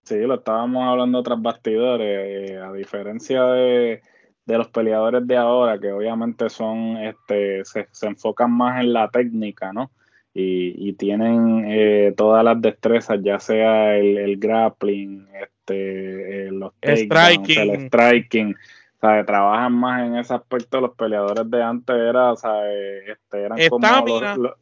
Sí, 0.03 0.17
lo 0.19 0.35
estábamos 0.35 0.83
hablando 0.85 1.23
tras 1.23 1.41
bastidores, 1.41 2.51
eh, 2.51 2.57
a 2.57 2.73
diferencia 2.73 3.43
de, 3.45 4.01
de, 4.45 4.57
los 4.57 4.67
peleadores 4.67 5.25
de 5.25 5.37
ahora, 5.37 5.79
que 5.79 5.93
obviamente 5.93 6.49
son, 6.49 6.97
este 6.97 7.63
se, 7.63 7.87
se 7.89 8.07
enfocan 8.07 8.51
más 8.51 8.81
en 8.81 8.91
la 8.91 9.09
técnica, 9.09 9.71
¿no? 9.71 9.91
Y, 10.33 10.89
y, 10.89 10.93
tienen 10.93 11.63
eh, 11.67 12.13
todas 12.17 12.43
las 12.43 12.59
destrezas, 12.59 13.19
ya 13.21 13.39
sea 13.39 13.95
el, 13.95 14.17
el 14.17 14.37
grappling, 14.37 15.27
este, 15.41 15.52
eh, 15.69 16.49
los 16.51 16.73
striking. 16.81 17.59
el 17.59 17.87
striking, 17.87 18.55
¿sabe? 18.99 19.23
trabajan 19.23 19.73
más 19.73 20.01
en 20.07 20.17
ese 20.17 20.33
aspecto. 20.33 20.81
Los 20.81 20.95
peleadores 20.95 21.49
de 21.49 21.63
antes 21.63 21.95
era, 21.95 22.35
¿sabe? 22.35 23.11
Este, 23.11 23.43
eran 23.43 23.57
como 23.69 24.21
los, 24.37 24.53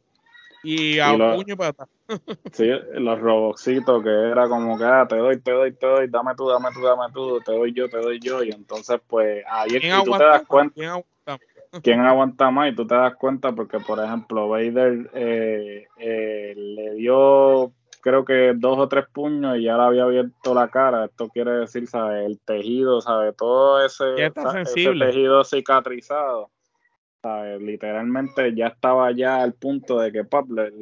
y 0.62 1.00
a 1.00 1.12
puño 1.16 1.56
para 1.56 1.74
sí, 2.52 2.68
los 2.94 3.20
roboxitos 3.20 4.02
que 4.02 4.10
era 4.10 4.48
como 4.48 4.78
que 4.78 4.84
ah, 4.84 5.06
te 5.08 5.16
doy, 5.16 5.40
te 5.40 5.50
doy, 5.50 5.72
te 5.72 5.86
doy, 5.86 6.08
dame 6.08 6.34
tú, 6.36 6.48
dame 6.48 6.68
tú, 6.72 6.82
dame 6.82 7.12
tú, 7.12 7.40
te 7.40 7.52
doy 7.52 7.72
yo, 7.72 7.88
te 7.88 7.96
doy 7.96 8.20
yo. 8.20 8.42
Y 8.44 8.50
entonces, 8.50 9.00
pues 9.06 9.44
ahí 9.48 9.76
es 9.76 9.80
que 9.80 10.02
tú 10.04 10.12
te 10.12 10.24
das 10.24 10.42
cuenta. 10.46 10.74
¿Quién 10.74 10.88
aguanta? 10.90 11.38
¿Quién 11.82 12.00
aguanta 12.00 12.50
más? 12.50 12.70
Y 12.70 12.74
tú 12.76 12.86
te 12.86 12.94
das 12.94 13.14
cuenta 13.16 13.52
porque, 13.52 13.80
por 13.80 13.98
ejemplo, 14.04 14.48
Vader 14.48 15.10
eh, 15.14 15.88
eh, 15.96 16.54
le 16.54 16.94
dio 16.94 17.72
creo 18.02 18.24
que 18.24 18.52
dos 18.54 18.78
o 18.78 18.88
tres 18.88 19.06
puños 19.10 19.56
y 19.56 19.62
ya 19.62 19.76
le 19.76 19.82
había 19.84 20.02
abierto 20.02 20.54
la 20.54 20.68
cara. 20.68 21.06
Esto 21.06 21.28
quiere 21.28 21.52
decir, 21.52 21.86
¿sabes? 21.86 22.26
El 22.26 22.38
tejido, 22.40 23.00
¿sabes? 23.00 23.34
Todo 23.36 23.84
ese, 23.84 24.04
tejido 24.34 25.44
cicatrizado. 25.44 26.50
¿sabes? 27.22 27.62
Literalmente 27.62 28.52
ya 28.54 28.66
estaba 28.66 29.12
ya 29.12 29.42
al 29.42 29.54
punto 29.54 30.00
de 30.00 30.10
que 30.10 30.24
pap, 30.24 30.50
le, 30.50 30.72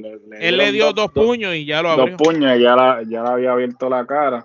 él 0.41 0.57
le 0.57 0.73
dio 0.73 0.93
dos, 0.93 1.13
puños 1.13 1.55
y 1.55 1.67
ya 1.67 1.83
lo 1.83 1.91
abrió. 1.91 2.17
Dos 2.17 2.17
puños 2.17 2.59
y 2.59 2.63
ya, 2.63 2.75
la, 2.75 3.03
ya 3.03 3.23
le 3.23 3.29
había 3.29 3.53
abierto 3.53 3.91
la 3.91 4.07
cara. 4.07 4.45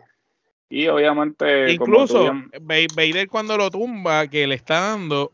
Y 0.69 0.87
obviamente. 0.87 1.71
Incluso, 1.71 2.33
Vader 2.61 3.29
cuando 3.29 3.57
lo 3.57 3.69
tumba, 3.69 4.27
que 4.27 4.45
le 4.45 4.55
está 4.55 4.81
dando, 4.81 5.31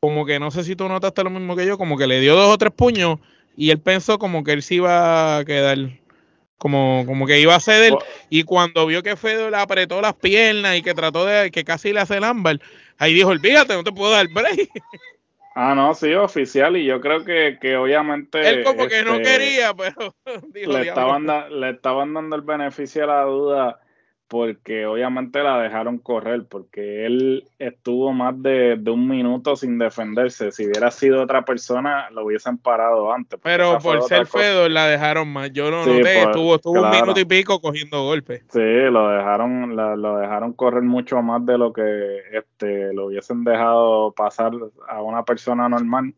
como 0.00 0.24
que 0.24 0.38
no 0.38 0.50
sé 0.50 0.64
si 0.64 0.74
tú 0.74 0.88
notaste 0.88 1.22
lo 1.22 1.30
mismo 1.30 1.54
que 1.54 1.66
yo, 1.66 1.76
como 1.76 1.98
que 1.98 2.06
le 2.06 2.20
dio 2.20 2.34
dos 2.34 2.54
o 2.54 2.58
tres 2.58 2.72
puños 2.72 3.18
y 3.56 3.70
él 3.70 3.80
pensó 3.80 4.18
como 4.18 4.44
que 4.44 4.52
él 4.52 4.62
se 4.62 4.76
iba 4.76 5.36
a 5.36 5.44
quedar. 5.44 5.76
Como, 6.58 7.04
como 7.06 7.24
que 7.26 7.40
iba 7.40 7.54
a 7.54 7.60
ceder 7.60 7.94
y 8.28 8.42
cuando 8.42 8.84
vio 8.86 9.02
que 9.04 9.16
Fedor 9.16 9.52
le 9.52 9.58
apretó 9.58 10.00
las 10.00 10.14
piernas 10.14 10.76
y 10.76 10.82
que 10.82 10.92
trató 10.92 11.24
de 11.24 11.52
que 11.52 11.62
casi 11.64 11.92
le 11.92 12.00
hace 12.00 12.16
el 12.16 12.24
ámbar, 12.24 12.58
ahí 12.98 13.14
dijo, 13.14 13.28
olvídate, 13.28 13.74
no 13.74 13.84
te 13.84 13.92
puedo 13.92 14.10
dar 14.10 14.28
break. 14.28 14.68
Ah, 15.60 15.74
no, 15.74 15.92
sí, 15.92 16.14
oficial, 16.14 16.76
y 16.76 16.84
yo 16.84 17.00
creo 17.00 17.24
que, 17.24 17.58
que 17.60 17.76
obviamente... 17.76 18.48
Él 18.48 18.62
como 18.62 18.86
que 18.86 19.02
no 19.02 19.16
este, 19.16 19.24
quería, 19.24 19.74
pero... 19.74 20.14
le, 20.54 20.88
estaban 20.88 21.26
le 21.26 21.70
estaban 21.70 22.14
dando 22.14 22.36
el 22.36 22.42
beneficio 22.42 23.02
a 23.02 23.06
la 23.08 23.22
duda 23.22 23.80
porque 24.28 24.84
obviamente 24.84 25.42
la 25.42 25.58
dejaron 25.58 25.96
correr, 25.98 26.44
porque 26.46 27.06
él 27.06 27.48
estuvo 27.58 28.12
más 28.12 28.40
de, 28.42 28.78
un 28.86 29.08
minuto 29.08 29.56
sin 29.56 29.78
defenderse. 29.78 30.52
Si 30.52 30.66
hubiera 30.66 30.90
sido 30.90 31.22
otra 31.22 31.46
persona, 31.46 32.10
lo 32.10 32.26
hubiesen 32.26 32.58
parado 32.58 33.10
antes. 33.10 33.40
Pero 33.42 33.78
por 33.78 34.02
ser 34.02 34.26
Fedor 34.26 34.70
la 34.70 34.86
dejaron 34.86 35.32
más. 35.32 35.50
Yo 35.52 35.70
no 35.70 35.86
noté, 35.86 36.22
estuvo, 36.22 36.56
estuvo 36.56 36.82
un 36.82 36.90
minuto 36.90 37.18
y 37.18 37.24
pico 37.24 37.58
cogiendo 37.60 38.04
golpes. 38.04 38.42
Sí, 38.52 38.60
lo 38.60 39.08
dejaron, 39.08 39.74
lo 39.74 40.18
dejaron 40.18 40.52
correr 40.52 40.82
mucho 40.82 41.22
más 41.22 41.44
de 41.46 41.56
lo 41.56 41.72
que 41.72 42.18
este, 42.32 42.92
lo 42.92 43.06
hubiesen 43.06 43.44
dejado 43.44 44.12
pasar 44.12 44.52
a 44.88 45.00
una 45.00 45.24
persona 45.24 45.70
normal. 45.70 46.12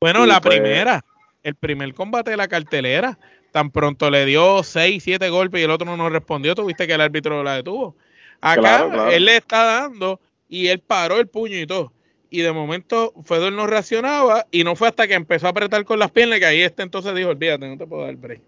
Bueno, 0.00 0.26
la 0.26 0.40
pues 0.40 0.56
primera, 0.56 1.04
el 1.44 1.54
primer 1.54 1.94
combate 1.94 2.32
de 2.32 2.36
la 2.36 2.48
cartelera 2.48 3.16
tan 3.54 3.70
pronto 3.70 4.10
le 4.10 4.26
dio 4.26 4.64
6, 4.64 5.00
7 5.00 5.30
golpes 5.30 5.60
y 5.60 5.64
el 5.64 5.70
otro 5.70 5.96
no 5.96 6.10
respondió, 6.10 6.56
tuviste 6.56 6.88
que 6.88 6.94
el 6.94 7.00
árbitro 7.00 7.44
la 7.44 7.54
detuvo. 7.54 7.94
Acá 8.40 9.12
él 9.12 9.26
le 9.26 9.36
está 9.36 9.62
dando 9.62 10.20
y 10.48 10.66
él 10.66 10.80
paró 10.80 11.20
el 11.20 11.28
puño 11.28 11.56
y 11.56 11.64
todo. 11.64 11.92
Y 12.30 12.40
de 12.40 12.50
momento 12.50 13.12
Fedor 13.24 13.52
no 13.52 13.68
reaccionaba 13.68 14.44
y 14.50 14.64
no 14.64 14.74
fue 14.74 14.88
hasta 14.88 15.06
que 15.06 15.14
empezó 15.14 15.46
a 15.46 15.50
apretar 15.50 15.84
con 15.84 16.00
las 16.00 16.10
piernas 16.10 16.40
que 16.40 16.46
ahí 16.46 16.62
este 16.62 16.82
entonces 16.82 17.14
dijo, 17.14 17.28
olvídate, 17.28 17.68
no 17.68 17.78
te 17.78 17.86
puedo 17.86 18.04
dar 18.04 18.16
break. 18.16 18.42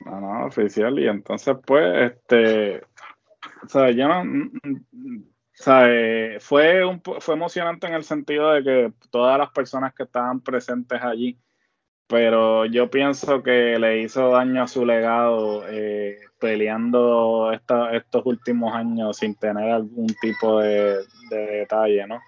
No, 0.00 0.20
no, 0.20 0.46
oficial. 0.46 0.98
Y 0.98 1.06
entonces 1.06 1.54
pues, 1.64 2.10
este, 2.10 2.82
o 3.64 3.68
sea, 3.68 3.92
yo 3.92 4.08
no, 4.08 4.22
o 4.22 4.78
sea, 5.52 5.84
eh, 5.86 6.38
fue, 6.40 6.84
un, 6.84 7.00
fue 7.00 7.34
emocionante 7.36 7.86
en 7.86 7.94
el 7.94 8.02
sentido 8.02 8.50
de 8.50 8.64
que 8.64 8.92
todas 9.08 9.38
las 9.38 9.50
personas 9.50 9.94
que 9.94 10.02
estaban 10.02 10.40
presentes 10.40 11.00
allí, 11.00 11.38
pero 12.12 12.66
yo 12.66 12.90
pienso 12.90 13.42
que 13.42 13.78
le 13.78 14.02
hizo 14.02 14.32
daño 14.32 14.64
a 14.64 14.68
su 14.68 14.84
legado 14.84 15.64
eh, 15.66 16.18
peleando 16.38 17.50
estos 17.50 18.26
últimos 18.26 18.74
años 18.74 19.16
sin 19.16 19.34
tener 19.34 19.70
algún 19.70 20.08
tipo 20.20 20.60
de, 20.60 20.98
detalle, 21.30 22.06
¿no? 22.06 22.20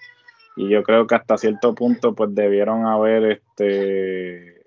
Y 0.56 0.70
yo 0.70 0.82
creo 0.82 1.06
que 1.06 1.16
hasta 1.16 1.36
cierto 1.36 1.74
punto 1.74 2.14
pues 2.14 2.34
debieron 2.34 2.86
haber, 2.86 3.32
este, 3.32 4.64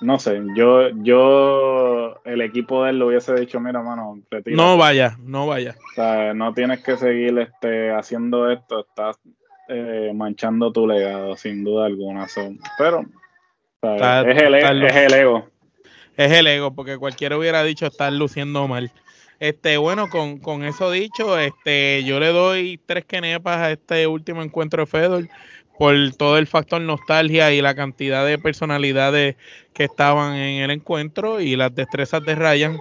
no 0.00 0.18
sé, 0.18 0.42
yo, 0.56 0.88
yo, 0.88 2.20
el 2.24 2.40
equipo 2.40 2.82
de 2.82 2.90
él 2.90 2.98
le 2.98 3.04
hubiese 3.04 3.36
dicho, 3.36 3.60
mira, 3.60 3.80
mano, 3.80 4.20
No 4.46 4.76
vaya, 4.76 5.16
no 5.20 5.46
vaya. 5.46 5.76
O 5.92 5.94
sea, 5.94 6.34
no 6.34 6.52
tienes 6.52 6.82
que 6.82 6.96
seguir 6.96 7.38
este, 7.38 7.92
haciendo 7.92 8.50
esto, 8.50 8.80
estás 8.80 9.20
eh, 9.68 10.10
manchando 10.12 10.72
tu 10.72 10.84
legado, 10.84 11.36
sin 11.36 11.62
duda 11.62 11.86
alguna. 11.86 12.26
pero 12.76 13.04
es, 13.82 14.42
el, 14.42 14.54
ego. 15.14 15.48
Es 16.16 16.32
el 16.32 16.46
ego, 16.46 16.74
porque 16.74 16.98
cualquiera 16.98 17.36
hubiera 17.36 17.62
dicho 17.62 17.86
estar 17.86 18.12
luciendo 18.12 18.66
mal. 18.66 18.90
Este, 19.38 19.76
bueno, 19.76 20.08
con, 20.08 20.38
con 20.38 20.64
eso 20.64 20.90
dicho, 20.90 21.38
este, 21.38 22.02
yo 22.04 22.18
le 22.18 22.28
doy 22.28 22.80
tres 22.86 23.04
quenepas 23.04 23.58
a 23.58 23.70
este 23.70 24.08
último 24.08 24.42
encuentro 24.42 24.82
de 24.82 24.86
Fedor 24.86 25.28
por 25.78 25.94
todo 26.16 26.38
el 26.38 26.48
factor 26.48 26.80
nostalgia 26.80 27.52
y 27.52 27.62
la 27.62 27.76
cantidad 27.76 28.26
de 28.26 28.36
personalidades 28.36 29.36
que 29.72 29.84
estaban 29.84 30.34
en 30.34 30.62
el 30.62 30.72
encuentro 30.72 31.40
y 31.40 31.54
las 31.54 31.72
destrezas 31.72 32.24
de 32.24 32.34
Ryan, 32.34 32.80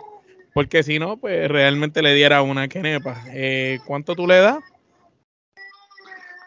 porque 0.56 0.82
si 0.82 0.98
no, 0.98 1.18
pues 1.18 1.48
realmente 1.48 2.02
le 2.02 2.16
diera 2.16 2.42
una 2.42 2.68
quenepa. 2.68 3.24
Eh, 3.32 3.78
¿Cuánto 3.86 4.16
tú 4.16 4.26
le 4.26 4.38
das? 4.38 4.58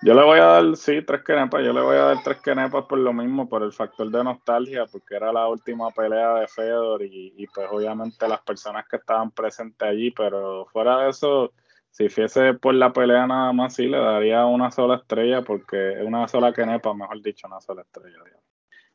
Yo 0.03 0.14
le 0.14 0.24
voy 0.24 0.38
a 0.38 0.44
dar, 0.44 0.76
sí, 0.76 1.03
tres 1.03 1.22
quenepas. 1.22 1.62
Yo 1.62 1.74
le 1.74 1.82
voy 1.82 1.96
a 1.96 2.05
dar 2.05 2.22
tres 2.24 2.40
quenepas 2.40 2.86
por 2.86 2.98
lo 2.98 3.12
mismo, 3.12 3.48
por 3.48 3.62
el 3.62 3.72
factor 3.72 4.11
de 4.11 4.24
nostalgia, 4.24 4.86
porque 4.86 5.16
era 5.16 5.30
la 5.30 5.46
última 5.46 5.90
pelea 5.90 6.36
de 6.36 6.48
Fedor 6.48 7.03
y, 7.03 7.46
pues 7.55 7.68
obviamente 7.70 8.26
las 8.26 8.40
personas 8.40 8.86
que 8.88 8.96
estaban 8.96 9.30
presentes 9.30 9.86
allí, 9.86 10.11
pero 10.11 10.64
fuera 10.72 11.03
de 11.03 11.11
eso, 11.11 11.53
si 11.90 12.09
fuese 12.09 12.55
por 12.55 12.74
la 12.74 12.94
pelea 12.94 13.26
nada 13.26 13.53
más, 13.53 13.74
sí, 13.74 13.88
le 13.88 13.98
daría 13.98 14.46
una 14.46 14.70
sola 14.70 14.96
estrella, 14.96 15.42
porque 15.42 15.98
una 16.03 16.26
sola 16.28 16.55
quenepa, 16.55 16.94
mejor 16.94 17.20
dicho, 17.20 17.46
una 17.46 17.61
sola 17.61 17.82
estrella. 17.82 18.18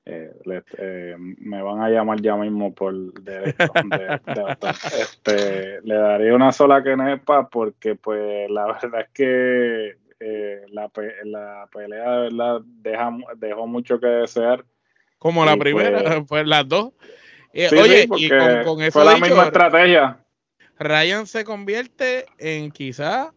Eh, 0.08 0.32
eh, 0.78 1.16
me 1.18 1.62
van 1.64 1.82
a 1.82 1.90
llamar 1.90 2.22
ya 2.22 2.36
mismo 2.36 2.74
por 2.76 2.94
de, 3.14 3.56
este, 5.00 5.82
le 5.82 5.96
daría 5.96 6.36
una 6.36 6.52
sola 6.52 6.84
quenepa 6.84 7.50
porque 7.50 7.96
pues 7.96 8.48
la 8.52 8.68
verdad 8.68 9.02
es 9.02 9.10
que 9.10 10.05
eh, 10.20 10.62
la, 10.70 10.90
la, 11.24 11.68
pelea 11.72 12.12
de 12.12 12.22
verdad 12.30 12.62
deja, 12.64 13.12
dejó 13.38 13.68
mucho 13.68 14.00
que 14.00 14.08
desear. 14.08 14.64
Como 15.18 15.46
la 15.46 15.58
primera, 15.58 16.24
pues, 16.28 16.48
las 16.48 16.68
dos. 16.68 16.94
Eh, 17.54 17.70
oye, 17.72 18.08
y 18.18 18.30
con, 18.64 18.82
eso 18.82 19.00
fue 19.00 19.06
la 19.06 19.18
misma 19.18 19.46
estrategia. 19.46 20.20
Ryan 20.78 21.26
se 21.26 21.46
convierte 21.46 22.26
en 22.38 22.70
quizá 22.72 23.34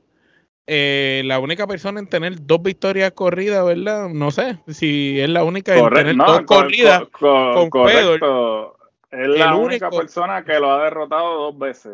eh, 0.66 1.22
la 1.24 1.38
única 1.38 1.66
persona 1.66 2.00
en 2.00 2.08
tener 2.08 2.44
dos 2.44 2.62
victorias 2.62 3.12
corridas, 3.12 3.64
¿verdad? 3.64 4.08
No 4.08 4.30
sé 4.30 4.58
si 4.68 5.20
es 5.20 5.28
la 5.28 5.44
única 5.44 5.76
en 5.76 5.88
tener 5.88 6.16
dos 6.16 6.42
corridas 6.42 7.04
con, 7.10 7.70
correcto. 7.70 8.76
Es 9.10 9.28
la 9.28 9.54
única 9.54 9.88
persona 9.88 10.44
que 10.44 10.58
lo 10.58 10.70
ha 10.72 10.84
derrotado 10.84 11.44
dos 11.44 11.58
veces 11.58 11.92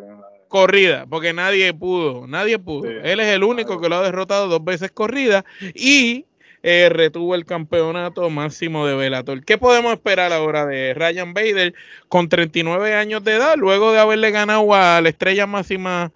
corrida, 0.54 1.04
porque 1.10 1.32
nadie 1.32 1.74
pudo, 1.74 2.28
nadie 2.28 2.60
pudo. 2.60 2.88
Él 2.88 3.18
es 3.18 3.26
el 3.26 3.42
único 3.42 3.80
que 3.80 3.88
lo 3.88 3.96
ha 3.96 4.04
derrotado 4.04 4.46
dos 4.46 4.64
veces 4.64 4.92
corrida 4.92 5.44
y 5.74 6.26
eh, 6.62 6.90
retuvo 6.90 7.34
el 7.34 7.44
campeonato 7.44 8.30
máximo 8.30 8.86
de 8.86 8.94
Bellator. 8.94 9.44
¿Qué 9.44 9.58
podemos 9.58 9.92
esperar 9.92 10.32
ahora 10.32 10.64
de 10.64 10.94
Ryan 10.94 11.34
Bader 11.34 11.74
con 12.06 12.28
39 12.28 12.94
años 12.94 13.24
de 13.24 13.32
edad, 13.32 13.56
luego 13.56 13.90
de 13.90 13.98
haberle 13.98 14.30
ganado 14.30 14.72
a 14.72 15.00
la 15.00 15.08
estrella 15.08 15.48
máxima 15.48 16.12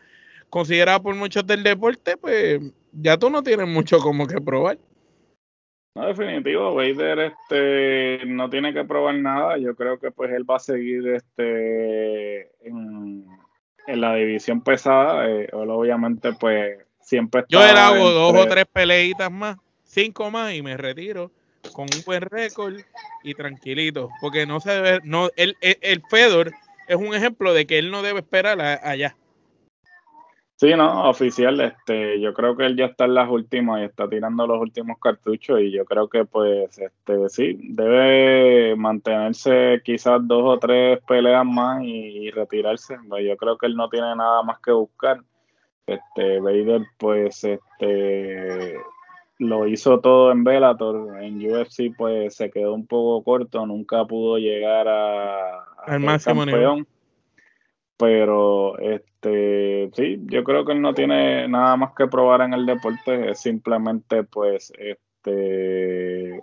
considerada 0.50 1.02
por 1.02 1.16
muchos 1.16 1.44
del 1.44 1.64
deporte? 1.64 2.16
Pues 2.16 2.60
ya 2.92 3.18
tú 3.18 3.30
no 3.30 3.42
tienes 3.42 3.66
mucho 3.66 3.98
como 3.98 4.28
que 4.28 4.40
probar. 4.40 4.78
No, 5.96 6.06
definitivo, 6.06 6.76
Vader 6.76 7.32
este, 7.32 8.24
no 8.24 8.48
tiene 8.48 8.72
que 8.72 8.84
probar 8.84 9.16
nada. 9.16 9.58
Yo 9.58 9.74
creo 9.74 9.98
que 9.98 10.12
pues 10.12 10.30
él 10.30 10.48
va 10.48 10.58
a 10.58 10.60
seguir 10.60 11.08
este, 11.08 12.42
en, 12.64 13.26
en 13.88 14.02
la 14.02 14.14
división 14.14 14.60
pesada, 14.60 15.26
eh, 15.26 15.48
obviamente, 15.52 16.34
pues 16.34 16.78
siempre 17.00 17.44
Yo 17.48 17.60
le 17.60 17.70
hago 17.70 18.10
dos 18.10 18.36
o 18.36 18.46
tres 18.46 18.66
peleitas 18.70 19.32
más, 19.32 19.56
cinco 19.82 20.30
más 20.30 20.52
y 20.52 20.60
me 20.60 20.76
retiro 20.76 21.30
con 21.72 21.86
un 21.92 22.02
buen 22.04 22.20
récord 22.20 22.74
y 23.24 23.34
tranquilito, 23.34 24.10
porque 24.20 24.46
no 24.46 24.60
se 24.60 24.72
debe, 24.72 25.00
no, 25.04 25.30
el, 25.36 25.56
el, 25.60 26.02
Fedor 26.10 26.52
es 26.86 26.96
un 26.96 27.14
ejemplo 27.14 27.54
de 27.54 27.66
que 27.66 27.78
él 27.78 27.90
no 27.90 28.02
debe 28.02 28.20
esperar 28.20 28.60
allá. 28.60 29.16
Sí, 30.60 30.74
no, 30.74 31.08
oficial, 31.08 31.60
este, 31.60 32.20
yo 32.20 32.34
creo 32.34 32.56
que 32.56 32.66
él 32.66 32.76
ya 32.76 32.86
está 32.86 33.04
en 33.04 33.14
las 33.14 33.30
últimas 33.30 33.80
y 33.80 33.84
está 33.84 34.08
tirando 34.08 34.44
los 34.44 34.60
últimos 34.60 34.98
cartuchos 34.98 35.60
y 35.60 35.70
yo 35.70 35.84
creo 35.84 36.08
que 36.08 36.24
pues, 36.24 36.76
este, 36.76 37.28
sí, 37.28 37.56
debe 37.62 38.74
mantenerse 38.74 39.80
quizás 39.84 40.18
dos 40.26 40.56
o 40.56 40.58
tres 40.58 40.98
peleas 41.06 41.46
más 41.46 41.84
y, 41.84 42.32
retirarse. 42.32 42.96
Pues, 43.08 43.24
yo 43.24 43.36
creo 43.36 43.56
que 43.56 43.66
él 43.66 43.76
no 43.76 43.88
tiene 43.88 44.16
nada 44.16 44.42
más 44.42 44.58
que 44.58 44.72
buscar. 44.72 45.22
Este, 45.86 46.40
Vader, 46.40 46.82
pues, 46.98 47.44
este, 47.44 48.74
lo 49.38 49.68
hizo 49.68 50.00
todo 50.00 50.32
en 50.32 50.42
Bellator, 50.42 51.22
en 51.22 51.38
UFC, 51.38 51.94
pues, 51.96 52.34
se 52.34 52.50
quedó 52.50 52.74
un 52.74 52.88
poco 52.88 53.22
corto, 53.22 53.64
nunca 53.64 54.04
pudo 54.06 54.38
llegar 54.38 54.88
a, 54.88 55.62
al 55.86 56.00
máximo 56.00 56.44
campeón. 56.44 56.84
Pero 57.98 58.78
este 58.78 59.90
sí, 59.92 60.20
yo 60.26 60.44
creo 60.44 60.64
que 60.64 60.72
él 60.72 60.80
no 60.80 60.94
tiene 60.94 61.48
nada 61.48 61.76
más 61.76 61.92
que 61.96 62.06
probar 62.06 62.42
en 62.42 62.54
el 62.54 62.64
deporte, 62.64 63.30
es 63.30 63.40
simplemente 63.40 64.22
pues 64.22 64.72
este 64.78 66.40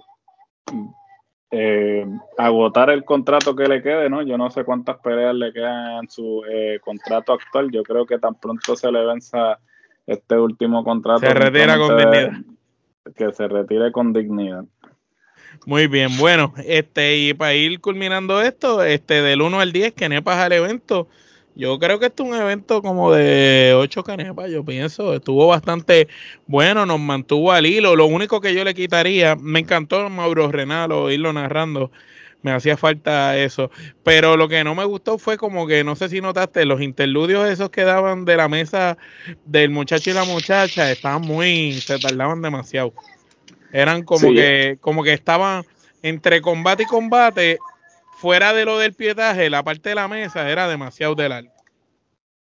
eh, 1.52 2.06
agotar 2.38 2.90
el 2.90 3.06
contrato 3.06 3.56
que 3.56 3.68
le 3.70 3.82
quede, 3.82 4.10
¿no? 4.10 4.22
Yo 4.22 4.38
no 4.38 4.52
sé 4.52 4.66
cuántas 4.66 4.98
peleas 4.98 5.34
le 5.34 5.54
quedan 5.54 6.04
en 6.04 6.10
su 6.10 6.44
eh, 6.50 6.80
contrato 6.84 7.32
actual, 7.32 7.72
yo 7.72 7.84
creo 7.84 8.06
que 8.06 8.20
tan 8.20 8.36
pronto 8.36 8.76
se 8.76 8.92
le 8.92 9.06
venza 9.06 9.60
este 10.06 10.38
último 10.38 10.84
contrato. 10.84 11.22
Se 11.22 11.34
retira 11.34 11.78
con 11.78 11.98
dignidad. 11.98 12.32
Que 13.16 13.32
se 13.32 13.48
retire 13.48 13.92
con 13.94 14.12
dignidad. 14.12 14.66
Muy 15.66 15.88
bien, 15.88 16.10
bueno, 16.18 16.54
este, 16.66 17.18
y 17.18 17.34
para 17.34 17.54
ir 17.54 17.80
culminando 17.80 18.42
esto, 18.42 18.84
este, 18.84 19.22
del 19.22 19.42
1 19.42 19.60
al 19.60 19.72
10, 19.72 19.94
que 19.94 20.10
nepas 20.10 20.38
al 20.38 20.52
evento, 20.52 21.08
Yo 21.56 21.80
creo 21.80 22.00
que 22.00 22.08
este 22.08 22.22
es 22.22 22.30
un 22.30 22.36
evento 22.36 22.82
como 22.82 23.14
de 23.14 23.74
ocho 23.78 24.04
canepas, 24.04 24.52
yo 24.52 24.64
pienso. 24.66 25.14
Estuvo 25.14 25.48
bastante 25.48 26.10
bueno, 26.48 26.86
nos 26.86 27.00
mantuvo 27.00 27.54
al 27.54 27.66
hilo. 27.66 27.96
Lo 27.96 28.08
único 28.08 28.42
que 28.42 28.54
yo 28.54 28.66
le 28.66 28.74
quitaría, 28.74 29.38
me 29.38 29.62
encantó 29.62 30.10
Mauro 30.10 30.52
Renalo 30.52 31.10
irlo 31.12 31.32
narrando. 31.32 31.92
Me 32.42 32.52
hacía 32.52 32.76
falta 32.76 33.38
eso. 33.38 33.72
Pero 34.04 34.36
lo 34.36 34.50
que 34.50 34.66
no 34.66 34.76
me 34.76 34.84
gustó 34.84 35.18
fue 35.18 35.38
como 35.38 35.66
que, 35.66 35.84
no 35.86 35.96
sé 35.96 36.10
si 36.10 36.20
notaste, 36.20 36.66
los 36.66 36.82
interludios 36.82 37.50
esos 37.50 37.70
que 37.70 37.84
daban 37.84 38.26
de 38.26 38.36
la 38.36 38.50
mesa 38.50 38.98
del 39.46 39.70
muchacho 39.70 40.10
y 40.10 40.14
la 40.14 40.26
muchacha 40.26 40.92
estaban 40.92 41.22
muy, 41.22 41.72
se 41.72 41.98
tardaban 41.98 42.42
demasiado. 42.42 42.94
Eran 43.72 44.04
como 44.04 44.32
que, 44.34 44.78
como 44.82 45.04
que 45.04 45.14
estaban 45.14 45.64
entre 46.04 46.42
combate 46.42 46.84
y 46.84 46.86
combate, 46.86 47.58
fuera 48.16 48.54
de 48.54 48.66
lo 48.66 48.78
del 48.78 48.94
pietaje, 48.94 49.50
la 49.50 49.64
parte 49.64 49.90
de 49.90 49.96
la 49.96 50.08
mesa 50.08 50.50
era 50.50 50.68
demasiado 50.68 51.16
del 51.16 51.32
alto. 51.32 51.52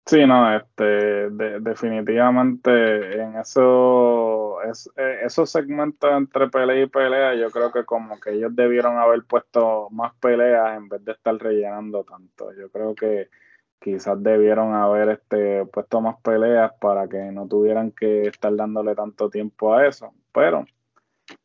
Sí, 0.05 0.27
no, 0.27 0.57
este, 0.57 1.31
definitivamente 1.61 3.23
en 3.23 3.37
eso, 3.37 4.61
es, 4.63 4.91
eh, 4.97 5.21
esos 5.25 5.49
segmentos 5.49 6.11
entre 6.13 6.49
pelea 6.49 6.83
y 6.83 6.87
pelea, 6.89 7.35
yo 7.37 7.51
creo 7.51 7.71
que 7.71 7.85
como 7.85 8.19
que 8.19 8.33
ellos 8.33 8.55
debieron 8.55 8.99
haber 8.99 9.23
puesto 9.23 9.89
más 9.91 10.13
peleas 10.17 10.77
en 10.77 10.89
vez 10.89 11.05
de 11.05 11.13
estar 11.13 11.37
rellenando 11.37 12.03
tanto. 12.03 12.53
Yo 12.53 12.69
creo 12.71 12.97
que 12.97 13.29
quizás 13.79 14.21
debieron 14.21 14.75
haber 14.75 15.11
este, 15.11 15.67
puesto 15.67 16.01
más 16.01 16.17
peleas 16.21 16.73
para 16.81 17.07
que 17.09 17.19
no 17.31 17.47
tuvieran 17.47 17.93
que 17.93 18.23
estar 18.23 18.55
dándole 18.57 18.97
tanto 18.97 19.31
tiempo 19.31 19.73
a 19.73 19.87
eso. 19.87 20.13
Pero 20.33 20.65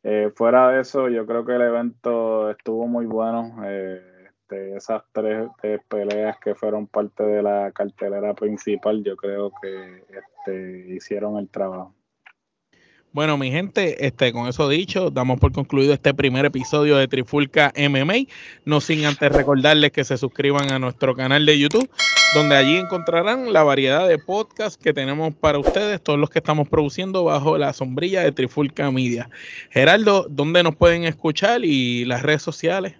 eh, 0.02 0.32
fuera 0.34 0.70
de 0.70 0.80
eso, 0.80 1.08
yo 1.08 1.26
creo 1.26 1.44
que 1.44 1.54
el 1.54 1.62
evento 1.62 2.50
estuvo 2.50 2.86
muy 2.86 3.06
bueno. 3.06 3.56
Eh, 3.64 4.07
este, 4.48 4.76
esas 4.76 5.02
tres 5.12 5.80
peleas 5.88 6.38
que 6.42 6.54
fueron 6.54 6.86
parte 6.86 7.22
de 7.22 7.42
la 7.42 7.70
cartelera 7.72 8.32
principal, 8.34 9.04
yo 9.04 9.14
creo 9.16 9.52
que 9.60 10.04
este, 10.10 10.94
hicieron 10.94 11.38
el 11.38 11.48
trabajo. 11.48 11.94
Bueno, 13.12 13.36
mi 13.36 13.50
gente, 13.50 14.06
este, 14.06 14.32
con 14.32 14.48
eso 14.48 14.68
dicho, 14.68 15.10
damos 15.10 15.40
por 15.40 15.52
concluido 15.52 15.92
este 15.92 16.14
primer 16.14 16.46
episodio 16.46 16.96
de 16.96 17.08
Trifulca 17.08 17.72
MMA. 17.76 18.26
No 18.64 18.80
sin 18.80 19.04
antes 19.06 19.32
recordarles 19.32 19.92
que 19.92 20.04
se 20.04 20.16
suscriban 20.16 20.70
a 20.70 20.78
nuestro 20.78 21.14
canal 21.14 21.44
de 21.44 21.58
YouTube, 21.58 21.90
donde 22.34 22.56
allí 22.56 22.76
encontrarán 22.76 23.52
la 23.52 23.62
variedad 23.64 24.06
de 24.08 24.18
podcasts 24.18 24.78
que 24.82 24.92
tenemos 24.92 25.34
para 25.34 25.58
ustedes, 25.58 26.02
todos 26.02 26.18
los 26.18 26.30
que 26.30 26.38
estamos 26.38 26.68
produciendo 26.68 27.24
bajo 27.24 27.58
la 27.58 27.72
sombrilla 27.72 28.22
de 28.22 28.32
Trifulca 28.32 28.90
Media. 28.90 29.30
Geraldo, 29.70 30.26
¿dónde 30.28 30.62
nos 30.62 30.76
pueden 30.76 31.04
escuchar 31.04 31.64
y 31.64 32.04
las 32.04 32.22
redes 32.22 32.42
sociales? 32.42 32.94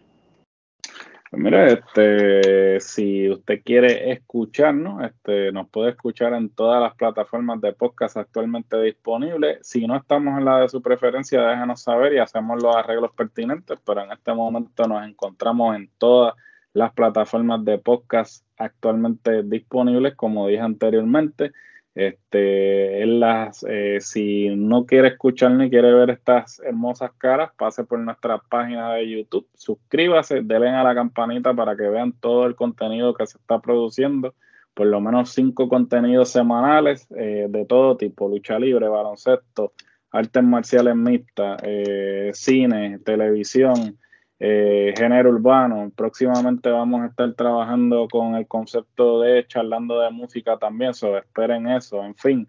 Pues 1.30 1.42
mire, 1.42 1.72
este, 1.74 2.80
si 2.80 3.28
usted 3.28 3.60
quiere 3.62 4.12
escucharnos, 4.12 5.04
este, 5.04 5.52
nos 5.52 5.68
puede 5.68 5.90
escuchar 5.90 6.32
en 6.32 6.48
todas 6.48 6.80
las 6.80 6.94
plataformas 6.94 7.60
de 7.60 7.74
podcast 7.74 8.16
actualmente 8.16 8.80
disponibles. 8.80 9.58
Si 9.60 9.86
no 9.86 9.96
estamos 9.96 10.38
en 10.38 10.46
la 10.46 10.60
de 10.60 10.70
su 10.70 10.80
preferencia, 10.80 11.42
déjenos 11.42 11.82
saber 11.82 12.14
y 12.14 12.18
hacemos 12.18 12.62
los 12.62 12.74
arreglos 12.74 13.12
pertinentes, 13.12 13.78
pero 13.84 14.04
en 14.04 14.12
este 14.12 14.32
momento 14.32 14.84
nos 14.88 15.06
encontramos 15.06 15.76
en 15.76 15.90
todas 15.98 16.34
las 16.72 16.92
plataformas 16.94 17.62
de 17.62 17.76
podcast 17.76 18.46
actualmente 18.56 19.42
disponibles, 19.42 20.14
como 20.14 20.48
dije 20.48 20.62
anteriormente. 20.62 21.52
Este, 21.98 23.04
las, 23.06 23.66
eh, 23.68 23.98
si 24.00 24.54
no 24.54 24.86
quiere 24.86 25.08
escuchar 25.08 25.50
ni 25.50 25.68
quiere 25.68 25.92
ver 25.92 26.10
estas 26.10 26.60
hermosas 26.60 27.10
caras, 27.18 27.50
pase 27.56 27.82
por 27.82 27.98
nuestra 27.98 28.38
página 28.38 28.92
de 28.94 29.10
YouTube, 29.10 29.48
suscríbase, 29.54 30.42
denle 30.42 30.68
a 30.68 30.84
la 30.84 30.94
campanita 30.94 31.52
para 31.54 31.76
que 31.76 31.88
vean 31.88 32.12
todo 32.12 32.46
el 32.46 32.54
contenido 32.54 33.14
que 33.14 33.26
se 33.26 33.36
está 33.38 33.58
produciendo, 33.60 34.36
por 34.74 34.86
lo 34.86 35.00
menos 35.00 35.30
cinco 35.30 35.68
contenidos 35.68 36.28
semanales 36.30 37.08
eh, 37.16 37.46
de 37.48 37.64
todo 37.64 37.96
tipo, 37.96 38.28
lucha 38.28 38.60
libre, 38.60 38.86
baloncesto, 38.86 39.72
artes 40.12 40.44
marciales 40.44 40.94
mixtas, 40.94 41.60
eh, 41.64 42.30
cine, 42.32 43.00
televisión, 43.00 43.98
eh, 44.40 44.94
género 44.96 45.30
urbano. 45.30 45.90
Próximamente 45.94 46.70
vamos 46.70 47.02
a 47.02 47.06
estar 47.06 47.32
trabajando 47.34 48.08
con 48.08 48.34
el 48.34 48.46
concepto 48.46 49.20
de 49.20 49.46
charlando 49.46 50.00
de 50.00 50.10
música 50.10 50.58
también, 50.58 50.94
so 50.94 51.16
esperen 51.18 51.68
eso, 51.68 52.04
en 52.04 52.14
fin. 52.14 52.48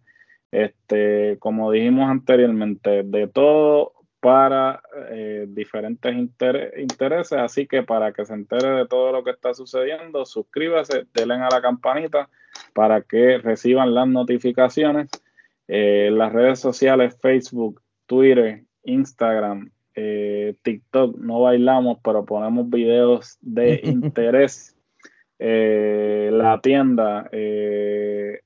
Este, 0.52 1.38
como 1.40 1.72
dijimos 1.72 2.10
anteriormente, 2.10 3.04
de 3.04 3.28
todo 3.28 3.94
para 4.20 4.82
eh, 5.12 5.46
diferentes 5.48 6.14
intereses, 6.16 7.40
así 7.40 7.68
que 7.68 7.84
para 7.84 8.12
que 8.12 8.26
se 8.26 8.34
entere 8.34 8.70
de 8.70 8.88
todo 8.88 9.12
lo 9.12 9.24
que 9.24 9.32
está 9.32 9.54
sucediendo, 9.54 10.26
suscríbase, 10.26 11.06
denle 11.14 11.36
a 11.36 11.50
la 11.50 11.62
campanita 11.62 12.30
para 12.74 13.02
que 13.02 13.38
reciban 13.38 13.94
las 13.94 14.08
notificaciones. 14.08 15.10
Eh, 15.68 16.10
las 16.12 16.34
redes 16.34 16.60
sociales, 16.60 17.18
Facebook, 17.22 17.82
Twitter, 18.08 18.64
Instagram, 18.84 19.72
eh, 20.02 20.56
TikTok 20.62 21.18
no 21.18 21.42
bailamos, 21.42 21.98
pero 22.02 22.26
ponemos 22.26 22.70
videos 22.70 23.38
de 23.42 23.82
interés. 23.84 24.78
Eh, 25.38 26.30
la 26.34 26.60
tienda 26.62 27.30
eh, 27.32 28.40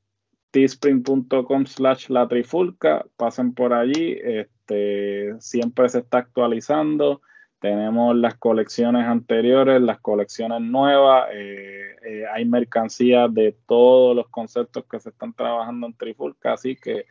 teespring.com 0.51 1.65
slash 1.65 2.09
la 2.09 2.27
trifulca, 2.27 3.05
pasen 3.17 3.53
por 3.53 3.73
allí, 3.73 4.17
este, 4.23 5.35
siempre 5.39 5.89
se 5.89 5.99
está 5.99 6.19
actualizando. 6.19 7.21
Tenemos 7.59 8.15
las 8.15 8.35
colecciones 8.35 9.05
anteriores, 9.05 9.81
las 9.81 9.99
colecciones 9.99 10.59
nuevas, 10.61 11.29
eh, 11.33 12.25
hay 12.33 12.45
mercancía 12.45 13.27
de 13.27 13.55
todos 13.67 14.15
los 14.15 14.27
conceptos 14.29 14.85
que 14.89 14.99
se 14.99 15.09
están 15.09 15.33
trabajando 15.33 15.87
en 15.87 15.93
Trifulca, 15.93 16.53
así 16.53 16.75
que 16.75 17.05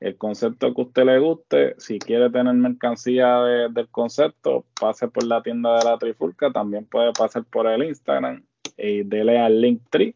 el 0.00 0.16
concepto 0.18 0.74
que 0.74 0.82
usted 0.82 1.04
le 1.04 1.18
guste, 1.18 1.74
si 1.78 1.98
quiere 1.98 2.30
tener 2.30 2.54
mercancía 2.54 3.38
del 3.70 3.88
concepto, 3.88 4.64
pase 4.78 5.08
por 5.08 5.24
la 5.24 5.42
tienda 5.42 5.78
de 5.78 5.84
la 5.84 5.98
Trifulca, 5.98 6.52
también 6.52 6.86
puede 6.86 7.12
pasar 7.12 7.44
por 7.44 7.66
el 7.66 7.84
Instagram 7.84 8.44
y 8.76 9.02
dele 9.02 9.38
al 9.38 9.60
link 9.60 9.82
tree 9.90 10.14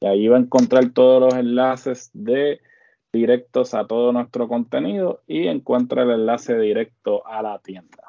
y 0.00 0.06
ahí 0.06 0.28
va 0.28 0.36
a 0.36 0.40
encontrar 0.40 0.90
todos 0.90 1.20
los 1.20 1.34
enlaces 1.34 2.10
de 2.12 2.60
directos 3.12 3.74
a 3.74 3.86
todo 3.86 4.12
nuestro 4.12 4.48
contenido 4.48 5.22
y 5.26 5.46
encuentra 5.46 6.02
el 6.02 6.10
enlace 6.10 6.58
directo 6.58 7.26
a 7.26 7.42
la 7.42 7.58
tienda. 7.60 8.03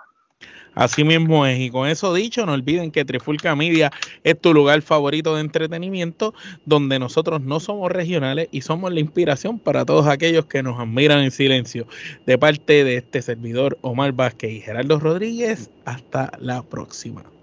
Así 0.76 1.04
mismo 1.04 1.46
es. 1.46 1.60
Y 1.60 1.70
con 1.70 1.88
eso 1.88 2.14
dicho, 2.14 2.46
no 2.46 2.54
olviden 2.54 2.92
que 2.92 3.06
Trifulca 3.06 3.56
Media 3.56 3.92
es 4.24 4.40
tu 4.40 4.54
lugar 4.54 4.82
favorito 4.82 5.36
de 5.36 5.42
entretenimiento, 5.42 6.34
donde 6.66 7.00
nosotros 7.00 7.42
no 7.42 7.60
somos 7.60 7.92
regionales 7.92 8.50
y 8.52 8.62
somos 8.62 8.94
la 8.94 9.00
inspiración 9.00 9.60
para 9.60 9.86
todos 9.86 10.08
aquellos 10.08 10.46
que 10.46 10.62
nos 10.62 10.80
admiran 10.80 11.22
en 11.22 11.32
silencio. 11.32 11.88
De 12.26 12.38
parte 12.38 12.84
de 12.84 12.98
este 12.98 13.22
servidor 13.22 13.78
Omar 13.82 14.12
Vázquez 14.12 14.52
y 14.52 14.62
Gerardo 14.62 15.00
Rodríguez, 15.00 15.72
hasta 15.86 16.32
la 16.40 16.62
próxima. 16.64 17.35